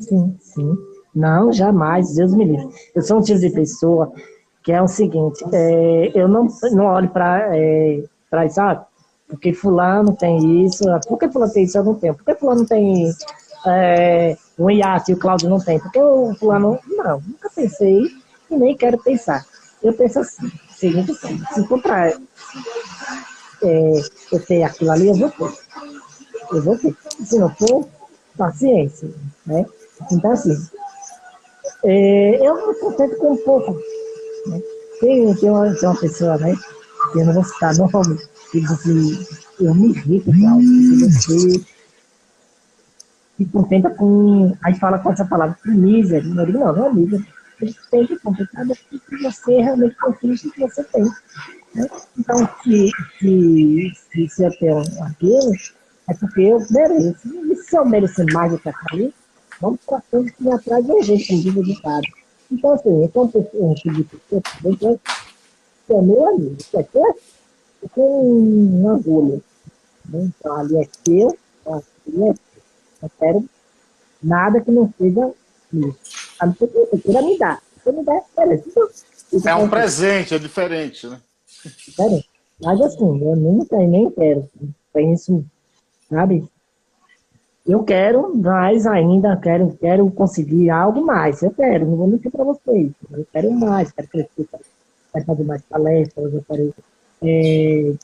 Sim, 0.00 0.36
sim. 0.40 0.78
Não, 1.14 1.52
jamais, 1.52 2.14
Deus 2.14 2.34
me 2.34 2.44
livre. 2.44 2.68
Eu 2.94 3.02
sou 3.02 3.18
um 3.18 3.22
tipo 3.22 3.38
de 3.38 3.50
pessoa 3.50 4.12
que 4.64 4.72
é 4.72 4.80
o 4.80 4.88
seguinte, 4.88 5.44
é, 5.52 6.12
eu 6.14 6.28
não, 6.28 6.46
não 6.70 6.86
olho 6.86 7.08
para 7.08 7.56
é, 7.56 8.00
isso, 8.46 8.60
ah, 8.60 8.86
porque 9.32 9.54
fulano 9.54 10.14
tem 10.14 10.66
isso, 10.66 10.84
por 11.08 11.18
que 11.18 11.26
fulano 11.26 11.50
tem 11.50 11.64
isso 11.64 11.78
eu 11.78 11.84
não 11.84 11.94
tenho? 11.94 12.14
Por 12.14 12.22
que 12.22 12.34
fulano 12.34 12.66
tem 12.66 13.10
é, 13.66 14.36
um 14.58 14.70
iate 14.70 15.10
e 15.10 15.14
o 15.14 15.18
Cláudio 15.18 15.48
não 15.48 15.58
tem? 15.58 15.80
Porque 15.80 15.98
o 15.98 16.34
fulano, 16.34 16.78
não, 16.86 17.18
nunca 17.26 17.48
pensei 17.56 18.10
e 18.50 18.54
nem 18.54 18.76
quero 18.76 18.98
pensar. 18.98 19.42
Eu 19.82 19.94
penso 19.94 20.20
assim, 20.20 20.52
seguinte, 20.76 21.14
se 21.14 21.80
para 21.82 22.10
é, 23.62 23.92
eu 24.32 24.46
ter 24.46 24.64
aquilo 24.64 24.90
ali, 24.90 25.08
eu 25.08 25.14
vou 25.14 25.30
ter. 25.30 25.58
Eu 26.52 26.62
vou 26.62 26.78
ter. 26.78 26.94
Se 27.24 27.38
não 27.38 27.48
for, 27.54 27.88
paciência, 28.36 29.10
né? 29.46 29.64
Então, 30.10 30.30
assim, 30.30 30.54
é, 31.84 32.46
eu 32.46 32.68
me 32.68 32.74
contento 32.74 33.16
com 33.16 33.32
um 33.32 33.36
pouco. 33.38 33.72
Né? 34.46 34.60
Tem, 35.00 35.34
tem, 35.36 35.50
uma, 35.50 35.74
tem 35.74 35.88
uma 35.88 35.98
pessoa, 35.98 36.36
né? 36.36 36.54
Eu 37.14 37.24
não 37.24 37.32
vou 37.32 37.44
citar 37.44 37.74
nome, 37.80 38.18
diz 38.60 38.70
assim, 38.70 39.26
eu 39.60 39.74
me 39.74 39.90
irrito, 39.90 40.30
Cláudio, 40.32 41.10
você 41.10 41.64
se 43.36 43.44
contenta 43.46 43.90
com. 43.90 44.56
Aí 44.62 44.74
fala 44.78 44.98
com 44.98 45.12
essa 45.12 45.24
palavra, 45.24 45.56
com 45.62 45.70
miséria. 45.70 46.28
Não, 46.28 46.46
não, 46.46 46.94
não 46.94 47.18
é. 47.18 47.22
A 47.60 47.64
gente 47.64 47.78
tem 47.90 48.06
que 48.06 48.18
contentar 48.18 48.66
daquilo 48.66 49.00
que 49.08 49.16
você 49.22 49.60
realmente 49.60 49.96
conquista 49.96 50.50
que 50.50 50.60
você 50.60 50.82
tem. 50.84 51.04
Né? 51.74 51.88
Então, 52.18 52.48
se, 52.62 52.90
se, 53.18 53.92
se, 54.10 54.28
se 54.28 54.44
eu 54.44 54.58
tenho 54.58 54.80
aquilo, 55.04 55.52
é 56.08 56.14
porque 56.14 56.40
eu 56.40 56.58
mereço. 56.70 57.28
E 57.50 57.56
se 57.56 57.76
eu 57.76 57.84
merecer 57.84 58.26
mais 58.32 58.52
do 58.52 58.58
que 58.58 58.68
aquilo, 58.68 59.12
vamos 59.60 59.80
para 59.86 60.00
frente 60.02 60.32
que 60.32 60.50
atrás 60.50 60.84
de 60.84 61.02
gente, 61.02 61.26
como 61.28 61.42
diz 61.42 61.56
o 61.56 61.62
ditado. 61.62 62.06
Então, 62.50 62.72
assim, 62.74 63.04
enquanto 63.04 63.36
eu 63.36 63.74
de 63.74 64.04
pessoa, 64.04 65.00
é 65.88 66.02
meu 66.02 66.28
amigo. 66.28 66.56
Isso 66.58 66.78
é 66.78 66.82
com 67.90 68.30
uma 68.30 68.94
agulha. 68.94 69.40
Né? 70.08 70.30
Então, 70.38 70.56
ali 70.56 70.76
é 70.76 70.88
seu, 71.04 71.28
aqui 71.66 72.22
é 72.22 72.34
Eu 73.02 73.10
quero 73.18 73.44
nada 74.22 74.60
que 74.60 74.70
não 74.70 74.92
seja 74.98 75.32
isso. 75.72 75.96
A 76.38 76.46
não 76.46 76.54
ser 76.54 76.68
que 76.68 76.78
você 76.78 76.98
queira 76.98 77.22
me 77.22 77.38
dar. 77.38 77.62
Você 77.76 77.92
me 77.92 78.04
dá 78.04 78.14
é 78.14 78.62
Então, 79.32 79.52
é 79.52 79.54
um 79.54 79.68
presente, 79.68 80.34
é 80.34 80.38
diferente, 80.38 81.06
né? 81.06 81.20
Diferente. 81.64 82.28
Mas 82.62 82.80
assim, 82.80 83.24
eu 83.24 83.36
nunca 83.36 83.76
nem 83.78 84.10
quero. 84.10 84.48
Penso, 84.92 85.44
sabe? 86.08 86.46
eu 87.66 87.84
quero 87.84 88.34
mais 88.36 88.86
ainda, 88.86 89.36
quero, 89.36 89.76
quero 89.80 90.10
conseguir 90.10 90.70
algo 90.70 91.04
mais. 91.04 91.42
Eu 91.42 91.52
quero, 91.52 91.86
não 91.86 91.96
vou 91.96 92.08
mentir 92.08 92.30
para 92.30 92.44
vocês. 92.44 92.90
Eu 93.10 93.26
quero 93.32 93.52
mais, 93.52 93.92
quero 93.92 94.08
crescer, 94.08 94.48
quero 95.12 95.24
fazer 95.24 95.44
mais 95.44 95.62
palestras, 95.62 96.34
eu 96.34 96.44
quero 96.48 96.74
é, 97.22 97.94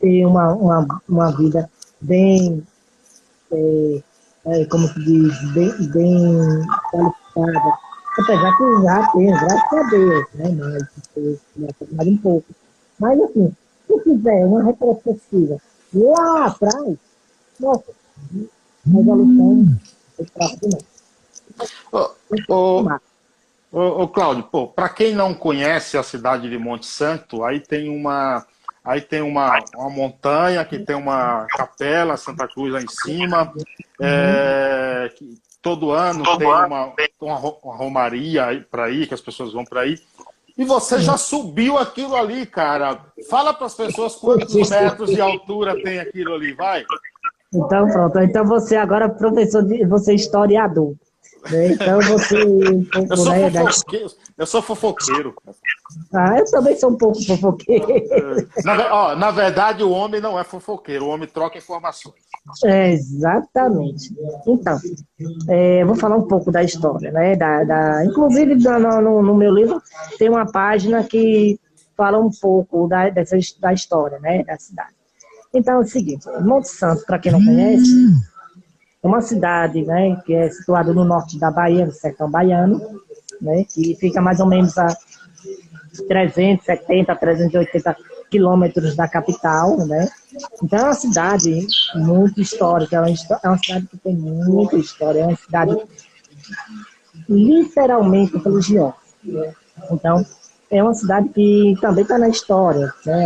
ter 0.00 0.26
uma, 0.26 0.52
uma, 0.54 1.00
uma 1.08 1.30
vida 1.36 1.68
bem, 2.00 2.62
é, 3.52 4.02
é, 4.46 4.64
como 4.66 4.86
se 4.88 5.00
diz, 5.00 5.52
bem, 5.52 5.72
bem 5.92 6.66
qualificada. 6.90 7.84
Apesar 8.16 8.56
que 8.56 8.82
já 8.82 9.12
tenho, 9.12 9.32
graças 9.32 9.72
a 9.72 9.90
Deus, 9.90 10.26
né? 10.34 10.50
Mas, 10.50 11.82
mais 11.92 12.08
um 12.08 12.16
pouco. 12.18 12.46
Mas, 12.98 13.20
assim, 13.20 13.56
se 13.86 14.00
fizer 14.00 14.46
uma 14.46 14.62
retrospectiva 14.62 15.56
lá 15.92 16.46
atrás, 16.46 16.96
nossa, 17.58 17.92
resolução 18.86 19.78
é 20.18 20.24
fraca 20.24 20.56
demais. 20.62 20.84
Ô, 22.48 22.82
ô, 23.74 24.02
ô, 24.02 24.08
Cláudio, 24.08 24.48
para 24.74 24.88
quem 24.88 25.14
não 25.14 25.34
conhece 25.34 25.98
a 25.98 26.02
cidade 26.02 26.48
de 26.48 26.58
Monte 26.58 26.86
Santo, 26.86 27.44
aí 27.44 27.60
tem 27.60 27.88
uma 27.88 28.46
aí 28.84 29.00
tem 29.00 29.22
uma, 29.22 29.58
uma 29.76 29.90
montanha 29.90 30.64
que 30.64 30.78
tem 30.78 30.94
uma 30.94 31.46
capela 31.48 32.16
Santa 32.16 32.46
Cruz 32.46 32.72
lá 32.72 32.82
em 32.82 32.88
cima, 32.88 33.52
é, 33.98 35.10
que 35.16 35.38
todo 35.62 35.90
ano 35.90 36.22
todo 36.22 36.38
tem 36.38 36.50
ano. 36.50 36.66
Uma, 36.66 36.92
uma, 37.20 37.38
uma 37.62 37.76
romaria 37.76 38.66
para 38.70 38.90
ir, 38.90 39.06
que 39.06 39.14
as 39.14 39.22
pessoas 39.22 39.52
vão 39.52 39.64
para 39.64 39.80
aí. 39.80 39.98
E 40.56 40.64
você 40.64 41.00
já 41.00 41.16
subiu 41.16 41.76
aquilo 41.78 42.14
ali, 42.14 42.46
cara. 42.46 43.00
Fala 43.28 43.52
para 43.52 43.66
as 43.66 43.74
pessoas 43.74 44.14
quantos 44.14 44.70
metros 44.70 45.10
de 45.10 45.20
altura 45.20 45.74
tem 45.82 45.98
aquilo 45.98 46.34
ali, 46.34 46.52
vai. 46.52 46.84
Então, 47.52 47.88
pronto. 47.88 48.18
Então 48.20 48.44
você 48.44 48.76
agora, 48.76 49.08
professor, 49.08 49.64
de, 49.64 49.84
você 49.86 50.12
é 50.12 50.14
historiador. 50.14 50.94
Né? 51.50 51.72
Então 51.72 52.00
você. 52.00 52.42
Eu, 53.10 53.16
sou 53.16 53.32
né, 53.32 53.50
fofoqueiro, 53.50 54.10
eu 54.38 54.46
sou 54.46 54.62
fofoqueiro. 54.62 55.34
Ah, 56.12 56.38
eu 56.38 56.44
também 56.46 56.76
sou 56.76 56.90
um 56.90 56.96
pouco 56.96 57.22
fofoqueiro. 57.24 57.86
Na, 58.64 58.94
ó, 58.94 59.16
na 59.16 59.30
verdade, 59.30 59.82
o 59.82 59.90
homem 59.90 60.20
não 60.20 60.38
é 60.38 60.44
fofoqueiro, 60.44 61.06
o 61.06 61.08
homem 61.08 61.28
troca 61.28 61.58
informações. 61.58 62.14
É, 62.64 62.92
exatamente. 62.92 64.14
Então, 64.46 64.78
é, 65.48 65.84
vou 65.84 65.94
falar 65.94 66.16
um 66.16 66.26
pouco 66.26 66.50
da 66.50 66.62
história, 66.62 67.10
né? 67.10 67.36
Da, 67.36 67.64
da, 67.64 68.04
inclusive, 68.04 68.54
no, 68.54 69.22
no, 69.22 69.34
meu 69.34 69.52
livro 69.52 69.82
tem 70.18 70.28
uma 70.28 70.50
página 70.50 71.02
que 71.04 71.58
fala 71.96 72.18
um 72.18 72.30
pouco 72.30 72.86
da, 72.86 73.08
dessa, 73.08 73.36
da 73.60 73.72
história, 73.72 74.18
né? 74.18 74.44
Da 74.44 74.58
cidade. 74.58 74.94
Então, 75.54 75.74
é 75.74 75.78
o 75.78 75.84
seguinte, 75.84 76.26
Monte 76.40 76.68
Santo, 76.68 77.04
para 77.06 77.18
quem 77.18 77.32
não 77.32 77.42
conhece, 77.42 77.88
é 77.88 78.33
uma 79.08 79.20
cidade, 79.20 79.82
né? 79.82 80.16
Que 80.24 80.34
é 80.34 80.48
situada 80.50 80.92
no 80.92 81.04
norte 81.04 81.38
da 81.38 81.50
Bahia, 81.50 81.86
no 81.86 81.92
sertão 81.92 82.30
baiano, 82.30 82.80
né? 83.40 83.64
Que 83.64 83.94
fica 83.96 84.20
mais 84.20 84.40
ou 84.40 84.46
menos 84.46 84.76
a 84.78 84.86
370, 86.08 87.14
380 87.14 87.96
quilômetros 88.30 88.96
da 88.96 89.06
capital, 89.06 89.76
né? 89.86 90.08
Então 90.62 90.78
é 90.78 90.82
uma 90.84 90.94
cidade 90.94 91.66
muito 91.94 92.40
histórica, 92.40 92.96
é 92.96 93.00
uma, 93.00 93.08
é 93.08 93.48
uma 93.48 93.58
cidade 93.58 93.86
que 93.86 93.98
tem 93.98 94.16
muita 94.16 94.76
história, 94.76 95.20
é 95.20 95.26
uma 95.26 95.36
cidade 95.36 95.76
literalmente 97.28 98.36
religiosa. 98.38 98.94
Então, 99.90 100.24
é 100.70 100.82
uma 100.82 100.94
cidade 100.94 101.28
que 101.28 101.76
também 101.80 102.02
está 102.02 102.18
na 102.18 102.28
história, 102.28 102.92
né? 103.04 103.24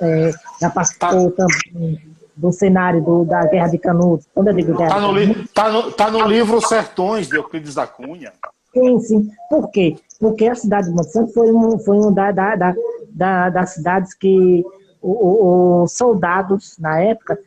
É, 0.00 0.32
já 0.60 0.70
participou 0.70 1.30
tá. 1.30 1.46
também 1.46 2.07
do 2.38 2.52
cenário 2.52 3.02
do, 3.02 3.24
da 3.24 3.44
Guerra 3.46 3.68
de 3.68 3.78
Canudos. 3.78 4.26
Quando 4.32 4.48
eu 4.48 4.54
digo 4.54 4.76
Guerra 4.76 4.94
tá 4.94 5.00
no, 5.00 5.48
tá 5.48 5.68
no, 5.70 5.92
tá 5.92 6.10
no 6.10 6.24
livro 6.24 6.60
Sertões, 6.60 7.28
de 7.28 7.36
Euclides 7.36 7.74
da 7.74 7.86
Cunha. 7.86 8.32
Sim, 8.72 9.00
sim. 9.00 9.30
Por 9.50 9.70
quê? 9.70 9.96
Porque 10.20 10.46
a 10.46 10.54
cidade 10.54 10.88
de 10.88 10.94
Monte 10.94 11.10
Santo 11.10 11.32
foi, 11.32 11.50
um, 11.50 11.78
foi 11.78 11.98
uma 11.98 12.12
da, 12.12 12.30
da, 12.30 12.56
da, 12.56 12.74
da, 13.10 13.50
das 13.50 13.70
cidades 13.70 14.14
que 14.14 14.64
os 15.02 15.92
soldados, 15.92 16.76
na 16.78 17.00
época, 17.00 17.38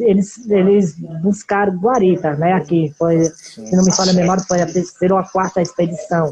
eles, 0.00 0.48
eles 0.48 0.94
buscaram 1.22 1.76
guaritas, 1.76 2.38
né? 2.38 2.52
Aqui, 2.52 2.92
foi, 2.98 3.24
se 3.24 3.76
não 3.76 3.84
me 3.84 3.94
falha 3.94 4.10
a 4.10 4.14
memória, 4.14 4.42
foi 4.42 4.60
a 4.60 4.66
terceira 4.66 5.14
ou 5.14 5.20
a 5.20 5.24
quarta 5.24 5.62
expedição. 5.62 6.30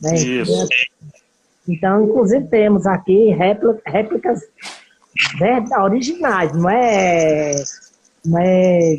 Né? 0.00 0.14
Isso. 0.14 0.68
Então, 1.68 2.04
inclusive, 2.04 2.46
temos 2.46 2.86
aqui 2.86 3.34
réplicas 3.86 4.40
originais, 5.80 6.52
não 6.52 6.70
é, 6.70 7.54
não 8.24 8.38
é, 8.38 8.98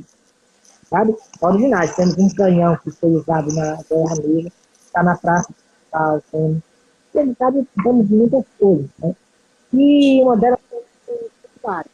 sabe? 0.89 1.15
Originais. 1.41 1.95
Temos 1.95 2.17
um 2.17 2.29
canhão 2.29 2.77
que 2.77 2.91
foi 2.91 3.09
usado 3.11 3.53
na 3.53 3.77
Guerra 3.89 4.15
Negra, 4.23 4.51
está 4.85 5.03
na 5.03 5.17
praça, 5.17 5.53
tá, 5.91 6.21
tem, 6.31 6.63
ele 7.13 7.35
sabe, 7.37 7.67
temos 7.83 8.09
muitas 8.09 8.43
coisas, 8.59 8.89
né? 8.99 9.15
E 9.73 10.21
uma 10.21 10.37
delas 10.37 10.59
foi 10.69 10.79
o 11.15 11.29
santuário, 11.41 11.91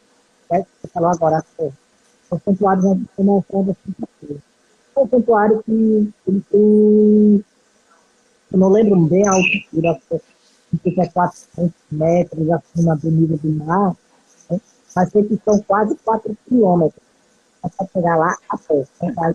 né? 0.50 0.66
Você 0.80 0.88
falou 0.88 1.10
agora, 1.10 1.44
o 1.58 2.40
santuário 2.44 2.82
foi 2.82 3.24
uma 3.24 3.34
oferta 3.34 3.76
É 4.96 5.00
um 5.00 5.08
santuário 5.08 5.62
que 5.62 6.12
ele 6.26 6.42
tem, 6.50 7.44
eu 8.52 8.58
não 8.58 8.68
lembro 8.68 9.00
bem 9.06 9.26
a 9.26 9.32
altura, 9.32 10.00
fica 10.82 11.08
400 11.08 11.72
metros 11.90 12.50
acima 12.50 12.96
do 12.96 13.10
nível 13.10 13.38
do 13.38 13.48
mar, 13.64 13.90
né? 13.90 13.96
Mas 14.94 15.10
que 15.10 15.40
são 15.44 15.60
quase 15.62 15.96
4 15.96 16.36
quilômetros 16.48 17.02
para 17.60 17.86
chegar 17.86 18.16
lá 18.16 18.36
a 18.48 18.58
pé. 18.58 18.86
Né? 19.02 19.34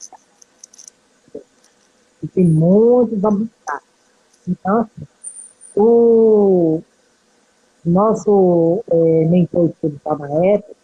E 2.24 2.28
tem 2.28 2.46
muitos 2.46 3.24
obstáculos. 3.24 3.88
Então, 4.48 4.82
assim, 4.82 5.08
o 5.76 6.82
nosso 7.86 8.84
é, 8.90 9.26
mentor 9.26 9.70
espiritual 9.70 10.18
na 10.20 10.46
época, 10.46 10.78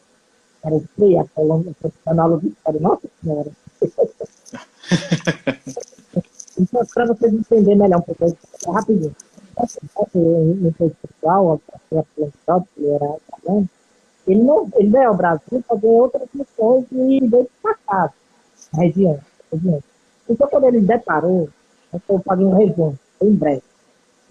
era 0.63 0.75
o 0.75 0.87
Frei, 0.95 1.17
falando 1.35 1.75
profissional 1.75 2.39
de 2.39 2.47
história, 2.47 2.79
nossa 2.79 3.07
senhora. 3.21 3.51
então, 6.57 6.85
para 6.93 7.07
vocês 7.07 7.33
entenderem 7.33 7.77
melhor 7.77 7.99
um 7.99 8.01
pouco, 8.01 8.23
é 8.23 8.33
rapidinho. 8.71 9.13
O 10.13 10.55
mentor 10.55 10.87
espiritual, 10.87 11.59
a 11.73 11.79
filantrópica, 11.89 12.71
ele 12.77 12.91
era 12.91 13.17
italiano, 13.27 13.69
ele, 14.27 14.41
não, 14.41 14.69
ele 14.75 14.89
veio 14.89 15.09
ao 15.09 15.15
Brasil 15.15 15.63
fazer 15.67 15.87
outras 15.87 16.27
missões 16.33 16.85
e 16.91 17.19
veio 17.27 17.49
casa, 17.87 18.13
na 18.73 18.83
região, 18.83 19.19
região. 19.51 19.83
Então, 20.29 20.47
quando 20.47 20.67
ele 20.67 20.81
deparou, 20.81 21.49
eu 21.91 22.19
fazer 22.19 22.43
um 22.43 22.55
resumo, 22.55 22.97
em 23.21 23.35
breve. 23.35 23.63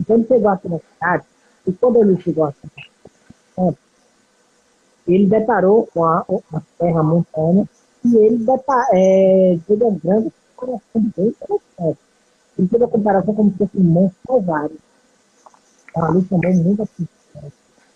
Então, 0.01 0.17
ele 0.17 0.27
chegou 0.27 0.49
aqui 0.49 0.69
na 0.69 0.79
cidade, 0.79 1.25
e 1.67 1.73
quando 1.73 2.01
ele 2.01 2.21
chegou 2.21 2.45
aqui 2.45 2.69
ele 5.07 5.27
deparou 5.27 5.87
com 5.93 6.05
a, 6.05 6.25
a 6.53 6.63
terra 6.79 7.03
montanha 7.03 7.69
e 8.05 8.17
ele 8.17 8.39
deparou, 8.39 8.89
é, 8.93 9.59
teve 9.67 9.85
um 9.85 9.99
grande 9.99 10.33
coração 10.57 10.83
bem 10.95 11.29
interessante. 11.29 11.99
Ele 12.59 12.69
teve 12.69 12.85
a 12.85 12.89
comparação 12.89 13.35
como 13.35 13.51
se 13.51 13.59
fosse 13.59 13.79
um 13.79 13.83
monstro 13.83 14.21
calvário. 14.27 14.77
Então, 15.91 16.05
ali 16.05 16.23
também 16.25 16.57
muito 16.57 16.83
assim. 16.83 17.09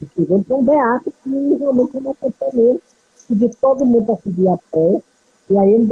Ele 0.00 0.44
foi 0.44 0.56
um 0.56 0.64
beato 0.64 1.12
que 1.22 1.30
realmente 1.30 2.00
não 2.00 2.10
aconteceu 2.12 2.50
mesmo, 2.52 2.82
que 3.26 3.34
de 3.34 3.48
todo 3.56 3.86
mundo 3.86 4.12
a 4.12 4.16
subir 4.16 4.48
a 4.48 4.58
pé, 4.70 5.02
e 5.50 5.58
aí 5.58 5.72
ele 5.72 5.86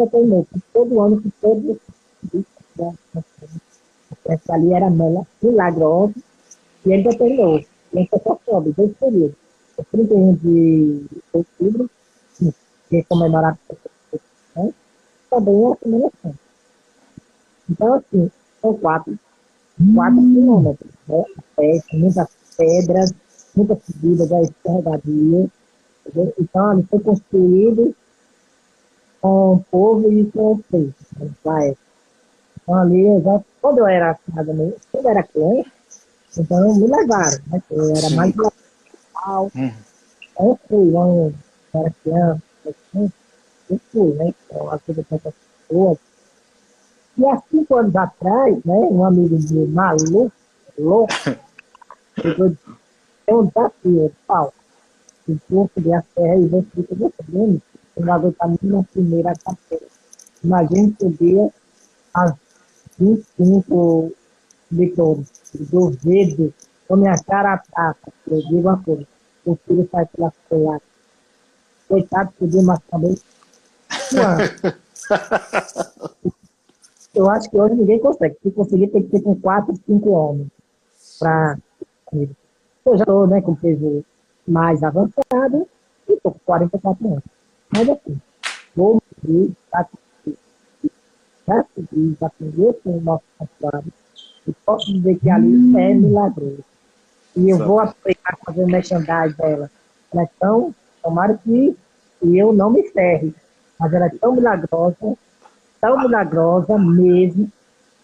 que 0.53 0.61
todo 0.73 1.01
ano 1.01 1.21
que 1.21 1.31
todos 1.41 1.77
essa 4.27 4.55
ali 4.55 4.73
era 4.73 4.91
milagrosa, 4.91 6.15
e 6.85 6.93
ele 6.93 7.03
determinou, 7.03 7.61
em 7.95 8.09
só 8.23 8.39
sobe, 8.45 8.73
dois 8.77 8.93
períodos. 8.97 9.37
O 9.77 9.85
31 9.85 10.35
de 10.35 11.07
outubro, 11.33 11.91
que 12.89 12.97
é 12.97 13.03
comemorado 13.05 13.59
né? 14.57 14.73
também 15.31 15.65
é 15.65 15.73
a 15.73 15.77
Semana 15.77 16.11
Santa. 16.23 16.39
Então, 17.69 17.95
assim, 17.95 18.31
são 18.61 18.75
quatro, 18.75 19.19
quatro 19.95 20.17
quilômetros, 20.17 20.91
né? 21.09 21.25
Pé, 21.57 21.81
muitas 21.93 22.29
pedras, 22.57 23.13
muitas 23.57 23.79
subidas 23.85 24.29
da 24.29 24.43
escorregadia. 24.43 25.51
Então, 26.39 26.73
ele 26.73 26.87
foi 26.91 27.01
construído 27.01 27.95
com 29.21 29.55
o 29.55 29.65
povo 29.71 30.13
e 30.13 30.31
com 30.31 30.53
o 30.53 30.65
feito, 30.71 30.95
né? 31.45 31.75
Então, 32.63 32.75
ali, 32.75 33.23
já, 33.23 33.41
quando 33.61 33.79
eu 33.79 33.87
era 33.87 34.19
quando 34.33 34.75
eu 35.05 35.11
era 35.11 35.23
criança, 35.23 35.71
então 36.37 36.75
me 36.75 36.87
levaram, 36.87 37.39
né? 37.51 37.63
Eu 37.71 37.91
era 37.91 38.09
Sim. 38.09 38.17
mais 38.17 38.35
legal. 38.35 39.51
Uhum. 39.55 39.73
Eu 40.41 40.59
fui, 40.69 40.91
lá, 40.91 41.07
eu 41.07 41.35
era 41.75 41.95
criança, 42.03 42.43
assim, 42.67 43.13
eu 43.71 43.81
fui, 43.91 44.13
né? 44.15 44.35
Então, 44.47 44.71
ajuda 44.71 45.05
com 45.09 45.17
essas 45.17 45.35
pessoas. 45.69 45.99
E 47.17 47.27
há 47.27 47.43
cinco 47.51 47.77
anos 47.77 47.95
atrás, 47.95 48.65
né, 48.65 48.75
um 48.75 49.05
amigo 49.05 49.39
meu 49.51 49.69
maluco, 49.69 50.33
louco, 50.77 51.13
chegou 52.21 52.57
é 53.27 53.35
um 53.35 53.47
desafio, 53.47 54.13
Paulo. 54.27 54.53
Eu 55.29 55.39
vou 55.49 55.71
subir 55.75 55.95
a 55.95 56.03
serra 56.15 56.37
e 56.37 56.47
vou 56.47 56.65
subir 56.75 56.87
com 56.87 56.95
você, 56.97 57.15
eu 57.97 58.05
vou 58.05 58.21
botar 58.21 58.49
na 58.63 58.83
primeira 58.85 59.33
capela. 59.45 59.89
Imagina 60.43 60.93
subia 61.01 61.51
as 62.13 62.35
25 62.99 64.13
leitores. 64.71 65.27
Do 65.55 65.91
verde, 65.91 66.53
com 66.87 66.97
minha 66.97 67.17
cara 67.25 67.63
prata. 67.73 68.13
Eu 68.27 68.39
digo 68.43 68.61
uma 68.61 68.83
coisa. 68.83 69.07
O 69.47 69.57
filho 69.57 69.89
sai 69.91 70.07
pela 70.07 70.33
folhada. 70.49 70.83
Coitado, 71.89 72.33
podia, 72.39 72.63
mas 72.63 72.81
também. 72.91 73.15
Eu 77.15 77.31
acho 77.31 77.49
que 77.49 77.57
hoje 77.57 77.75
ninguém 77.77 78.01
consegue. 78.01 78.37
Se 78.43 78.51
conseguir, 78.51 78.89
tem 78.89 79.03
que 79.03 79.11
ter 79.11 79.23
com 79.23 79.41
4, 79.41 79.75
5 79.87 80.11
homens. 80.11 80.49
Pra... 81.19 81.57
Eu 82.85 82.97
já 82.97 83.03
estou 83.05 83.27
né, 83.27 83.41
com 83.41 83.55
peso 83.55 84.05
mais 84.47 84.83
avançado 84.83 85.69
e 86.09 86.13
estou 86.13 86.33
com 86.33 86.39
44 86.45 87.07
anos. 87.07 87.25
Mas 87.73 87.89
assim, 87.89 88.21
vou 88.77 89.03
medir, 89.23 89.53
já 89.73 89.87
já 91.47 91.65
segui, 91.75 92.17
já 92.21 92.31
com 92.31 92.99
o 92.99 93.01
nosso 93.01 93.25
consulado 93.39 93.93
e 94.47 94.53
posso 94.65 94.93
dizer 94.93 95.19
que 95.19 95.31
ali 95.31 95.77
é 95.77 95.95
milagroso. 95.95 96.65
E 97.37 97.51
eu 97.51 97.59
vou 97.59 97.81
aplicar 97.81 98.39
fazer 98.45 98.65
o 98.65 98.67
merchandising 98.67 99.37
dela. 99.37 99.71
Ela 100.13 100.23
é 100.23 100.29
tão, 100.39 100.75
tomara 101.03 101.39
que 101.43 101.77
eu 102.23 102.53
não 102.53 102.71
me 102.71 102.89
ferre, 102.91 103.35
mas 103.79 103.93
ela 103.93 104.07
é 104.07 104.11
tão 104.11 104.35
milagrosa, 104.35 105.17
tão 105.81 105.99
milagrosa 106.01 106.79
mesmo, 106.79 107.51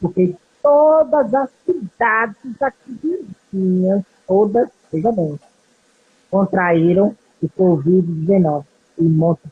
porque 0.00 0.34
todas 0.62 1.32
as 1.32 1.50
cidades 1.64 2.60
aqui 2.60 3.24
vizinhas, 3.52 4.02
todas, 4.30 4.68
veja 4.92 5.10
bem, 5.10 5.36
contraíram 6.30 7.16
o 7.42 7.48
Covid-19 7.48 8.64
e 8.96 9.02
muitos 9.02 9.50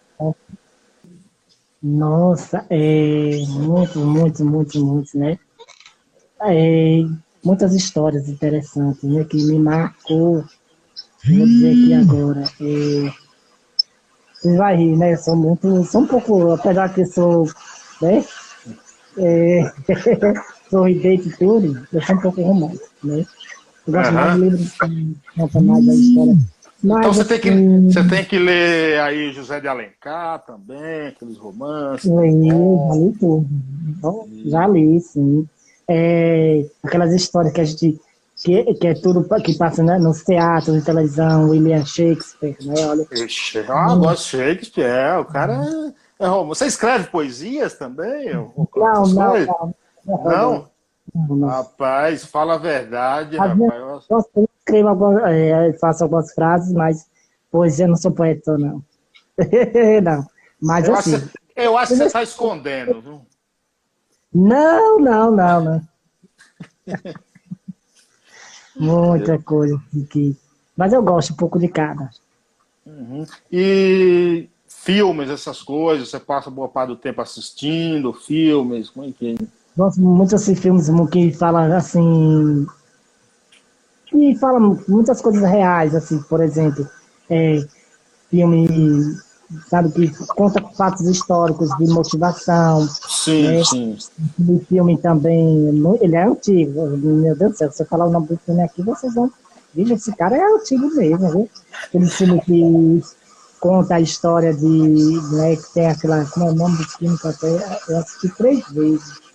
Nossa, 1.83 2.65
é, 2.71 3.45
muito, 3.49 3.99
muito, 3.99 4.45
muito, 4.45 4.85
muito, 4.85 5.19
né? 5.19 5.37
É, 6.43 7.05
muitas 7.45 7.75
histórias 7.75 8.29
interessantes, 8.29 9.03
né? 9.03 9.25
Que 9.25 9.43
me 9.43 9.59
marcou. 9.59 10.45
Vou 11.25 11.47
dizer 11.47 11.71
aqui 11.71 11.95
agora. 11.95 12.45
É, 12.61 13.13
você 14.33 14.57
vai 14.57 14.77
rir, 14.77 14.97
né? 14.97 15.15
Eu 15.15 15.19
sou 15.19 15.35
muito, 15.35 15.85
sou 15.87 16.03
um 16.03 16.07
pouco, 16.07 16.53
apesar 16.53 16.95
que 16.95 17.05
sou, 17.05 17.47
né? 18.01 18.25
É, 19.17 19.73
sorridente 20.71 21.31
e 21.31 21.37
tudo, 21.37 21.85
eu 21.93 22.03
sou 22.03 22.15
um 22.15 22.21
pouco 22.21 22.43
romântico, 22.43 22.89
né? 23.03 23.27
Eu 23.89 23.93
gosto 23.93 24.09
uhum. 24.09 24.15
mais 24.15 24.35
de 24.35 24.41
livros 24.41 24.73
que 24.73 25.17
contam 25.37 25.63
mais 25.63 25.89
a 25.89 25.95
história 25.95 26.37
mas, 26.83 26.99
então 26.99 27.13
você 27.13 27.25
tem, 27.25 27.41
que, 27.41 27.49
assim, 27.49 27.91
você 27.91 28.09
tem 28.09 28.25
que 28.25 28.39
ler 28.39 29.01
aí 29.01 29.33
José 29.33 29.61
de 29.61 29.67
Alencar 29.67 30.45
também, 30.45 31.09
aqueles 31.09 31.37
romances. 31.37 32.05
Li, 32.05 32.49
já 32.49 32.95
li 32.95 33.13
tudo. 33.19 33.47
Então, 33.89 34.29
já 34.45 34.67
li, 34.69 35.01
sim. 35.01 35.49
É, 35.89 36.65
aquelas 36.83 37.13
histórias 37.13 37.53
que 37.53 37.61
a 37.61 37.65
gente. 37.65 38.01
Que, 38.37 38.73
que 38.75 38.87
é 38.87 38.95
tudo 38.95 39.29
que 39.43 39.59
passa 39.59 39.83
né, 39.83 39.99
nos 39.99 40.23
teatros, 40.23 40.77
em 40.77 40.81
televisão, 40.81 41.51
William 41.51 41.85
Shakespeare, 41.85 42.57
né? 42.61 42.87
Olha. 42.87 43.05
Ixi, 43.11 43.65
ah, 43.69 43.93
hum. 43.93 43.99
gosto 43.99 44.23
de 44.23 44.45
Shakespeare, 44.45 44.87
é, 44.87 45.19
o 45.19 45.25
cara 45.25 45.61
é, 46.21 46.25
é 46.25 46.29
Você 46.29 46.67
escreve 46.67 47.09
poesias 47.09 47.75
também? 47.75 48.33
Não, 48.33 48.53
não, 48.77 49.07
não, 49.09 49.75
não. 50.07 50.25
Não? 50.25 50.69
Rapaz, 51.47 52.25
fala 52.25 52.55
a 52.55 52.59
verdade, 52.59 53.37
rapaz. 53.37 54.07
Eu 54.37 54.49
escrevo 54.59 54.89
algumas, 54.89 55.23
é, 55.25 55.73
faço 55.75 56.05
algumas 56.05 56.33
frases, 56.33 56.73
mas 56.73 57.07
poesia 57.51 57.87
não 57.87 57.97
sou 57.97 58.13
poeta, 58.13 58.57
não. 58.59 58.83
não. 60.03 60.27
Mas 60.61 60.89
eu 60.89 60.95
assim. 60.95 61.17
Acho, 61.17 61.31
eu 61.57 61.79
acho 61.79 61.93
que 61.93 61.99
você 61.99 62.05
está 62.05 62.23
escondendo, 62.23 63.01
viu? 63.01 63.23
Não, 64.33 64.99
não, 64.99 65.31
não, 65.31 65.65
não. 65.65 65.89
Muita 68.77 69.39
coisa 69.39 69.81
que. 70.11 70.37
Mas 70.77 70.93
eu 70.93 71.03
gosto 71.03 71.33
um 71.33 71.37
pouco 71.37 71.59
de 71.59 71.69
cada. 71.69 72.11
Uhum. 72.87 73.27
E 73.51 74.49
filmes, 74.69 75.29
essas 75.29 75.63
coisas, 75.63 76.09
você 76.09 76.21
passa 76.21 76.51
boa 76.51 76.69
parte 76.69 76.89
do 76.89 76.97
tempo 76.97 77.21
assistindo 77.21 78.13
filmes, 78.13 78.89
como 78.89 79.07
é 79.07 79.13
que 79.13 79.33
é? 79.33 79.58
Gosto 79.79 80.01
muito 80.01 80.35
de 80.35 80.57
filmes 80.57 80.89
que 81.09 81.31
falam 81.31 81.73
assim. 81.73 82.67
que 84.07 84.35
falam 84.41 84.77
muitas 84.89 85.21
coisas 85.21 85.49
reais, 85.49 85.95
assim, 85.95 86.21
por 86.23 86.43
exemplo, 86.43 86.85
é, 87.31 87.65
filme, 88.29 88.67
sabe, 89.71 89.93
que 89.93 90.27
conta 90.35 90.61
fatos 90.77 91.07
históricos 91.07 91.69
de 91.79 91.87
motivação. 91.93 92.89
Sim, 93.09 93.43
né? 93.45 93.63
sim. 93.65 93.97
O 94.49 94.59
filme 94.69 94.99
também, 94.99 95.69
ele 96.01 96.17
é 96.17 96.25
antigo, 96.25 96.89
meu 96.97 97.37
Deus 97.37 97.53
do 97.53 97.59
céu, 97.59 97.71
se 97.71 97.81
eu 97.81 97.87
falar 97.87 98.07
o 98.07 98.11
nome 98.11 98.27
do 98.27 98.37
filme 98.39 98.61
aqui, 98.61 98.83
vocês 98.83 99.15
vão. 99.15 99.31
Veja, 99.73 99.95
esse 99.95 100.11
cara 100.17 100.37
é 100.37 100.43
antigo 100.43 100.93
mesmo, 100.97 101.31
viu? 101.31 101.51
Aquele 101.85 102.07
filme 102.07 102.41
que 102.41 103.01
conta 103.61 103.95
a 103.95 104.01
história 104.01 104.53
de. 104.53 104.67
Né, 105.37 105.55
que 105.55 105.73
tem 105.73 105.87
aquela. 105.87 106.25
Como 106.25 106.49
é 106.49 106.51
o 106.51 106.55
nome 106.57 106.79
do 106.79 106.85
filme 106.85 107.17
eu 107.89 107.99
assisti 107.99 108.29
três 108.31 108.69
vezes 108.73 109.28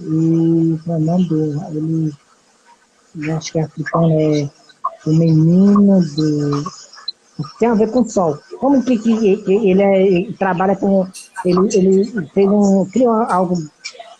e 0.00 0.78
o 0.86 0.98
nome 0.98 1.28
do. 1.28 1.62
Ele, 1.70 2.12
eu 3.16 3.36
acho 3.36 3.52
que 3.52 3.58
é 3.58 3.62
africano 3.62 4.20
é 4.20 4.50
o 5.06 5.10
menino 5.10 6.00
do. 6.00 6.64
Tem 7.58 7.68
a 7.68 7.74
ver 7.74 7.90
com 7.90 8.00
o 8.00 8.08
sol. 8.08 8.38
Como 8.58 8.82
que, 8.82 8.98
que, 8.98 9.10
ele, 9.12 9.82
é, 9.82 10.06
ele 10.06 10.32
trabalha 10.34 10.76
com. 10.76 11.06
Ele, 11.44 11.68
ele 11.72 12.26
fez 12.34 12.48
um, 12.48 12.84
criou 12.86 13.12
algo 13.12 13.56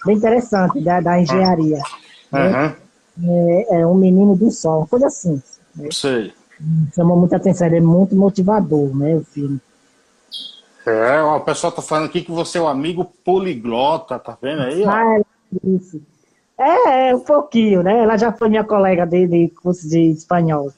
bem 0.04 0.16
interessante 0.16 0.80
da, 0.80 1.00
da 1.00 1.20
engenharia. 1.20 1.82
Uhum. 2.32 2.38
Né? 2.40 2.76
É, 3.70 3.80
é 3.80 3.86
um 3.86 3.94
menino 3.94 4.36
do 4.36 4.50
sol, 4.50 4.86
coisa 4.86 5.06
assim. 5.08 5.42
Né? 5.74 5.88
Sei. 5.90 6.32
Chamou 6.94 7.16
muita 7.16 7.36
atenção, 7.36 7.66
ele 7.66 7.76
é 7.76 7.80
muito 7.80 8.16
motivador, 8.16 8.96
né, 8.96 9.14
o 9.14 9.24
filme. 9.24 9.60
É, 10.84 11.22
o 11.22 11.40
pessoal 11.40 11.70
tá 11.70 11.82
falando 11.82 12.06
aqui 12.06 12.22
que 12.22 12.32
você 12.32 12.58
é 12.58 12.62
um 12.62 12.68
amigo 12.68 13.04
poliglota, 13.24 14.18
tá 14.18 14.36
vendo 14.40 14.62
aí? 14.62 14.82
Ó? 14.82 14.90
Ah, 14.90 15.20
isso. 15.64 16.00
É, 16.58 17.10
é, 17.10 17.14
um 17.14 17.20
pouquinho, 17.20 17.82
né? 17.82 18.00
Ela 18.00 18.16
já 18.16 18.32
foi 18.32 18.48
minha 18.48 18.64
colega 18.64 19.06
de, 19.06 19.26
de 19.26 19.48
curso 19.48 19.88
de 19.88 20.10
espanhol. 20.10 20.72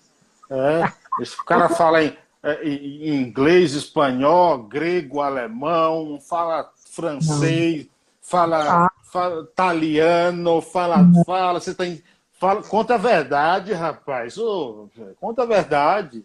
É, 0.50 0.92
esse 1.20 1.42
cara 1.44 1.68
fala 1.70 2.04
em, 2.04 2.14
é, 2.42 2.62
em 2.62 3.22
inglês, 3.22 3.72
espanhol, 3.72 4.58
grego, 4.58 5.20
alemão, 5.20 6.18
fala 6.20 6.70
francês, 6.90 7.86
fala, 8.20 8.86
ah. 8.86 8.90
fala 9.10 9.42
italiano, 9.42 10.60
fala, 10.60 10.98
fala, 11.24 11.60
você 11.60 11.74
tem. 11.74 12.02
Fala, 12.38 12.62
conta 12.62 12.94
a 12.94 12.98
verdade, 12.98 13.72
rapaz. 13.72 14.38
Oh, 14.38 14.88
conta 15.20 15.42
a 15.42 15.46
verdade. 15.46 16.24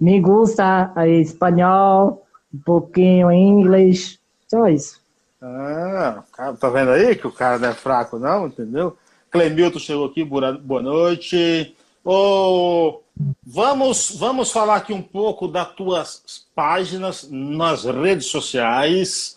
Me 0.00 0.20
gusta 0.20 0.92
espanhol, 1.06 2.26
um 2.52 2.58
pouquinho 2.58 3.30
inglês, 3.30 4.18
só 4.48 4.66
isso. 4.68 5.01
Ah, 5.44 6.22
tá 6.60 6.70
vendo 6.70 6.92
aí 6.92 7.16
que 7.16 7.26
o 7.26 7.32
cara 7.32 7.58
não 7.58 7.70
é 7.70 7.74
fraco, 7.74 8.16
não, 8.16 8.46
entendeu? 8.46 8.96
Clemilton 9.28 9.80
chegou 9.80 10.06
aqui, 10.06 10.22
boa 10.22 10.82
noite. 10.82 11.74
Oh, 12.04 13.00
vamos, 13.44 14.14
vamos 14.16 14.52
falar 14.52 14.76
aqui 14.76 14.92
um 14.92 15.02
pouco 15.02 15.48
das 15.48 15.68
tuas 15.74 16.46
páginas 16.54 17.28
nas 17.28 17.84
redes 17.84 18.26
sociais. 18.26 19.36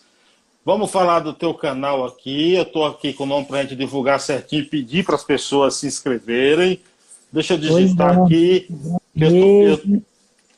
Vamos 0.64 0.92
falar 0.92 1.20
do 1.20 1.32
teu 1.32 1.52
canal 1.52 2.04
aqui. 2.04 2.54
Eu 2.54 2.62
estou 2.62 2.86
aqui 2.86 3.12
com 3.12 3.24
o 3.24 3.26
nome 3.26 3.46
para 3.46 3.58
a 3.58 3.62
gente 3.62 3.74
divulgar 3.74 4.20
certinho 4.20 4.62
e 4.62 4.66
pedir 4.66 5.04
para 5.04 5.16
as 5.16 5.24
pessoas 5.24 5.74
se 5.74 5.88
inscreverem. 5.88 6.80
Deixa 7.32 7.54
eu 7.54 7.58
digitar 7.58 8.20
aqui. 8.22 8.68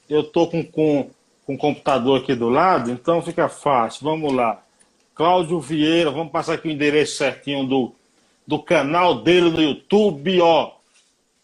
Eu 0.08 0.20
estou 0.20 0.50
com, 0.50 0.62
com, 0.62 1.10
com 1.46 1.54
o 1.54 1.58
computador 1.58 2.20
aqui 2.20 2.34
do 2.34 2.50
lado, 2.50 2.90
então 2.90 3.22
fica 3.22 3.48
fácil. 3.48 4.04
Vamos 4.04 4.32
lá. 4.32 4.62
Cláudio 5.18 5.60
Vieira, 5.60 6.12
vamos 6.12 6.30
passar 6.30 6.54
aqui 6.54 6.68
o 6.68 6.70
endereço 6.70 7.16
certinho 7.16 7.66
do, 7.66 7.92
do 8.46 8.62
canal 8.62 9.20
dele 9.20 9.50
no 9.50 9.60
YouTube, 9.60 10.40
ó. 10.40 10.76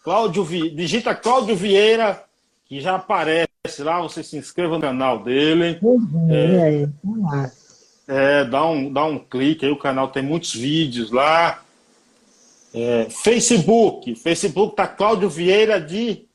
Cláudio 0.04 0.44
digita 0.70 1.12
Cláudio 1.12 1.56
Vieira, 1.56 2.22
que 2.66 2.80
já 2.80 2.94
aparece 2.94 3.48
lá, 3.80 4.00
você 4.00 4.22
se 4.22 4.36
inscreva 4.36 4.76
no 4.76 4.80
canal 4.80 5.24
dele. 5.24 5.80
É, 6.30 6.88
é, 8.06 8.44
dá, 8.44 8.64
um, 8.64 8.92
dá 8.92 9.04
um 9.06 9.18
clique 9.18 9.66
aí, 9.66 9.72
o 9.72 9.78
canal 9.78 10.06
tem 10.06 10.22
muitos 10.22 10.54
vídeos 10.54 11.10
lá. 11.10 11.60
É, 12.72 13.08
Facebook, 13.10 14.14
Facebook 14.14 14.76
tá 14.76 14.86
Cláudio 14.86 15.28
Vieira 15.28 15.80
de 15.80 16.28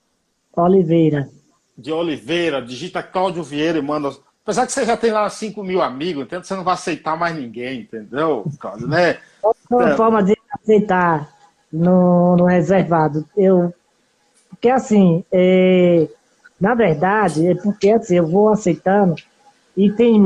Oliveira. 0.58 1.30
De 1.78 1.90
Oliveira, 1.90 2.62
digita 2.62 3.02
Cláudio 3.02 3.44
Vieira 3.44 3.80
e 3.80 3.82
manda 3.82 4.12
Apesar 4.50 4.66
que 4.66 4.72
você 4.72 4.84
já 4.84 4.98
tem 4.98 5.12
lá 5.12 5.30
5 5.30 5.64
mil 5.64 5.80
amigos, 5.80 6.24
entendeu? 6.24 6.44
Você 6.44 6.56
não 6.56 6.64
vai 6.64 6.74
aceitar 6.74 7.16
mais 7.16 7.36
ninguém, 7.36 7.82
entendeu, 7.82 8.44
Cláudio, 8.60 8.88
né? 8.88 9.20
uma 9.70 9.92
é. 9.92 9.96
forma 9.96 10.24
de 10.24 10.36
aceitar 10.52 11.30
no, 11.72 12.36
no 12.36 12.46
reservado. 12.46 13.24
Eu, 13.38 13.72
porque 14.50 14.68
assim, 14.72 15.24
é, 15.32 16.08
na 16.60 16.74
verdade, 16.74 17.46
é 17.46 17.54
porque 17.54 17.92
assim, 17.92 18.16
eu 18.16 18.26
vou 18.26 18.50
aceitando 18.50 19.18
e 19.78 19.92
tem 19.92 20.20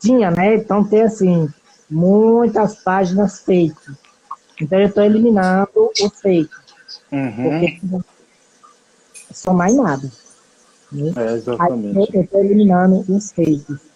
tinha, 0.00 0.32
né? 0.32 0.56
Então 0.56 0.82
tem 0.82 1.02
assim, 1.02 1.48
muitas 1.88 2.82
páginas 2.82 3.38
fake. 3.42 3.92
Então 4.60 4.76
eu 4.80 4.88
estou 4.88 5.04
eliminando 5.04 5.70
o 5.76 6.10
fake. 6.10 6.50
Uhum. 7.12 7.42
Porque 7.44 7.80
são 9.30 9.54
mais 9.54 9.76
nada. 9.76 10.10
Né? 10.92 11.12
É, 11.16 11.32
exatamente. 11.32 11.98
Aí, 11.98 12.08
eu 12.12 12.22
estou 12.22 12.40
eliminando 12.40 13.04
os 13.08 13.32
fakes. 13.32 13.88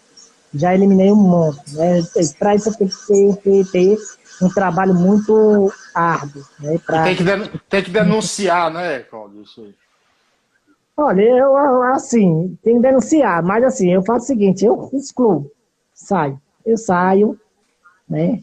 Já 0.55 0.75
eliminei 0.75 1.11
um 1.11 1.17
monte. 1.17 1.75
Né? 1.75 2.03
Para 2.39 2.55
isso 2.55 2.69
eu 2.69 2.75
tenho 2.75 3.37
que 3.37 3.43
ter, 3.43 3.71
ter, 3.71 3.99
um 4.43 4.49
trabalho 4.49 4.95
muito 4.95 5.73
árduo. 5.95 6.43
Né? 6.61 6.79
Pra... 6.85 7.05
Tem, 7.05 7.17
que 7.17 7.25
tem 7.69 7.83
que 7.83 7.91
denunciar, 7.91 8.71
né, 8.73 9.01
Cláudio? 9.01 9.43
Isso 9.43 9.61
aí. 9.61 9.75
Olha, 10.97 11.23
eu 11.23 11.83
assim, 11.85 12.57
tem 12.63 12.77
que 12.77 12.83
denunciar, 12.83 13.43
mas 13.43 13.65
assim, 13.65 13.91
eu 13.91 14.03
faço 14.03 14.25
o 14.25 14.27
seguinte, 14.27 14.65
eu 14.65 14.91
excluo, 14.93 15.51
saio. 15.95 16.39
Eu 16.67 16.77
saio, 16.77 17.41
né? 18.09 18.41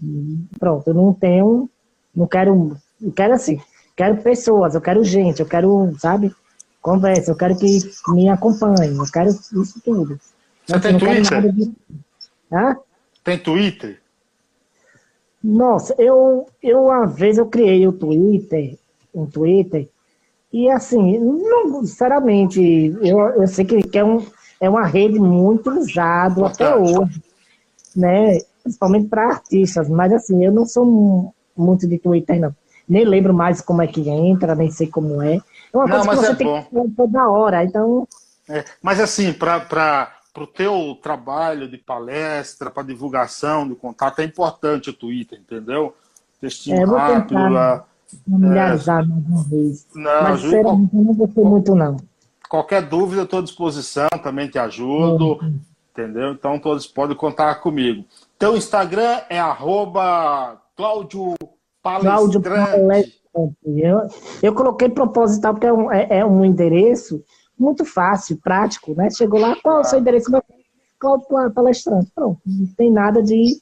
Pronto, 0.60 0.88
eu 0.88 0.94
não 0.96 1.14
tenho, 1.14 1.70
não 2.14 2.26
quero, 2.26 2.76
eu 3.02 3.12
quero 3.12 3.34
assim, 3.36 3.62
quero 3.96 4.18
pessoas, 4.24 4.74
eu 4.74 4.82
quero 4.82 5.04
gente, 5.04 5.40
eu 5.40 5.46
quero, 5.46 5.96
sabe, 6.00 6.36
conversa, 6.82 7.32
eu 7.32 7.36
quero 7.36 7.58
que 7.58 7.80
me 8.10 8.30
acompanhe, 8.30 8.96
eu 8.98 9.06
quero 9.12 9.30
isso 9.30 9.82
tudo. 9.84 10.20
Você 10.66 10.76
Assim, 10.76 10.82
tem 10.82 10.98
Twitter? 10.98 11.54
de- 11.54 11.74
Hã? 12.52 12.78
Tem 13.24 13.38
Twitter? 13.38 14.00
Nossa, 15.44 15.96
eu, 15.98 16.48
eu 16.62 16.84
uma 16.86 17.06
vez 17.06 17.38
eu 17.38 17.46
criei 17.46 17.88
o 17.88 17.94
Twitter, 17.94 18.78
um 19.16 19.26
Twitter, 19.26 19.88
e 20.52 20.70
assim, 20.70 21.20
não, 21.20 21.82
sinceramente, 21.86 22.62
eu, 23.02 23.20
eu 23.20 23.48
sei 23.48 23.64
que, 23.66 23.82
que 23.84 23.98
é, 23.98 24.04
um, 24.04 24.26
é 24.60 24.70
uma 24.70 24.86
rede 24.86 25.20
muito 25.20 25.70
usada 25.70 26.46
até 26.46 26.76
hoje, 26.76 27.22
né? 27.96 28.40
Principalmente 28.64 29.08
para 29.08 29.28
artistas, 29.28 29.90
mas 29.90 30.12
assim, 30.12 30.44
eu 30.44 30.52
não 30.52 30.66
sou 30.66 30.86
mu- 30.86 31.34
muito 31.56 31.88
de 31.88 31.98
Twitter, 32.00 32.40
não. 32.40 32.56
Nem 32.88 33.06
lembro 33.06 33.34
mais 33.34 33.62
como 33.62 33.82
é 33.82 33.88
que 33.88 34.10
entra, 34.10 34.56
nem 34.56 34.72
sei 34.72 34.88
como 34.88 35.22
é. 35.22 35.40
É 35.74 35.78
uma 35.78 35.86
Não, 35.88 35.96
coisa 35.98 36.06
mas 36.08 36.20
que 36.20 36.26
você 36.26 36.32
é 36.32 36.36
tem 36.36 36.48
bom. 36.48 36.64
que 36.64 36.70
fazer 36.76 36.92
toda 36.96 37.30
hora, 37.30 37.64
então, 37.64 38.08
É, 38.50 38.66
mas 38.82 39.00
assim, 39.00 39.32
para 39.34 40.12
o 40.38 40.48
teu 40.48 40.98
trabalho 41.02 41.70
de 41.70 41.78
palestra, 41.78 42.70
para 42.72 42.84
divulgação 42.84 43.68
de 43.68 43.76
contato, 43.76 44.20
é 44.20 44.24
importante 44.24 44.90
o 44.90 44.94
Twitter, 44.94 45.40
entendeu? 45.40 45.96
Textinho 46.42 46.82
É, 46.82 46.86
rápido 46.86 47.28
tentar. 47.28 47.86
familiarizar 48.30 49.08
mais 49.08 49.26
uma 49.28 49.44
vez. 49.44 49.86
Não, 49.94 50.24
mas, 50.24 50.40
Ju, 50.40 50.50
sinceramente, 50.50 50.96
eu 50.96 51.04
não 51.04 51.14
gostei 51.14 51.44
muito, 51.44 51.76
não. 51.76 51.98
Qualquer 52.50 52.82
dúvida, 52.82 53.22
estou 53.22 53.40
à 53.40 53.44
disposição, 53.44 54.08
também 54.24 54.48
te 54.50 54.58
ajudo, 54.58 55.34
Uhum. 55.34 55.60
entendeu? 55.92 56.32
Então 56.32 56.58
todos 56.58 56.88
podem 56.88 57.16
contar 57.16 57.54
comigo. 57.62 58.04
Teu 58.40 58.58
Instagram 58.58 59.22
é 59.30 59.40
arroba 59.40 60.60
Cláudio 60.76 61.36
Cláudio 61.84 62.42
Palestrante. 62.42 63.19
Eu, 63.36 64.08
eu 64.42 64.54
coloquei 64.54 64.90
proposital 64.90 65.54
porque 65.54 65.68
é 65.68 65.74
um, 65.74 65.92
é, 65.92 66.08
é 66.20 66.26
um 66.26 66.44
endereço 66.44 67.24
muito 67.58 67.86
fácil, 67.86 68.38
prático, 68.42 68.94
né? 68.96 69.10
Chegou 69.10 69.40
lá, 69.40 69.56
qual 69.62 69.78
é 69.78 69.82
o 69.82 69.84
seu 69.84 70.00
endereço? 70.00 70.32
Cláudio 70.98 71.28
Pa- 71.28 71.50
Palestrante. 71.50 72.12
Pronto, 72.14 72.40
não 72.46 72.68
tem 72.76 72.92
nada 72.92 73.22
de. 73.22 73.62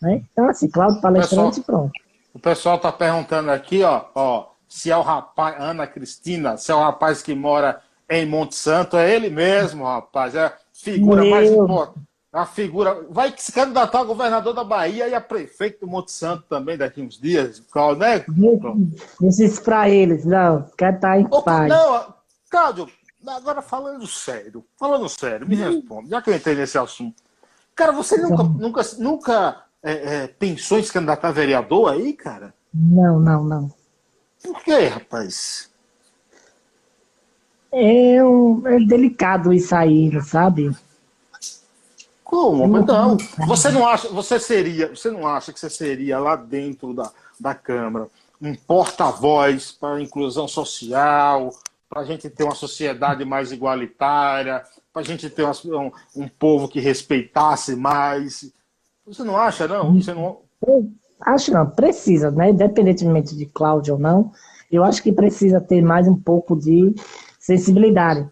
Né? 0.00 0.22
Então, 0.32 0.48
assim, 0.48 0.68
Cláudio 0.68 1.00
Palestrante, 1.00 1.60
pronto. 1.60 1.92
O 2.32 2.38
pessoal 2.38 2.76
está 2.76 2.92
perguntando 2.92 3.50
aqui, 3.50 3.82
ó, 3.82 4.04
ó, 4.14 4.46
se 4.68 4.90
é 4.90 4.96
o 4.96 5.02
rapaz, 5.02 5.56
Ana 5.60 5.86
Cristina, 5.86 6.56
se 6.56 6.70
é 6.70 6.74
o 6.74 6.80
rapaz 6.80 7.22
que 7.22 7.34
mora 7.34 7.80
em 8.08 8.24
Monte 8.24 8.54
Santo, 8.54 8.96
é 8.96 9.14
ele 9.14 9.28
mesmo, 9.28 9.84
rapaz. 9.84 10.34
É 10.34 10.46
a 10.46 10.52
figura 10.72 11.22
Meu. 11.22 11.30
mais 11.30 11.50
importante. 11.50 12.09
A 12.32 12.46
figura. 12.46 13.06
Vai 13.10 13.34
se 13.36 13.50
candidatar 13.50 14.00
a 14.00 14.04
governador 14.04 14.54
da 14.54 14.62
Bahia 14.62 15.08
e 15.08 15.14
a 15.14 15.20
prefeito 15.20 15.80
do 15.80 15.88
Monte 15.88 16.12
Santo 16.12 16.44
também 16.48 16.76
daqui 16.76 17.02
uns 17.02 17.18
dias, 17.18 17.60
né? 17.98 18.24
Disse 19.20 19.46
isso 19.46 19.62
pra 19.62 19.90
eles, 19.90 20.24
não, 20.24 20.62
quer 20.78 20.94
estar 20.94 21.18
em 21.18 21.26
Ô, 21.28 21.42
paz. 21.42 21.68
não, 21.68 22.14
Cláudio, 22.48 22.88
agora 23.26 23.60
falando 23.60 24.06
sério, 24.06 24.64
falando 24.78 25.08
sério, 25.08 25.48
me 25.48 25.56
responde, 25.56 26.10
já 26.10 26.22
que 26.22 26.30
eu 26.30 26.34
entrei 26.34 26.54
nesse 26.54 26.78
assunto. 26.78 27.20
Cara, 27.74 27.92
você 27.92 28.16
nunca, 28.16 28.42
nunca, 28.44 28.82
nunca 28.98 29.64
é, 29.82 29.92
é, 29.92 30.26
pensou 30.28 30.78
em 30.78 30.82
se 30.82 30.92
candidatar 30.92 31.28
a 31.28 31.32
vereador 31.32 31.92
aí, 31.92 32.12
cara? 32.12 32.54
Não, 32.72 33.18
não, 33.18 33.42
não. 33.42 33.72
Por 34.42 34.62
quê, 34.62 34.86
rapaz? 34.86 35.70
É, 37.72 38.22
um, 38.22 38.66
é 38.66 38.78
delicado 38.80 39.52
isso 39.52 39.74
aí, 39.74 40.10
sabe? 40.22 40.70
Como? 42.30 42.64
Não. 42.68 43.16
Você 43.48 43.72
não 43.72 43.84
acha, 43.84 44.08
você 44.08 44.38
seria, 44.38 44.94
você 44.94 45.10
não 45.10 45.26
acha 45.26 45.52
que 45.52 45.58
você 45.58 45.68
seria 45.68 46.16
lá 46.20 46.36
dentro 46.36 46.94
da, 46.94 47.10
da 47.40 47.56
Câmara 47.56 48.06
um 48.40 48.54
porta-voz 48.54 49.72
para 49.72 49.96
a 49.96 50.00
inclusão 50.00 50.46
social, 50.46 51.50
para 51.88 52.02
a 52.02 52.04
gente 52.04 52.30
ter 52.30 52.44
uma 52.44 52.54
sociedade 52.54 53.24
mais 53.24 53.50
igualitária, 53.50 54.62
para 54.92 55.02
a 55.02 55.04
gente 55.04 55.28
ter 55.28 55.44
um, 55.44 55.90
um 56.14 56.28
povo 56.28 56.68
que 56.68 56.78
respeitasse 56.78 57.74
mais? 57.74 58.48
Você 59.04 59.24
não 59.24 59.36
acha, 59.36 59.66
não? 59.66 59.92
Você 59.94 60.14
não... 60.14 60.38
Eu 60.64 60.88
acho 61.20 61.52
não, 61.52 61.68
precisa, 61.68 62.30
né? 62.30 62.50
Independentemente 62.50 63.36
de 63.36 63.44
Cláudio 63.44 63.94
ou 63.94 64.00
não, 64.00 64.30
eu 64.70 64.84
acho 64.84 65.02
que 65.02 65.10
precisa 65.10 65.60
ter 65.60 65.82
mais 65.82 66.06
um 66.06 66.14
pouco 66.14 66.56
de 66.56 66.94
sensibilidade. 67.40 68.24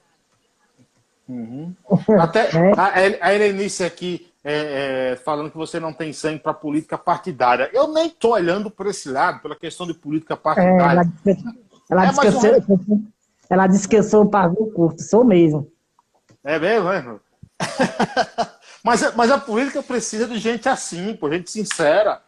Uhum. 1.29 1.75
Até 2.21 2.49
É. 2.57 2.73
a, 2.77 3.27
a 3.29 3.35
Helenice 3.35 3.85
aqui 3.85 4.27
é, 4.43 5.13
é, 5.13 5.17
falando 5.17 5.51
que 5.51 5.57
você 5.57 5.79
não 5.79 5.93
tem 5.93 6.13
sangue 6.13 6.39
para 6.39 6.55
política 6.55 6.97
partidária. 6.97 7.69
Eu 7.73 7.93
nem 7.93 8.07
estou 8.07 8.33
olhando 8.33 8.71
por 8.71 8.87
esse 8.87 9.11
lado, 9.11 9.41
pela 9.41 9.55
questão 9.55 9.87
de 9.87 9.93
política 9.95 10.35
É, 10.35 10.37
partidária. 10.37 10.83
ela 10.93 11.03
disse, 11.05 11.45
ela 11.91 12.05
É, 12.05 12.09
disse 12.09 12.21
que 12.21 12.33
sou, 12.33 13.03
ela 13.51 13.67
disse 13.67 13.89
que 13.89 13.97
eu 13.97 14.03
sou 14.03 14.27
pavio 14.27 14.71
curto, 14.73 15.03
sou 15.03 15.25
mesmo. 15.25 15.71
É 16.45 16.59
mesmo, 16.59 16.89
é? 16.91 17.05
mas, 18.83 19.03
a- 19.03 19.13
mas 19.17 19.31
a 19.31 19.39
política 19.39 19.83
precisa 19.83 20.27
de 20.27 20.39
gente 20.39 20.69
assim, 20.69 21.15
pô, 21.15 21.31
gente 21.31 21.51
sincera. 21.51 22.21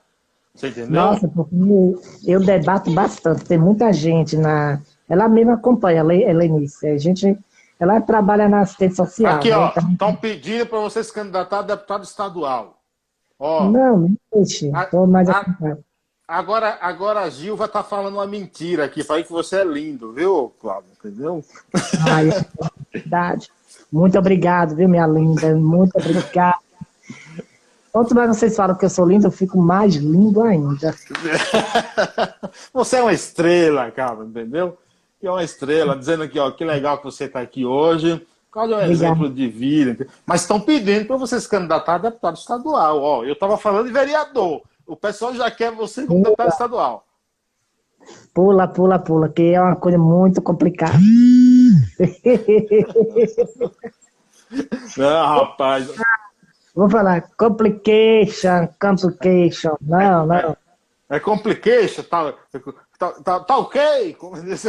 Você 0.55 0.69
entendeu? 0.69 0.91
Nossa, 0.91 1.29
porque 1.29 1.55
eu, 1.55 2.03
eu 2.27 2.41
debato 2.45 2.93
bastante, 2.93 3.45
tem 3.45 3.57
muita 3.57 3.93
gente 3.93 4.37
na. 4.37 4.81
Ela 5.09 5.29
mesma 5.29 5.55
acompanha, 5.55 6.01
ela, 6.01 6.15
Helenice. 6.15 6.87
A 6.89 6.99
gente, 6.99 7.39
ela 7.81 8.01
trabalha 8.01 8.47
na 8.49 8.61
assistência 8.61 9.05
social. 9.05 9.37
Aqui, 9.37 9.51
né? 9.51 9.57
ó, 9.57 9.73
estão 9.91 10.15
pedindo 10.15 10.67
para 10.67 10.79
você 10.79 11.03
se 11.03 11.13
candidatar 11.13 11.61
a 11.61 11.63
deputado 11.63 12.05
estadual. 12.05 12.79
Ó, 13.39 13.65
Não, 13.71 14.15
deixe. 14.33 14.71
Mais 15.09 15.29
a- 15.31 15.39
acompanhado. 15.39 15.83
agora, 16.29 16.79
agora 16.83 17.21
a 17.21 17.31
Gil 17.31 17.57
vai 17.57 17.67
estar 17.67 17.83
falando 17.83 18.15
uma 18.15 18.27
mentira 18.27 18.85
aqui, 18.85 19.03
falei 19.03 19.25
que 19.25 19.33
você 19.33 19.57
é 19.57 19.65
lindo, 19.65 20.13
viu, 20.13 20.53
Cláudio? 20.61 20.91
Entendeu? 20.99 21.43
Ai, 22.07 22.29
é 22.29 22.45
verdade. 22.93 23.49
Muito 23.91 24.19
obrigado, 24.19 24.77
viu, 24.77 24.89
minha 24.89 25.07
linda? 25.07 25.57
Muito 25.57 25.97
obrigada. 25.97 26.59
Quanto 27.93 28.15
mais 28.15 28.29
vocês 28.37 28.55
falam 28.55 28.77
que 28.77 28.85
eu 28.85 28.91
sou 28.91 29.05
lindo, 29.09 29.27
eu 29.27 29.33
fico 29.33 29.59
mais 29.59 29.95
lindo 29.97 30.43
ainda. 30.43 30.95
Você 32.73 32.97
é 32.99 33.03
uma 33.03 33.13
estrela, 33.13 33.91
cara, 33.91 34.23
entendeu? 34.25 34.79
Que 35.21 35.27
é 35.27 35.31
uma 35.31 35.45
estrela, 35.45 35.97
dizendo 35.97 36.23
aqui, 36.23 36.39
ó, 36.39 36.51
que 36.51 36.65
legal 36.65 36.99
que 36.99 37.05
você 37.05 37.25
está 37.25 37.41
aqui 37.41 37.67
hoje. 37.67 38.27
Cláudio 38.51 38.75
é 38.75 38.79
um 38.79 38.81
Obrigado. 38.85 39.05
exemplo 39.05 39.31
de 39.31 39.49
vida. 39.49 40.07
Mas 40.27 40.41
estão 40.41 40.59
pedindo 40.61 41.07
para 41.07 41.17
você 41.17 41.39
se 41.41 41.49
candidatar 41.49 41.97
a 41.97 41.99
deputado 41.99 42.37
estadual. 42.37 43.01
Ó, 43.01 43.25
eu 43.25 43.35
estava 43.35 43.57
falando 43.57 43.87
de 43.87 43.93
vereador. 43.93 44.63
O 44.87 44.97
pessoal 44.97 45.35
já 45.35 45.51
quer 45.51 45.71
você 45.73 46.07
como 46.07 46.23
deputado 46.23 46.49
estadual. 46.49 47.05
Pula, 48.33 48.67
pula, 48.67 48.99
pula, 48.99 49.29
que 49.29 49.53
é 49.53 49.61
uma 49.61 49.77
coisa 49.77 49.99
muito 49.99 50.41
complicada. 50.41 50.99
Não, 54.97 55.27
rapaz. 55.27 55.89
Vou 56.75 56.89
falar 56.89 57.23
complication, 57.37 58.69
complication. 58.81 59.77
Não, 59.81 60.27
não. 60.27 60.57
É 61.09 61.21
complication, 61.21 62.03
tá, 62.03 62.35
tá, 63.01 63.11
tá, 63.25 63.41
tá 63.41 63.59
ok? 63.59 64.17
Diz- 64.45 64.67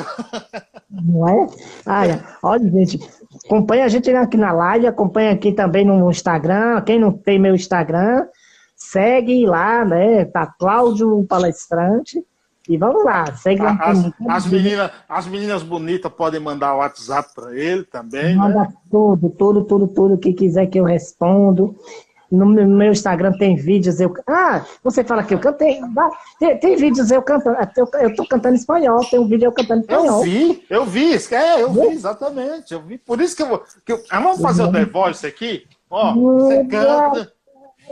Não 0.90 1.28
é? 1.28 1.48
Olha, 1.86 2.26
olha, 2.42 2.72
gente, 2.72 3.00
acompanha 3.46 3.86
a 3.86 3.88
gente 3.90 4.10
aqui 4.10 4.38
na 4.38 4.52
live, 4.54 4.88
acompanha 4.88 5.32
aqui 5.32 5.52
também 5.52 5.86
no 5.86 6.10
Instagram. 6.10 6.82
Quem 6.82 6.98
não 7.00 7.12
tem 7.12 7.38
meu 7.38 7.54
Instagram, 7.54 8.26
segue 8.76 9.46
lá, 9.46 9.84
né? 9.86 10.26
Tá 10.26 10.48
Cláudio 10.48 11.24
Palestrante. 11.28 12.24
E 12.70 12.78
vamos 12.78 13.04
lá, 13.04 13.26
segue 13.36 13.62
lá. 13.62 13.78
As, 13.82 14.12
as 14.30 14.46
meninas, 14.46 14.92
as 15.10 15.28
meninas 15.28 15.64
bonitas 15.64 16.12
podem 16.12 16.40
mandar 16.40 16.76
o 16.76 16.78
WhatsApp 16.78 17.30
para 17.36 17.54
ele 17.56 17.84
também, 17.84 18.30
né? 18.30 18.36
Manda 18.36 18.68
tudo, 18.90 19.30
tudo, 19.32 19.64
tudo, 19.66 19.88
tudo 19.88 20.18
que 20.18 20.32
quiser 20.34 20.68
que 20.68 20.80
eu 20.80 20.84
respondo. 20.86 21.76
No 22.32 22.46
meu 22.46 22.92
Instagram 22.92 23.34
tem 23.34 23.58
vídeos, 23.58 24.00
eu. 24.00 24.14
Ah, 24.26 24.66
você 24.82 25.04
fala 25.04 25.22
que 25.22 25.34
eu 25.34 25.40
cantei. 25.40 25.82
Tem, 26.40 26.58
tem 26.60 26.76
vídeos 26.78 27.12
eu 27.12 27.22
cantando. 27.22 27.58
Eu, 27.76 27.90
eu 28.00 28.16
tô 28.16 28.26
cantando 28.26 28.56
espanhol, 28.56 29.04
tem 29.10 29.20
um 29.20 29.28
vídeo 29.28 29.48
eu 29.48 29.52
cantando 29.52 29.84
Eu 29.90 29.98
espanhol. 29.98 30.24
vi, 30.24 30.66
eu 30.70 30.86
vi, 30.86 31.14
é, 31.32 31.62
eu 31.62 31.74
vi, 31.74 31.88
exatamente. 31.88 32.74
Eu 32.74 32.82
vi. 32.82 32.98
Por 32.98 33.20
isso 33.20 33.36
que 33.36 33.44
eu 33.44 33.48
vou. 33.48 33.64
Que 33.86 33.92
eu, 33.92 34.02
ah, 34.10 34.22
vamos 34.22 34.42
fazer 34.42 34.64
o 34.64 34.72
The 34.72 34.86
Voice 34.86 35.28
aqui? 35.28 35.68
Ó, 35.90 36.14
você 36.14 36.64
canta. 36.66 37.34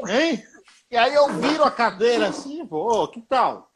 Hein? 0.07 0.41
E 0.89 0.95
aí 0.97 1.13
eu 1.13 1.27
viro 1.33 1.63
a 1.63 1.69
cadeira 1.69 2.29
assim, 2.29 2.65
pô, 2.65 3.07
que 3.09 3.21
tal? 3.21 3.69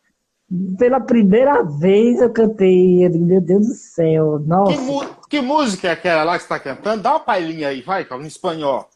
Pela 0.78 1.00
primeira 1.00 1.62
vez 1.62 2.22
eu 2.22 2.30
cantei, 2.32 3.06
eu 3.06 3.12
meu 3.12 3.42
Deus 3.42 3.68
do 3.68 3.74
céu, 3.74 4.40
nossa. 4.40 4.74
Que, 5.28 5.38
que 5.38 5.42
música 5.42 5.90
é 5.90 5.92
aquela 5.92 6.24
lá 6.24 6.34
que 6.34 6.40
você 6.40 6.46
está 6.46 6.60
cantando? 6.60 7.04
Dá 7.04 7.12
uma 7.12 7.20
palhinha 7.20 7.68
aí, 7.68 7.82
vai, 7.82 8.08
em 8.10 8.26
espanhol. 8.28 8.88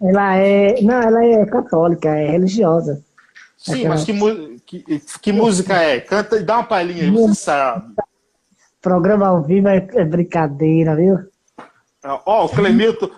Ela 0.00 0.36
é, 0.36 0.80
não, 0.82 1.00
ela 1.00 1.24
é 1.24 1.46
católica, 1.46 2.08
é 2.08 2.30
religiosa. 2.30 3.02
Sim, 3.56 3.72
aquela... 3.72 3.88
mas 3.88 4.04
que, 4.04 4.80
que, 4.82 5.00
que, 5.20 5.32
música 5.32 5.74
é? 5.74 6.00
Canta 6.00 6.36
e 6.36 6.42
dá 6.42 6.56
uma 6.56 6.64
palhinha 6.64 7.04
aí, 7.04 7.10
você 7.10 7.34
sabe. 7.34 7.94
Programa 8.80 9.26
ao 9.26 9.42
vivo 9.42 9.68
é, 9.68 9.76
é 9.94 10.04
brincadeira, 10.04 10.94
viu? 10.94 11.18
Ó, 12.04 12.20
oh, 12.26 12.44
o 12.44 12.48
Clemilton, 12.48 13.10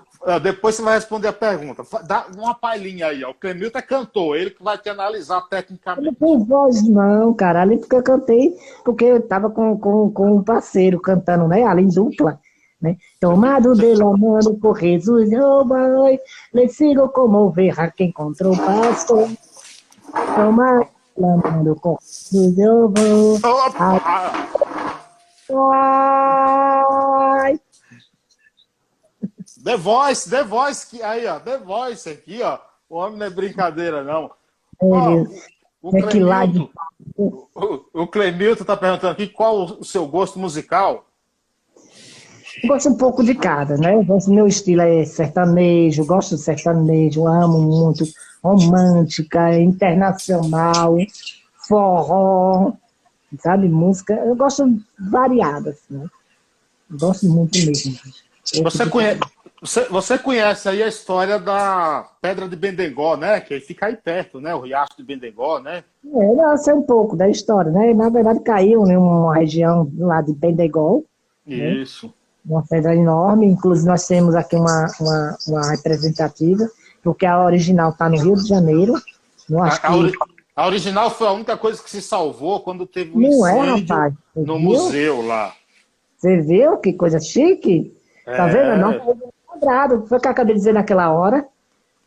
depois 0.43 0.77
você 0.77 0.83
vai 0.83 0.95
responder 0.95 1.29
a 1.29 1.33
pergunta. 1.33 1.83
Dá 2.07 2.27
uma 2.35 2.55
palhinha 2.55 3.09
aí, 3.09 3.23
ó. 3.23 3.31
O 3.31 3.35
Clemilton 3.35 3.79
é 3.79 3.83
cantor, 3.83 4.37
ele 4.37 4.51
que 4.51 4.63
vai 4.63 4.79
te 4.79 4.89
analisar 4.89 5.43
tecnicamente. 5.43 6.17
Eu 6.21 6.29
não 6.29 6.45
voz, 6.45 6.83
não, 6.89 7.35
cara. 7.35 7.63
Ali 7.63 7.77
porque 7.79 7.97
eu 7.97 8.03
cantei, 8.03 8.57
porque 8.85 9.05
eu 9.05 9.21
tava 9.21 9.51
com, 9.51 9.77
com, 9.79 10.11
com 10.11 10.37
um 10.37 10.43
parceiro 10.43 11.01
cantando, 11.01 11.47
né? 11.49 11.65
Ali 11.65 11.83
em 11.83 11.89
dupla. 11.89 12.41
Né? 12.81 12.97
Tomado 13.19 13.75
de 13.75 13.97
la 13.97 14.17
mano 14.17 14.57
por 14.61 14.79
Jesus, 14.79 15.29
oh 15.35 15.65
boy, 15.65 16.21
le 16.53 16.69
sigo 16.69 17.11
como 17.11 17.51
verra 17.51 17.91
que 17.91 18.05
encontrou 18.05 18.55
o 18.55 18.57
pastor. 18.57 19.29
Tomado 20.37 20.87
de 21.17 21.21
la 21.21 21.37
mano 21.37 21.75
por 21.75 21.99
Jesus, 22.01 22.57
eu 22.59 22.89
vou. 22.89 23.39
Ai. 25.51 27.61
The 29.65 29.77
Voice, 29.77 30.31
The 30.31 30.45
Voice, 30.45 30.87
que, 30.87 31.03
aí, 31.03 31.27
ó, 31.27 31.41
The 31.41 31.59
Voice 31.59 32.09
aqui, 32.09 32.41
ó. 32.43 32.59
O 32.89 32.97
homem 32.97 33.19
não 33.19 33.27
é 33.27 33.31
brincadeira, 33.31 34.05
não. 34.05 34.31
Ó, 34.81 35.25
o, 35.83 35.97
é 35.97 36.03
Clemilton, 36.03 36.71
o, 37.17 37.49
o 37.93 38.07
Clemilton 38.07 38.65
tá 38.65 38.77
perguntando 38.77 39.13
aqui 39.13 39.27
qual 39.27 39.65
o 39.65 39.85
seu 39.85 40.07
gosto 40.07 40.39
musical. 40.39 41.05
Eu 42.63 42.69
gosto 42.69 42.89
um 42.89 42.97
pouco 42.97 43.25
de 43.25 43.35
cada, 43.35 43.77
né? 43.77 43.93
Meu 44.27 44.47
estilo 44.47 44.83
é 44.83 45.05
sertanejo, 45.05 46.05
gosto 46.05 46.37
de 46.37 46.43
sertanejo, 46.43 47.27
amo 47.27 47.61
muito 47.61 48.05
romântica, 48.43 49.59
internacional, 49.59 50.97
forró, 51.69 52.73
sabe, 53.41 53.69
música. 53.69 54.15
Eu 54.15 54.35
gosto 54.35 54.81
variadas, 55.11 55.79
né? 55.91 56.07
Gosto 56.91 57.27
muito 57.27 57.59
mesmo. 57.59 57.95
Você 58.63 58.87
conhece, 58.87 59.21
você, 59.61 59.85
você 59.89 60.19
conhece 60.19 60.69
aí 60.69 60.83
a 60.83 60.89
história 60.89 61.39
da 61.39 62.09
Pedra 62.23 62.49
de 62.49 62.57
Bendengó, 62.57 63.17
né? 63.17 63.41
Que 63.41 63.61
fica 63.61 63.87
aí 63.87 63.97
perto, 63.97 64.41
né? 64.41 64.55
O 64.55 64.61
Riacho 64.61 64.97
de 64.97 65.05
Bendengó, 65.05 65.59
né? 65.59 65.85
É, 66.07 66.53
eu 66.53 66.59
sei 66.59 66.73
um 66.73 66.83
pouco 66.83 67.17
da 67.17 67.29
história, 67.29 67.71
né? 67.71 67.93
Na 67.93 68.09
verdade, 68.09 68.41
caiu 68.41 68.87
em 68.87 68.97
uma 68.97 69.35
região 69.35 69.91
lá 69.99 70.23
de 70.23 70.33
Bendengó. 70.33 71.03
Né? 71.45 71.73
Isso. 71.73 72.07
Né? 72.07 72.13
Uma 72.49 72.63
pedra 72.63 72.95
enorme. 72.95 73.47
Inclusive, 73.47 73.87
nós 73.87 74.07
temos 74.07 74.35
aqui 74.35 74.57
uma, 74.57 74.87
uma, 75.01 75.37
uma 75.47 75.71
representativa, 75.71 76.69
porque 77.03 77.27
a 77.27 77.45
original 77.45 77.91
está 77.91 78.09
no 78.09 78.17
Rio 78.17 78.35
de 78.37 78.49
Janeiro. 78.49 78.95
Não 79.49 79.63
acho 79.63 79.81
a, 79.83 79.95
ori 79.95 80.13
a, 80.57 80.67
original 80.67 81.11
foi 81.11 81.27
a 81.27 81.33
única 81.33 81.57
coisa 81.57 81.83
que 81.83 81.91
se 81.91 82.01
salvou 82.01 82.61
quando 82.61 82.87
teve 82.87 83.17
um 83.17 83.21
Não 83.21 83.47
é, 83.47 83.81
rapaz. 83.81 84.15
no 84.35 84.59
viu? 84.59 84.59
museu 84.59 85.27
lá. 85.27 85.53
Você 86.17 86.41
viu 86.41 86.79
que 86.79 86.93
coisa 86.93 87.21
chique? 87.21 87.95
Tá 88.25 88.49
é. 88.49 88.53
vendo? 88.53 88.81
Não 88.81 89.19
quadrado. 89.47 90.07
Foi 90.07 90.19
o 90.19 90.21
que 90.21 90.27
eu 90.27 90.33
acabei 90.33 90.55
de 90.55 90.61
dizer 90.61 90.73
naquela 90.73 91.11
hora. 91.11 91.47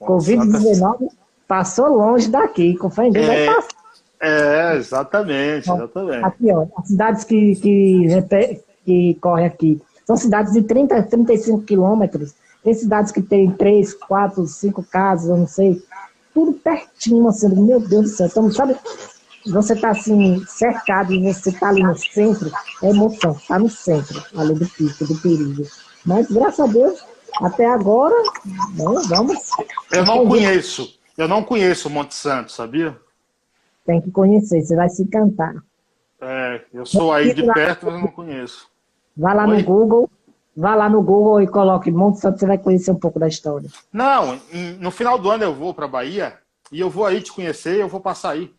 Covid-19 0.02 1.10
passou 1.48 1.88
longe 1.88 2.30
daqui. 2.30 2.76
Com 2.78 2.90
fé 2.90 3.08
em 3.08 3.12
Deus, 3.12 3.28
é, 3.28 3.46
vai 3.46 3.56
passar. 3.56 3.82
É, 4.20 4.76
exatamente, 4.76 5.70
exatamente. 5.70 6.26
Aqui, 6.26 6.52
ó, 6.52 6.66
as 6.78 6.88
cidades 6.88 7.24
que, 7.24 7.56
que, 7.56 8.62
que 8.86 9.18
correm 9.20 9.46
aqui 9.46 9.82
são 10.06 10.18
cidades 10.18 10.54
de 10.54 10.64
30, 10.64 11.04
35 11.04 11.62
quilômetros. 11.62 12.34
Tem 12.64 12.74
cidades 12.74 13.12
que 13.12 13.22
tem 13.22 13.52
3, 13.52 13.94
4, 13.94 14.46
5 14.46 14.84
casas, 14.84 15.30
eu 15.30 15.38
não 15.38 15.48
sei. 15.48 15.82
Tudo 16.34 16.54
pertinho, 16.54 17.28
assim, 17.28 17.50
meu 17.50 17.80
Deus 17.80 18.12
do 18.12 18.18
céu. 18.18 18.28
Então, 18.28 18.52
sabe, 18.52 18.76
você 19.46 19.74
está 19.74 19.90
assim, 19.90 20.44
cercado 20.48 21.14
e 21.14 21.34
você 21.34 21.50
está 21.50 21.70
ali 21.70 21.84
no 21.84 21.98
centro, 21.98 22.52
é 22.84 22.90
emoção, 22.90 23.32
está 23.32 23.58
no 23.58 23.70
centro, 23.70 24.24
ali 24.38 24.54
do 24.54 24.68
pico, 24.68 25.06
do 25.06 25.20
perigo. 25.20 25.64
Mas, 26.06 26.30
graças 26.30 26.60
a 26.60 26.68
Deus, 26.68 27.04
até 27.40 27.66
agora, 27.66 28.16
né, 28.46 28.86
vamos. 29.08 29.50
Eu 29.92 30.06
não 30.06 30.28
conheço, 30.28 31.00
eu 31.18 31.28
não 31.28 31.44
conheço 31.44 31.88
o 31.88 31.92
Monte 31.92 32.14
Santo, 32.14 32.52
sabia? 32.52 32.98
Tem 33.86 34.00
que 34.00 34.12
conhecer, 34.12 34.62
você 34.62 34.76
vai 34.76 34.90
se 34.90 35.02
encantar. 35.02 35.56
É, 36.22 36.62
eu 36.72 36.86
sou 36.86 37.12
aí 37.12 37.34
de 37.34 37.44
perto, 37.52 37.88
mas 37.88 37.96
eu 37.96 38.02
não 38.02 38.08
conheço. 38.08 38.71
Vá 39.16 39.34
lá 39.34 39.48
Oi? 39.48 39.58
no 39.58 39.64
Google, 39.64 40.10
vá 40.56 40.76
lá 40.76 40.90
no 40.90 41.02
Google 41.02 41.42
e 41.42 41.48
coloque 41.48 41.92
Monte 41.92 42.20
Santo, 42.20 42.40
você 42.40 42.46
vai 42.46 42.58
conhecer 42.58 42.92
um 42.92 43.00
pouco 43.00 43.20
da 43.20 43.28
história. 43.28 43.70
Não, 43.92 44.40
no 44.80 44.92
final 44.92 45.18
do 45.18 45.30
ano 45.30 45.44
eu 45.44 45.54
vou 45.54 45.74
para 45.74 45.88
Bahia 45.88 46.34
e 46.72 46.80
eu 46.80 46.90
vou 46.90 47.06
aí 47.06 47.22
te 47.22 47.32
conhecer, 47.32 47.80
eu 47.80 47.88
vou 47.88 48.00
passar 48.00 48.32
aí. 48.32 48.54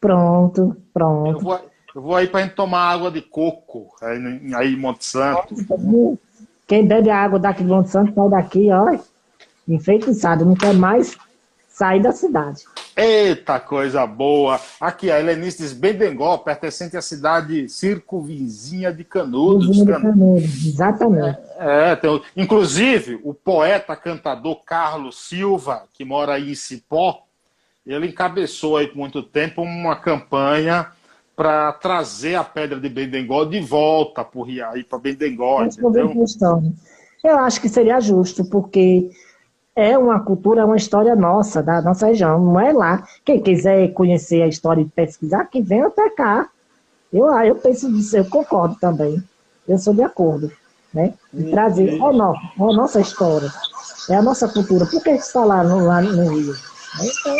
Pronto, 0.00 0.76
pronto. 0.94 1.30
Eu 1.30 1.40
vou, 1.40 1.60
eu 1.94 2.02
vou 2.02 2.14
aí 2.14 2.28
para 2.28 2.42
gente 2.42 2.54
tomar 2.54 2.90
água 2.90 3.10
de 3.10 3.22
coco 3.22 3.88
aí, 4.00 4.54
aí 4.54 4.74
em 4.74 4.76
Monte 4.76 5.04
Santo. 5.04 5.54
Quem 6.66 6.86
bebe 6.86 7.10
a 7.10 7.16
água 7.16 7.38
daqui 7.38 7.62
de 7.62 7.68
Monte 7.68 7.90
Santo 7.90 8.14
sai 8.14 8.28
daqui, 8.28 8.68
ó, 8.70 8.96
enfeitiçado, 9.66 10.44
não 10.44 10.54
quer 10.54 10.74
mais 10.74 11.16
sair 11.78 12.02
da 12.02 12.10
cidade. 12.10 12.64
Eita, 12.96 13.60
coisa 13.60 14.04
boa! 14.04 14.60
Aqui, 14.80 15.12
a 15.12 15.20
Helenice 15.20 15.58
diz 15.58 15.72
Bendengó, 15.72 16.36
pertencente 16.38 16.96
à 16.96 17.00
cidade 17.00 17.68
circunvizinha 17.68 18.92
de 18.92 19.04
Canudos. 19.04 19.76
De 19.76 19.86
Canudos, 19.86 20.66
exatamente. 20.66 21.38
É, 21.56 21.92
é 21.92 21.96
tem, 21.96 22.20
inclusive, 22.36 23.20
o 23.22 23.32
poeta 23.32 23.94
cantador 23.94 24.56
Carlos 24.64 25.28
Silva, 25.28 25.84
que 25.92 26.04
mora 26.04 26.32
aí 26.34 26.50
em 26.50 26.54
Cipó, 26.56 27.22
ele 27.86 28.08
encabeçou 28.08 28.76
aí 28.76 28.88
por 28.88 28.96
muito 28.96 29.22
tempo 29.22 29.62
uma 29.62 29.94
campanha 29.94 30.88
para 31.36 31.72
trazer 31.74 32.34
a 32.34 32.42
pedra 32.42 32.80
de 32.80 32.88
Bendengó 32.88 33.44
de 33.44 33.60
volta 33.60 34.24
para 34.24 34.98
Bendengó. 34.98 35.64
Eu 37.22 37.38
acho 37.38 37.60
que 37.60 37.68
seria 37.68 38.00
justo, 38.00 38.44
porque 38.44 39.10
é 39.78 39.96
uma 39.96 40.18
cultura, 40.18 40.62
é 40.62 40.64
uma 40.64 40.76
história 40.76 41.14
nossa, 41.14 41.62
da 41.62 41.80
nossa 41.80 42.08
região, 42.08 42.40
não 42.40 42.58
é 42.58 42.72
lá. 42.72 43.06
Quem 43.24 43.40
quiser 43.40 43.92
conhecer 43.92 44.42
a 44.42 44.48
história 44.48 44.82
e 44.82 44.84
pesquisar, 44.84 45.44
que 45.44 45.62
venha 45.62 45.86
até 45.86 46.10
cá. 46.10 46.48
Eu, 47.12 47.26
eu 47.42 47.54
penso 47.54 47.88
nisso, 47.88 48.16
eu 48.16 48.24
concordo 48.24 48.76
também. 48.80 49.22
Eu 49.68 49.78
sou 49.78 49.94
de 49.94 50.02
acordo. 50.02 50.50
Né? 50.92 51.14
E 51.32 51.44
trazer 51.50 51.94
a 52.02 52.12
nossa, 52.12 52.40
a 52.58 52.72
nossa 52.72 53.00
história, 53.00 53.48
é 54.10 54.16
a 54.16 54.22
nossa 54.22 54.48
cultura. 54.48 54.84
Por 54.84 55.00
que 55.00 55.10
está 55.10 55.44
lá 55.44 55.62
no, 55.62 55.86
lá 55.86 56.02
no 56.02 56.34
Rio? 56.34 56.54
Então... 57.00 57.36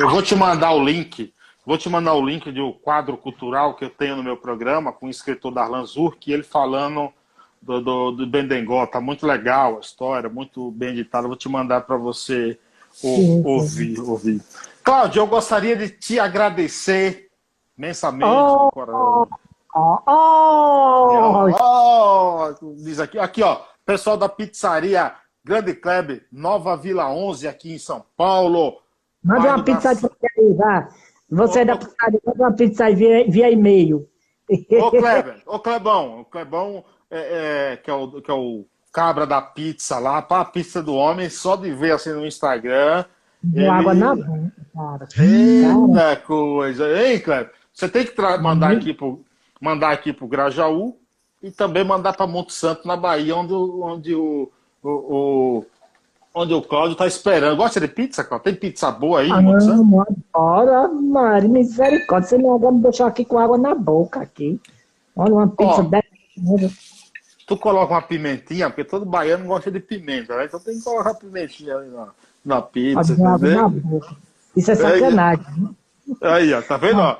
Eu 0.00 0.10
vou 0.10 0.22
te 0.22 0.34
mandar 0.34 0.72
o 0.72 0.84
link 0.84 1.32
Vou 1.64 1.78
te 1.78 1.88
mandar 1.88 2.14
o 2.14 2.26
link 2.26 2.50
do 2.50 2.72
quadro 2.72 3.16
cultural 3.16 3.74
que 3.74 3.84
eu 3.84 3.90
tenho 3.90 4.16
no 4.16 4.24
meu 4.24 4.36
programa 4.36 4.92
com 4.92 5.06
o 5.06 5.10
escritor 5.10 5.52
Darlan 5.52 5.84
Zurk, 5.84 6.32
ele 6.32 6.42
falando 6.42 7.12
do, 7.60 7.80
do, 7.80 8.10
do 8.12 8.26
Bendengó. 8.26 8.86
Tá 8.86 9.00
muito 9.00 9.26
legal 9.26 9.76
a 9.76 9.80
história, 9.80 10.28
muito 10.28 10.70
bem 10.70 10.90
editada. 10.90 11.28
Vou 11.28 11.36
te 11.36 11.48
mandar 11.48 11.82
para 11.82 11.96
você 11.96 12.58
o, 13.02 13.46
ouvir, 13.48 14.00
ouvir. 14.00 14.42
Cláudio, 14.82 15.20
eu 15.20 15.26
gostaria 15.26 15.76
de 15.76 15.88
te 15.90 16.18
agradecer 16.18 17.30
imensamente. 17.76 18.24
Oh, 18.24 18.70
oh, 18.74 19.26
oh, 20.06 21.46
oh, 21.60 22.74
diz 22.76 22.98
aqui, 22.98 23.18
aqui, 23.18 23.42
ó, 23.42 23.60
pessoal 23.84 24.16
da 24.16 24.28
pizzaria 24.28 25.14
Grande 25.44 25.74
Kleber, 25.74 26.26
Nova 26.30 26.76
Vila 26.76 27.10
11, 27.10 27.48
aqui 27.48 27.72
em 27.72 27.78
São 27.78 28.04
Paulo. 28.16 28.78
Manda 29.22 29.54
uma 29.54 29.64
pizza 29.64 29.94
de 29.94 30.06
aí, 30.06 30.54
vá. 30.54 30.88
Você 31.30 31.60
é 31.60 31.64
da 31.64 31.76
pizzaria, 31.76 32.20
manda 32.26 32.42
uma 32.42 32.52
pizza 32.52 32.84
aí 32.84 32.94
via, 32.94 33.30
via 33.30 33.50
e-mail. 33.50 34.08
Ô, 34.48 34.90
Kleber, 34.90 35.42
ô, 35.46 35.58
Clebão, 35.60 36.20
o 36.20 36.24
Clebão 36.24 36.84
é, 37.10 37.72
é, 37.72 37.76
que, 37.76 37.90
é 37.90 37.94
o, 37.94 38.20
que 38.20 38.30
é 38.30 38.34
o 38.34 38.64
cabra 38.92 39.26
da 39.26 39.40
pizza 39.40 39.98
lá, 39.98 40.22
para 40.22 40.42
a 40.42 40.44
pizza 40.44 40.82
do 40.82 40.94
homem, 40.94 41.28
só 41.28 41.56
de 41.56 41.72
ver 41.72 41.92
assim 41.92 42.12
no 42.12 42.26
Instagram. 42.26 43.04
Ele... 43.54 43.66
água 43.66 43.94
na 43.94 44.14
boca, 44.14 44.52
cara. 44.74 45.08
Eita 45.18 46.16
coisa. 46.26 46.86
Hein, 46.98 47.20
Kleber? 47.20 47.52
Você 47.72 47.88
tem 47.88 48.04
que 48.04 48.20
mandar 48.40 48.72
aqui 48.72 48.92
pro, 48.92 49.24
mandar 49.60 49.90
aqui 49.90 50.12
pro 50.12 50.28
Grajaú 50.28 50.96
e 51.42 51.50
também 51.50 51.82
mandar 51.82 52.14
para 52.14 52.26
Monte 52.26 52.52
Santo, 52.52 52.86
na 52.86 52.96
Bahia, 52.96 53.34
onde, 53.34 53.54
onde 53.54 54.14
o, 54.14 54.50
o, 54.82 54.90
o 54.90 55.66
onde 56.34 56.52
o 56.52 56.60
Cláudio 56.60 56.92
está 56.92 57.06
esperando. 57.06 57.56
Gosta 57.56 57.80
de 57.80 57.88
pizza, 57.88 58.22
Cláudio? 58.22 58.44
Tem 58.44 58.54
pizza 58.54 58.90
boa 58.90 59.20
aí? 59.20 59.30
Ah, 59.30 59.40
não, 59.40 60.04
adoro, 60.34 60.94
Mari, 61.02 61.48
misericórdia. 61.48 62.28
Você 62.28 62.38
não 62.38 62.58
vai 62.58 62.72
me 62.72 62.80
deixar 62.80 63.06
aqui 63.06 63.24
com 63.24 63.38
água 63.38 63.56
na 63.56 63.74
boca 63.74 64.20
aqui. 64.20 64.60
Olha, 65.16 65.32
uma 65.32 65.48
pizza 65.48 65.82
dessa. 65.82 66.10
Tu 67.50 67.56
coloca 67.56 67.92
uma 67.92 68.00
pimentinha, 68.00 68.70
porque 68.70 68.84
todo 68.84 69.04
baiano 69.04 69.44
gosta 69.44 69.72
de 69.72 69.80
pimenta, 69.80 70.36
né? 70.36 70.44
Então 70.44 70.60
tem 70.60 70.78
que 70.78 70.84
colocar 70.84 71.14
pimentinha 71.14 71.74
ali, 71.74 71.90
ó. 71.92 72.06
na 72.44 72.62
pizza? 72.62 73.16
Isso 74.56 74.70
é 74.70 74.76
sacanagem. 74.76 75.44
Aí, 76.22 76.54
ó, 76.54 76.62
tá 76.62 76.76
vendo, 76.76 77.00
ó? 77.00 77.18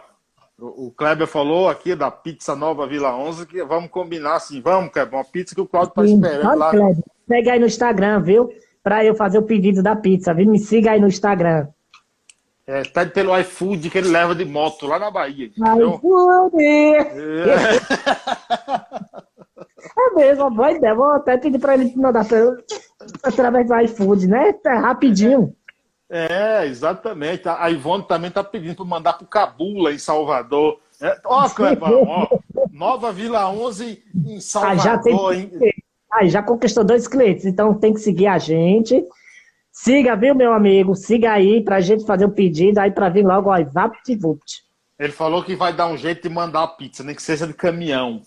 O 0.56 0.92
Kleber 0.96 1.26
falou 1.26 1.68
aqui 1.68 1.96
da 1.96 2.12
pizza 2.12 2.54
nova 2.54 2.86
Vila 2.86 3.12
11 3.12 3.44
que 3.44 3.64
vamos 3.64 3.90
combinar 3.90 4.36
assim, 4.36 4.60
vamos, 4.60 4.92
Kleber, 4.92 5.18
uma 5.18 5.24
pizza 5.24 5.52
que 5.52 5.60
o 5.60 5.66
Claudio 5.66 5.92
tá 5.92 6.04
esperando 6.04 6.56
lá. 6.56 6.70
Kleber, 6.70 7.04
pega 7.26 7.54
aí 7.54 7.58
no 7.58 7.66
Instagram, 7.66 8.22
viu? 8.22 8.52
Para 8.84 9.04
eu 9.04 9.16
fazer 9.16 9.38
o 9.38 9.42
pedido 9.42 9.82
da 9.82 9.96
pizza, 9.96 10.32
viu? 10.32 10.48
Me 10.48 10.60
siga 10.60 10.92
aí 10.92 11.00
no 11.00 11.08
Instagram. 11.08 11.66
É, 12.68 12.84
tá 12.84 13.04
pelo 13.04 13.36
iFood 13.36 13.90
que 13.90 13.98
ele 13.98 14.10
leva 14.10 14.32
de 14.32 14.44
moto 14.44 14.86
lá 14.86 14.96
na 14.96 15.10
Bahia. 15.10 15.48
iFood! 15.48 16.54
É. 16.62 17.10
é 20.00 20.14
mesmo, 20.14 20.50
boa 20.50 20.72
ideia. 20.72 20.94
Vou 20.94 21.06
até 21.06 21.36
pedir 21.36 21.58
para 21.58 21.74
ele 21.74 21.94
mandar 21.96 22.26
através 23.22 23.66
do 23.66 23.80
iFood, 23.80 24.26
né? 24.26 24.54
É 24.64 24.74
rapidinho. 24.74 25.54
É, 26.10 26.66
exatamente. 26.66 27.48
A 27.48 27.70
Ivone 27.70 28.04
também 28.06 28.28
está 28.28 28.42
pedindo 28.42 28.76
para 28.76 28.84
mandar 28.84 29.12
para 29.12 29.24
o 29.24 29.28
Cabula, 29.28 29.92
em 29.92 29.98
Salvador. 29.98 30.80
É, 31.00 31.18
ó, 31.24 31.48
Clebão, 31.48 32.02
ó, 32.04 32.38
Nova 32.72 33.12
Vila 33.12 33.48
11 33.48 34.02
em 34.26 34.40
Salvador. 34.40 34.80
Ah, 34.80 34.82
já, 34.82 34.98
tem... 34.98 35.16
ah, 36.12 36.26
já 36.26 36.42
conquistou 36.42 36.84
dois 36.84 37.06
clientes, 37.06 37.46
então 37.46 37.72
tem 37.72 37.94
que 37.94 38.00
seguir 38.00 38.26
a 38.26 38.38
gente. 38.38 39.06
Siga, 39.72 40.16
viu, 40.16 40.34
meu 40.34 40.52
amigo? 40.52 40.94
Siga 40.96 41.32
aí 41.32 41.62
para 41.62 41.76
a 41.76 41.80
gente 41.80 42.04
fazer 42.04 42.24
o 42.24 42.28
um 42.28 42.32
pedido, 42.32 42.78
aí 42.78 42.90
para 42.90 43.08
vir 43.08 43.24
logo, 43.24 43.48
ó, 43.48 43.64
VaptVupt. 43.64 44.64
Ele 44.98 45.12
falou 45.12 45.42
que 45.42 45.56
vai 45.56 45.72
dar 45.72 45.86
um 45.86 45.96
jeito 45.96 46.28
de 46.28 46.34
mandar 46.34 46.64
a 46.64 46.68
pizza, 46.68 47.02
nem 47.02 47.14
que 47.14 47.22
seja 47.22 47.46
de 47.46 47.54
caminhão. 47.54 48.20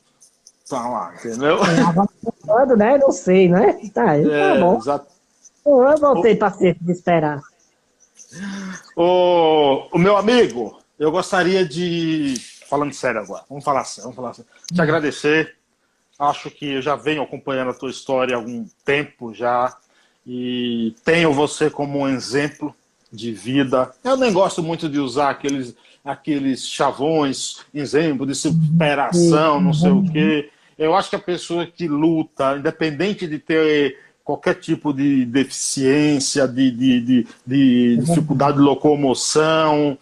Tá 0.74 0.90
lá, 0.90 1.14
entendeu? 1.14 1.60
É, 1.64 2.76
né? 2.76 2.98
Não 2.98 3.12
sei, 3.12 3.48
né? 3.48 3.74
Tá, 3.94 4.06
tá 4.06 4.16
é, 4.16 4.60
bom. 4.60 4.78
Exato. 4.78 5.06
Eu 5.64 5.98
voltei 5.98 6.36
para 6.36 6.52
ser 6.52 6.76
de 6.82 6.92
esperar. 6.92 7.42
O, 8.98 9.88
o 9.92 10.00
meu 10.00 10.18
amigo, 10.18 10.80
eu 10.98 11.12
gostaria 11.12 11.64
de. 11.64 12.34
Falando 12.68 12.92
sério 12.92 13.22
agora, 13.22 13.44
vamos 13.48 13.64
falar 13.64 13.84
sério, 13.84 14.04
vamos 14.06 14.16
falar 14.16 14.34
sério. 14.34 14.50
Te 14.74 14.82
agradecer. 14.82 15.56
Acho 16.18 16.50
que 16.50 16.74
eu 16.74 16.82
já 16.82 16.96
venho 16.96 17.22
acompanhando 17.22 17.70
a 17.70 17.76
tua 17.76 17.92
história 17.92 18.36
há 18.36 18.40
algum 18.40 18.66
tempo 18.84 19.32
já. 19.32 19.78
E 20.26 20.96
tenho 21.06 21.32
você 21.34 21.70
como 21.70 22.00
um 22.00 22.10
exemplo 22.10 22.76
de 23.12 23.32
vida. 23.32 23.92
Eu 24.04 24.18
nem 24.18 24.34
gosto 24.34 24.64
muito 24.64 24.90
de 24.90 25.00
usar 25.00 25.30
aqueles, 25.30 25.76
aqueles 26.04 26.68
chavões, 26.68 27.60
exemplo 27.72 28.26
de 28.26 28.34
superação, 28.34 29.62
não 29.62 29.74
sei 29.74 29.92
o 29.92 30.12
quê. 30.12 30.50
Eu 30.78 30.96
acho 30.96 31.10
que 31.10 31.16
a 31.16 31.20
pessoa 31.20 31.66
que 31.66 31.88
luta, 31.88 32.58
independente 32.58 33.28
de 33.28 33.40
ter 33.40 33.98
qualquer 34.24 34.56
tipo 34.56 34.94
de 34.94 35.26
deficiência, 35.26 36.48
de, 36.48 36.72
de, 36.72 37.02
de, 37.02 37.28
de 37.46 37.98
dificuldade 37.98 38.58
de 38.58 38.64
locomoção. 38.64 39.98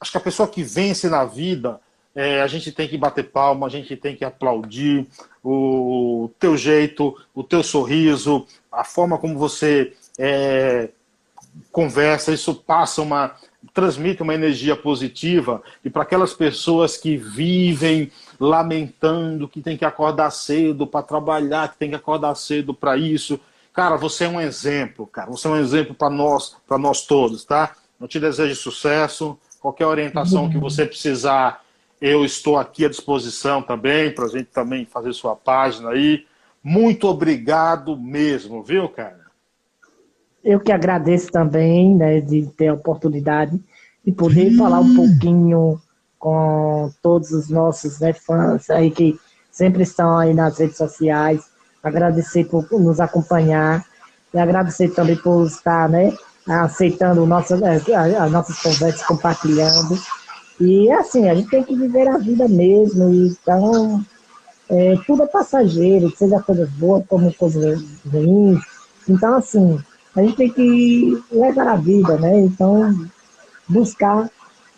Acho 0.00 0.10
que 0.10 0.18
a 0.18 0.22
pessoa 0.22 0.48
que 0.48 0.62
vence 0.62 1.08
na 1.08 1.24
vida, 1.24 1.80
é, 2.14 2.40
a 2.40 2.46
gente 2.46 2.72
tem 2.72 2.88
que 2.88 2.98
bater 2.98 3.30
palma, 3.30 3.66
a 3.66 3.70
gente 3.70 3.96
tem 3.96 4.16
que 4.16 4.24
aplaudir 4.24 5.06
o 5.42 6.30
teu 6.38 6.56
jeito, 6.56 7.16
o 7.34 7.42
teu 7.42 7.62
sorriso, 7.62 8.46
a 8.70 8.84
forma 8.84 9.16
como 9.18 9.38
você 9.38 9.92
é, 10.18 10.90
conversa, 11.70 12.32
isso 12.32 12.54
passa 12.54 13.02
uma. 13.02 13.34
Transmite 13.74 14.22
uma 14.22 14.34
energia 14.34 14.74
positiva. 14.74 15.62
E 15.84 15.90
para 15.90 16.02
aquelas 16.02 16.32
pessoas 16.34 16.96
que 16.96 17.16
vivem 17.16 18.10
lamentando 18.38 19.48
que 19.48 19.60
tem 19.60 19.76
que 19.76 19.84
acordar 19.84 20.30
cedo 20.30 20.86
para 20.86 21.02
trabalhar, 21.02 21.72
que 21.72 21.78
tem 21.78 21.90
que 21.90 21.96
acordar 21.96 22.34
cedo 22.34 22.72
para 22.72 22.96
isso, 22.96 23.38
Cara, 23.72 23.96
você 23.96 24.24
é 24.24 24.28
um 24.28 24.40
exemplo, 24.40 25.06
cara. 25.06 25.30
Você 25.30 25.46
é 25.46 25.50
um 25.50 25.56
exemplo 25.56 25.94
para 25.94 26.10
nós, 26.10 26.56
para 26.66 26.76
nós 26.76 27.06
todos, 27.06 27.44
tá? 27.44 27.74
Eu 28.00 28.08
te 28.08 28.18
desejo 28.18 28.54
sucesso. 28.54 29.38
Qualquer 29.60 29.86
orientação 29.86 30.48
que 30.50 30.58
você 30.58 30.86
precisar, 30.86 31.62
eu 32.00 32.24
estou 32.24 32.58
aqui 32.58 32.84
à 32.84 32.88
disposição 32.88 33.62
também, 33.62 34.12
para 34.12 34.24
a 34.24 34.28
gente 34.28 34.46
também 34.46 34.86
fazer 34.86 35.12
sua 35.12 35.36
página 35.36 35.90
aí. 35.90 36.26
Muito 36.62 37.06
obrigado 37.06 37.96
mesmo, 37.96 38.62
viu, 38.62 38.88
cara? 38.88 39.19
Eu 40.44 40.60
que 40.60 40.72
agradeço 40.72 41.30
também, 41.30 41.94
né, 41.94 42.20
de 42.20 42.46
ter 42.56 42.68
a 42.68 42.74
oportunidade 42.74 43.60
de 44.04 44.12
poder 44.12 44.56
falar 44.56 44.80
um 44.80 44.94
pouquinho 44.94 45.80
com 46.18 46.90
todos 47.02 47.30
os 47.30 47.48
nossos 47.48 48.00
né, 48.00 48.12
fãs 48.12 48.70
aí 48.70 48.90
que 48.90 49.18
sempre 49.50 49.82
estão 49.82 50.16
aí 50.16 50.32
nas 50.32 50.58
redes 50.58 50.76
sociais 50.76 51.50
agradecer 51.82 52.44
por 52.44 52.64
nos 52.72 53.00
acompanhar 53.00 53.84
e 54.32 54.38
agradecer 54.38 54.90
também 54.90 55.16
por 55.16 55.46
estar 55.46 55.88
né, 55.88 56.14
aceitando 56.46 57.26
nossa, 57.26 57.58
é, 57.64 58.16
as 58.16 58.30
nossas 58.30 58.58
conversas, 58.60 59.02
compartilhando. 59.02 59.98
E 60.60 60.90
assim, 60.92 61.28
a 61.28 61.34
gente 61.34 61.50
tem 61.50 61.64
que 61.64 61.74
viver 61.74 62.06
a 62.08 62.18
vida 62.18 62.46
mesmo, 62.46 63.12
então 63.12 64.04
é, 64.68 64.94
tudo 65.06 65.22
é 65.22 65.26
passageiro, 65.26 66.14
seja 66.16 66.40
coisas 66.40 66.68
boas 66.70 67.04
como 67.08 67.32
coisas 67.34 67.82
ruins. 68.06 68.60
Então, 69.08 69.36
assim, 69.36 69.78
a 70.14 70.22
gente 70.22 70.36
tem 70.36 70.50
que 70.52 71.22
levar 71.30 71.68
a 71.68 71.76
vida, 71.76 72.18
né? 72.18 72.40
Então, 72.40 73.08
buscar 73.68 74.30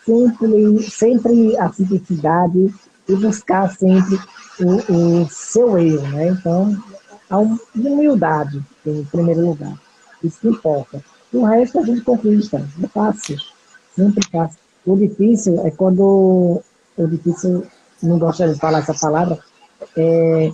sempre, 0.05 0.83
sempre 0.83 1.57
a 1.57 1.71
simplicidade 1.71 2.73
e 3.07 3.15
buscar 3.15 3.71
sempre 3.75 4.19
o, 4.59 5.21
o 5.23 5.29
seu 5.29 5.77
erro, 5.77 6.07
né? 6.09 6.29
Então, 6.29 6.77
a 7.29 7.37
humildade, 7.39 8.63
em 8.85 9.03
primeiro 9.05 9.41
lugar. 9.41 9.73
Isso 10.23 10.39
que 10.39 10.47
importa. 10.47 11.03
O 11.33 11.43
resto 11.45 11.79
a 11.79 11.83
gente 11.83 12.01
conquista. 12.01 12.63
É 12.81 12.87
fácil. 12.87 13.37
Sempre 13.95 14.25
fácil. 14.31 14.59
O 14.85 14.95
difícil 14.95 15.65
é 15.65 15.71
quando. 15.71 16.61
O 16.95 17.07
difícil, 17.07 17.65
não 18.03 18.19
gosto 18.19 18.47
de 18.47 18.59
falar 18.59 18.79
essa 18.79 18.93
palavra, 18.93 19.39
é, 19.97 20.51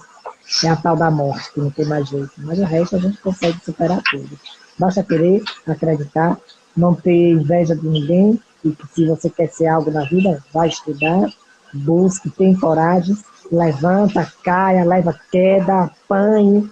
é 0.64 0.70
a 0.70 0.76
tal 0.76 0.96
da 0.96 1.12
morte, 1.12 1.52
que 1.54 1.60
não 1.60 1.72
tem 1.72 1.86
mais 1.86 2.08
jeito. 2.08 2.32
Mas 2.38 2.60
o 2.60 2.64
resto 2.64 2.96
a 2.96 3.00
gente 3.00 3.18
consegue 3.22 3.60
superar 3.64 4.02
tudo. 4.10 4.40
Basta 4.78 5.04
querer, 5.04 5.44
acreditar, 5.68 6.38
não 6.76 6.96
ter 6.96 7.32
inveja 7.32 7.76
de 7.76 7.88
ninguém, 7.88 8.40
e 8.64 8.72
que 8.72 8.88
se 8.94 9.06
você 9.06 9.30
quer 9.30 9.48
ser 9.48 9.68
algo 9.68 9.92
na 9.92 10.04
vida, 10.06 10.44
vai 10.54 10.68
estudar, 10.68 11.30
busque, 11.74 12.30
tem 12.30 12.56
coragem 12.56 13.16
levanta, 13.52 14.32
caia, 14.44 14.86
leva 14.86 15.16
queda, 15.32 15.84
apanhe, 15.84 16.70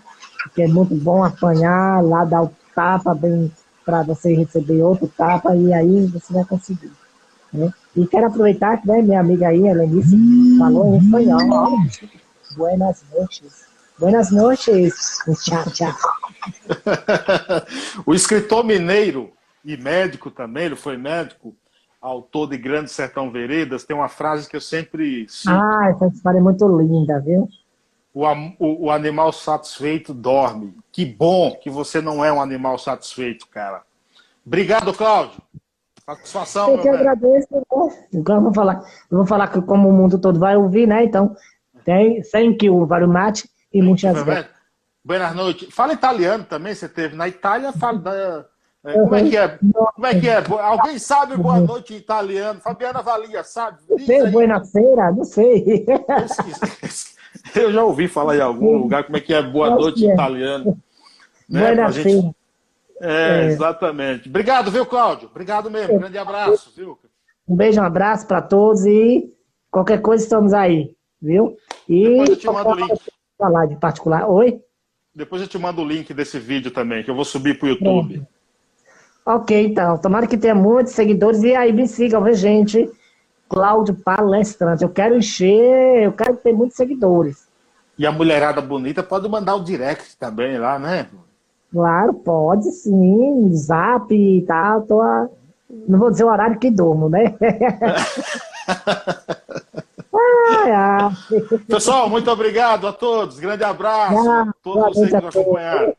que 0.53 0.61
é 0.61 0.67
muito 0.67 0.95
bom 0.95 1.23
apanhar, 1.23 2.03
lá 2.03 2.23
dar 2.23 2.43
o 2.43 2.51
tapa 2.75 3.13
bem 3.13 3.51
para 3.85 4.03
você 4.03 4.33
receber 4.35 4.81
outro 4.81 5.11
tapa 5.17 5.55
e 5.55 5.73
aí 5.73 6.05
você 6.07 6.33
vai 6.33 6.45
conseguir. 6.45 6.91
Né? 7.51 7.73
E 7.95 8.05
quero 8.05 8.27
aproveitar 8.27 8.77
que 8.77 8.87
né, 8.87 9.01
minha 9.01 9.19
amiga 9.19 9.47
aí, 9.47 9.65
Helenice, 9.67 10.17
falou 10.59 10.93
em 10.93 10.97
espanhol. 10.97 11.79
Buenas 12.55 13.03
noches. 13.11 13.65
Buenas 13.99 14.31
noches. 14.31 14.93
Tchau, 15.43 15.63
tchau. 15.71 15.93
o 18.05 18.13
escritor 18.13 18.63
mineiro 18.63 19.31
e 19.65 19.75
médico 19.75 20.29
também, 20.29 20.65
ele 20.65 20.75
foi 20.75 20.97
médico, 20.97 21.55
autor 22.01 22.47
de 22.47 22.57
Grande 22.57 22.91
Sertão 22.91 23.31
Veredas, 23.31 23.83
tem 23.83 23.95
uma 23.95 24.07
frase 24.07 24.47
que 24.47 24.55
eu 24.55 24.61
sempre 24.61 25.27
cito. 25.27 25.49
Ah, 25.49 25.89
essa 25.89 26.07
história 26.07 26.37
é 26.37 26.41
muito 26.41 26.67
linda, 26.77 27.19
viu? 27.19 27.49
O, 28.13 28.23
o, 28.59 28.85
o, 28.85 28.91
animal 28.91 29.31
satisfeito 29.31 30.13
dorme. 30.13 30.75
Que 30.91 31.05
bom 31.05 31.55
que 31.55 31.69
você 31.69 32.01
não 32.01 32.23
é 32.23 32.31
um 32.31 32.41
animal 32.41 32.77
satisfeito, 32.79 33.47
cara. 33.47 33.83
Obrigado, 34.45 34.93
Cláudio. 34.93 35.41
Satisfação, 36.05 36.71
Eu 36.71 36.81
que 36.81 36.89
agradeço. 36.89 37.47
Né? 37.51 37.61
Então, 38.13 38.35
eu 38.37 38.41
vou 38.41 38.53
falar, 38.53 38.81
eu 39.11 39.17
vou 39.17 39.25
falar 39.25 39.49
que 39.49 39.61
como 39.61 39.89
o 39.89 39.93
mundo 39.93 40.17
todo 40.17 40.39
vai 40.39 40.55
ouvir, 40.55 40.87
né? 40.87 41.03
Então, 41.03 41.35
tem, 41.87 42.21
thank 42.21 42.65
you 42.65 42.85
very 42.85 43.07
much 43.07 43.45
e 43.73 43.81
muitas 43.81 44.21
vezes. 44.21 44.45
Boa 45.05 45.33
noite. 45.33 45.71
Fala 45.71 45.93
italiano 45.93 46.43
também, 46.43 46.75
você 46.75 46.89
teve. 46.89 47.15
Na 47.15 47.29
Itália, 47.29 47.71
fala 47.71 47.97
da 47.97 48.45
é, 48.83 48.93
como 48.93 49.15
é 49.15 49.29
que 49.29 49.37
é? 49.37 49.59
Como 49.95 50.05
é 50.05 50.19
que 50.19 50.27
é? 50.27 50.43
Alguém 50.61 50.99
sabe 50.99 51.37
boa 51.37 51.61
noite 51.61 51.93
em 51.93 51.97
italiano? 51.97 52.59
Fabiana 52.59 53.01
Valia, 53.01 53.41
sabe? 53.41 53.77
Sei, 54.05 54.27
buena-feira, 54.29 55.11
não 55.13 55.23
sei. 55.23 55.85
Eu 57.55 57.71
já 57.71 57.83
ouvi 57.83 58.09
falar 58.09 58.35
em 58.35 58.41
algum 58.41 58.77
lugar 58.77 59.05
como 59.05 59.15
é 59.15 59.21
que 59.21 59.33
é 59.33 59.41
boa 59.41 59.69
noite 59.69 60.05
em 60.05 60.11
italiano. 60.11 60.77
Né? 61.49 61.67
Buena-feira. 61.67 62.09
Gente... 62.09 62.35
É, 62.99 63.45
é, 63.45 63.45
exatamente. 63.47 64.27
Obrigado, 64.27 64.71
viu, 64.71 64.85
Cláudio? 64.85 65.29
Obrigado 65.29 65.71
mesmo. 65.71 65.99
Grande 65.99 66.17
abraço, 66.17 66.73
viu? 66.75 66.99
Um 67.47 67.55
beijo, 67.55 67.79
um 67.79 67.85
abraço 67.85 68.27
para 68.27 68.41
todos 68.41 68.85
e 68.85 69.33
qualquer 69.71 70.01
coisa 70.01 70.23
estamos 70.23 70.53
aí, 70.53 70.93
viu? 71.21 71.55
E 71.87 72.03
Depois 72.03 72.29
eu 72.29 72.37
te 72.37 72.47
mando 72.47 72.69
o 72.69 72.75
link. 72.75 73.01
Falar 73.37 73.65
de 73.67 73.75
particular. 73.75 74.29
Oi? 74.29 74.59
Depois 75.15 75.41
eu 75.41 75.47
te 75.47 75.57
mando 75.57 75.81
o 75.81 75.87
link 75.87 76.13
desse 76.13 76.39
vídeo 76.39 76.71
também, 76.71 77.03
que 77.03 77.09
eu 77.09 77.15
vou 77.15 77.25
subir 77.25 77.57
para 77.57 77.67
o 77.67 77.69
YouTube. 77.69 78.23
Ok, 79.25 79.65
então. 79.65 79.97
Tomara 79.97 80.27
que 80.27 80.37
tenha 80.37 80.55
muitos 80.55 80.93
seguidores. 80.93 81.43
E 81.43 81.55
aí, 81.55 81.71
me 81.71 81.87
sigam, 81.87 82.23
viu, 82.23 82.33
gente? 82.33 82.89
Cláudio 83.49 83.95
Palestrante. 83.95 84.83
Eu 84.83 84.89
quero 84.89 85.15
encher, 85.15 86.03
eu 86.03 86.11
quero 86.11 86.35
ter 86.37 86.53
muitos 86.53 86.75
seguidores. 86.75 87.47
E 87.97 88.05
a 88.05 88.11
mulherada 88.11 88.61
bonita 88.61 89.01
pode 89.01 89.27
mandar 89.27 89.55
o 89.55 89.63
direct 89.63 90.17
também 90.17 90.57
lá, 90.57 90.77
né? 90.77 91.07
Claro, 91.71 92.13
pode 92.13 92.71
sim, 92.71 93.51
zap 93.53 94.13
e 94.13 94.41
tal, 94.43 94.83
tô 94.83 95.01
a... 95.01 95.27
não 95.87 95.99
vou 95.99 96.09
dizer 96.09 96.23
o 96.23 96.29
horário 96.29 96.59
que 96.59 96.71
durmo, 96.71 97.09
né? 97.09 97.35
Pessoal, 101.67 102.09
muito 102.09 102.29
obrigado 102.31 102.87
a 102.87 102.93
todos, 102.93 103.39
grande 103.39 103.63
abraço 103.63 104.29
a 104.29 104.53
todos 104.63 104.95
vocês 104.95 105.09
que 105.09 105.21
nos 105.21 105.35
acompanharam. 105.35 105.95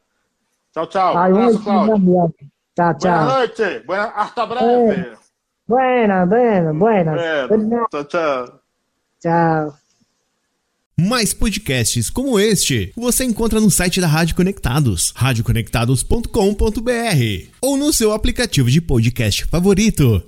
Tchau, 0.73 0.87
tchau. 0.87 1.17
Ai, 1.17 1.31
abraço, 1.31 1.63
Cláudio. 1.63 2.35
Tchau, 2.77 2.99
tchau. 2.99 3.25
Boa 3.25 3.39
noite, 3.39 3.83
boa, 3.87 4.05
hasta 4.05 4.47
breve. 4.47 5.01
É. 5.01 5.13
Buena, 5.67 6.25
buena, 6.25 6.73
buena. 6.73 7.17
Tchau, 7.91 8.05
tchau. 8.05 8.61
Tchau. 9.21 9.75
Mais 11.01 11.33
podcasts 11.33 12.11
como 12.11 12.41
este 12.41 12.93
você 12.97 13.25
encontra 13.25 13.61
no 13.61 13.71
site 13.71 14.01
da 14.01 14.09
Rádio 14.09 14.35
Conectados, 14.35 15.13
radioconectados.com.br 15.15 17.49
ou 17.61 17.77
no 17.77 17.93
seu 17.93 18.13
aplicativo 18.13 18.69
de 18.69 18.81
podcast 18.81 19.45
favorito. 19.45 20.21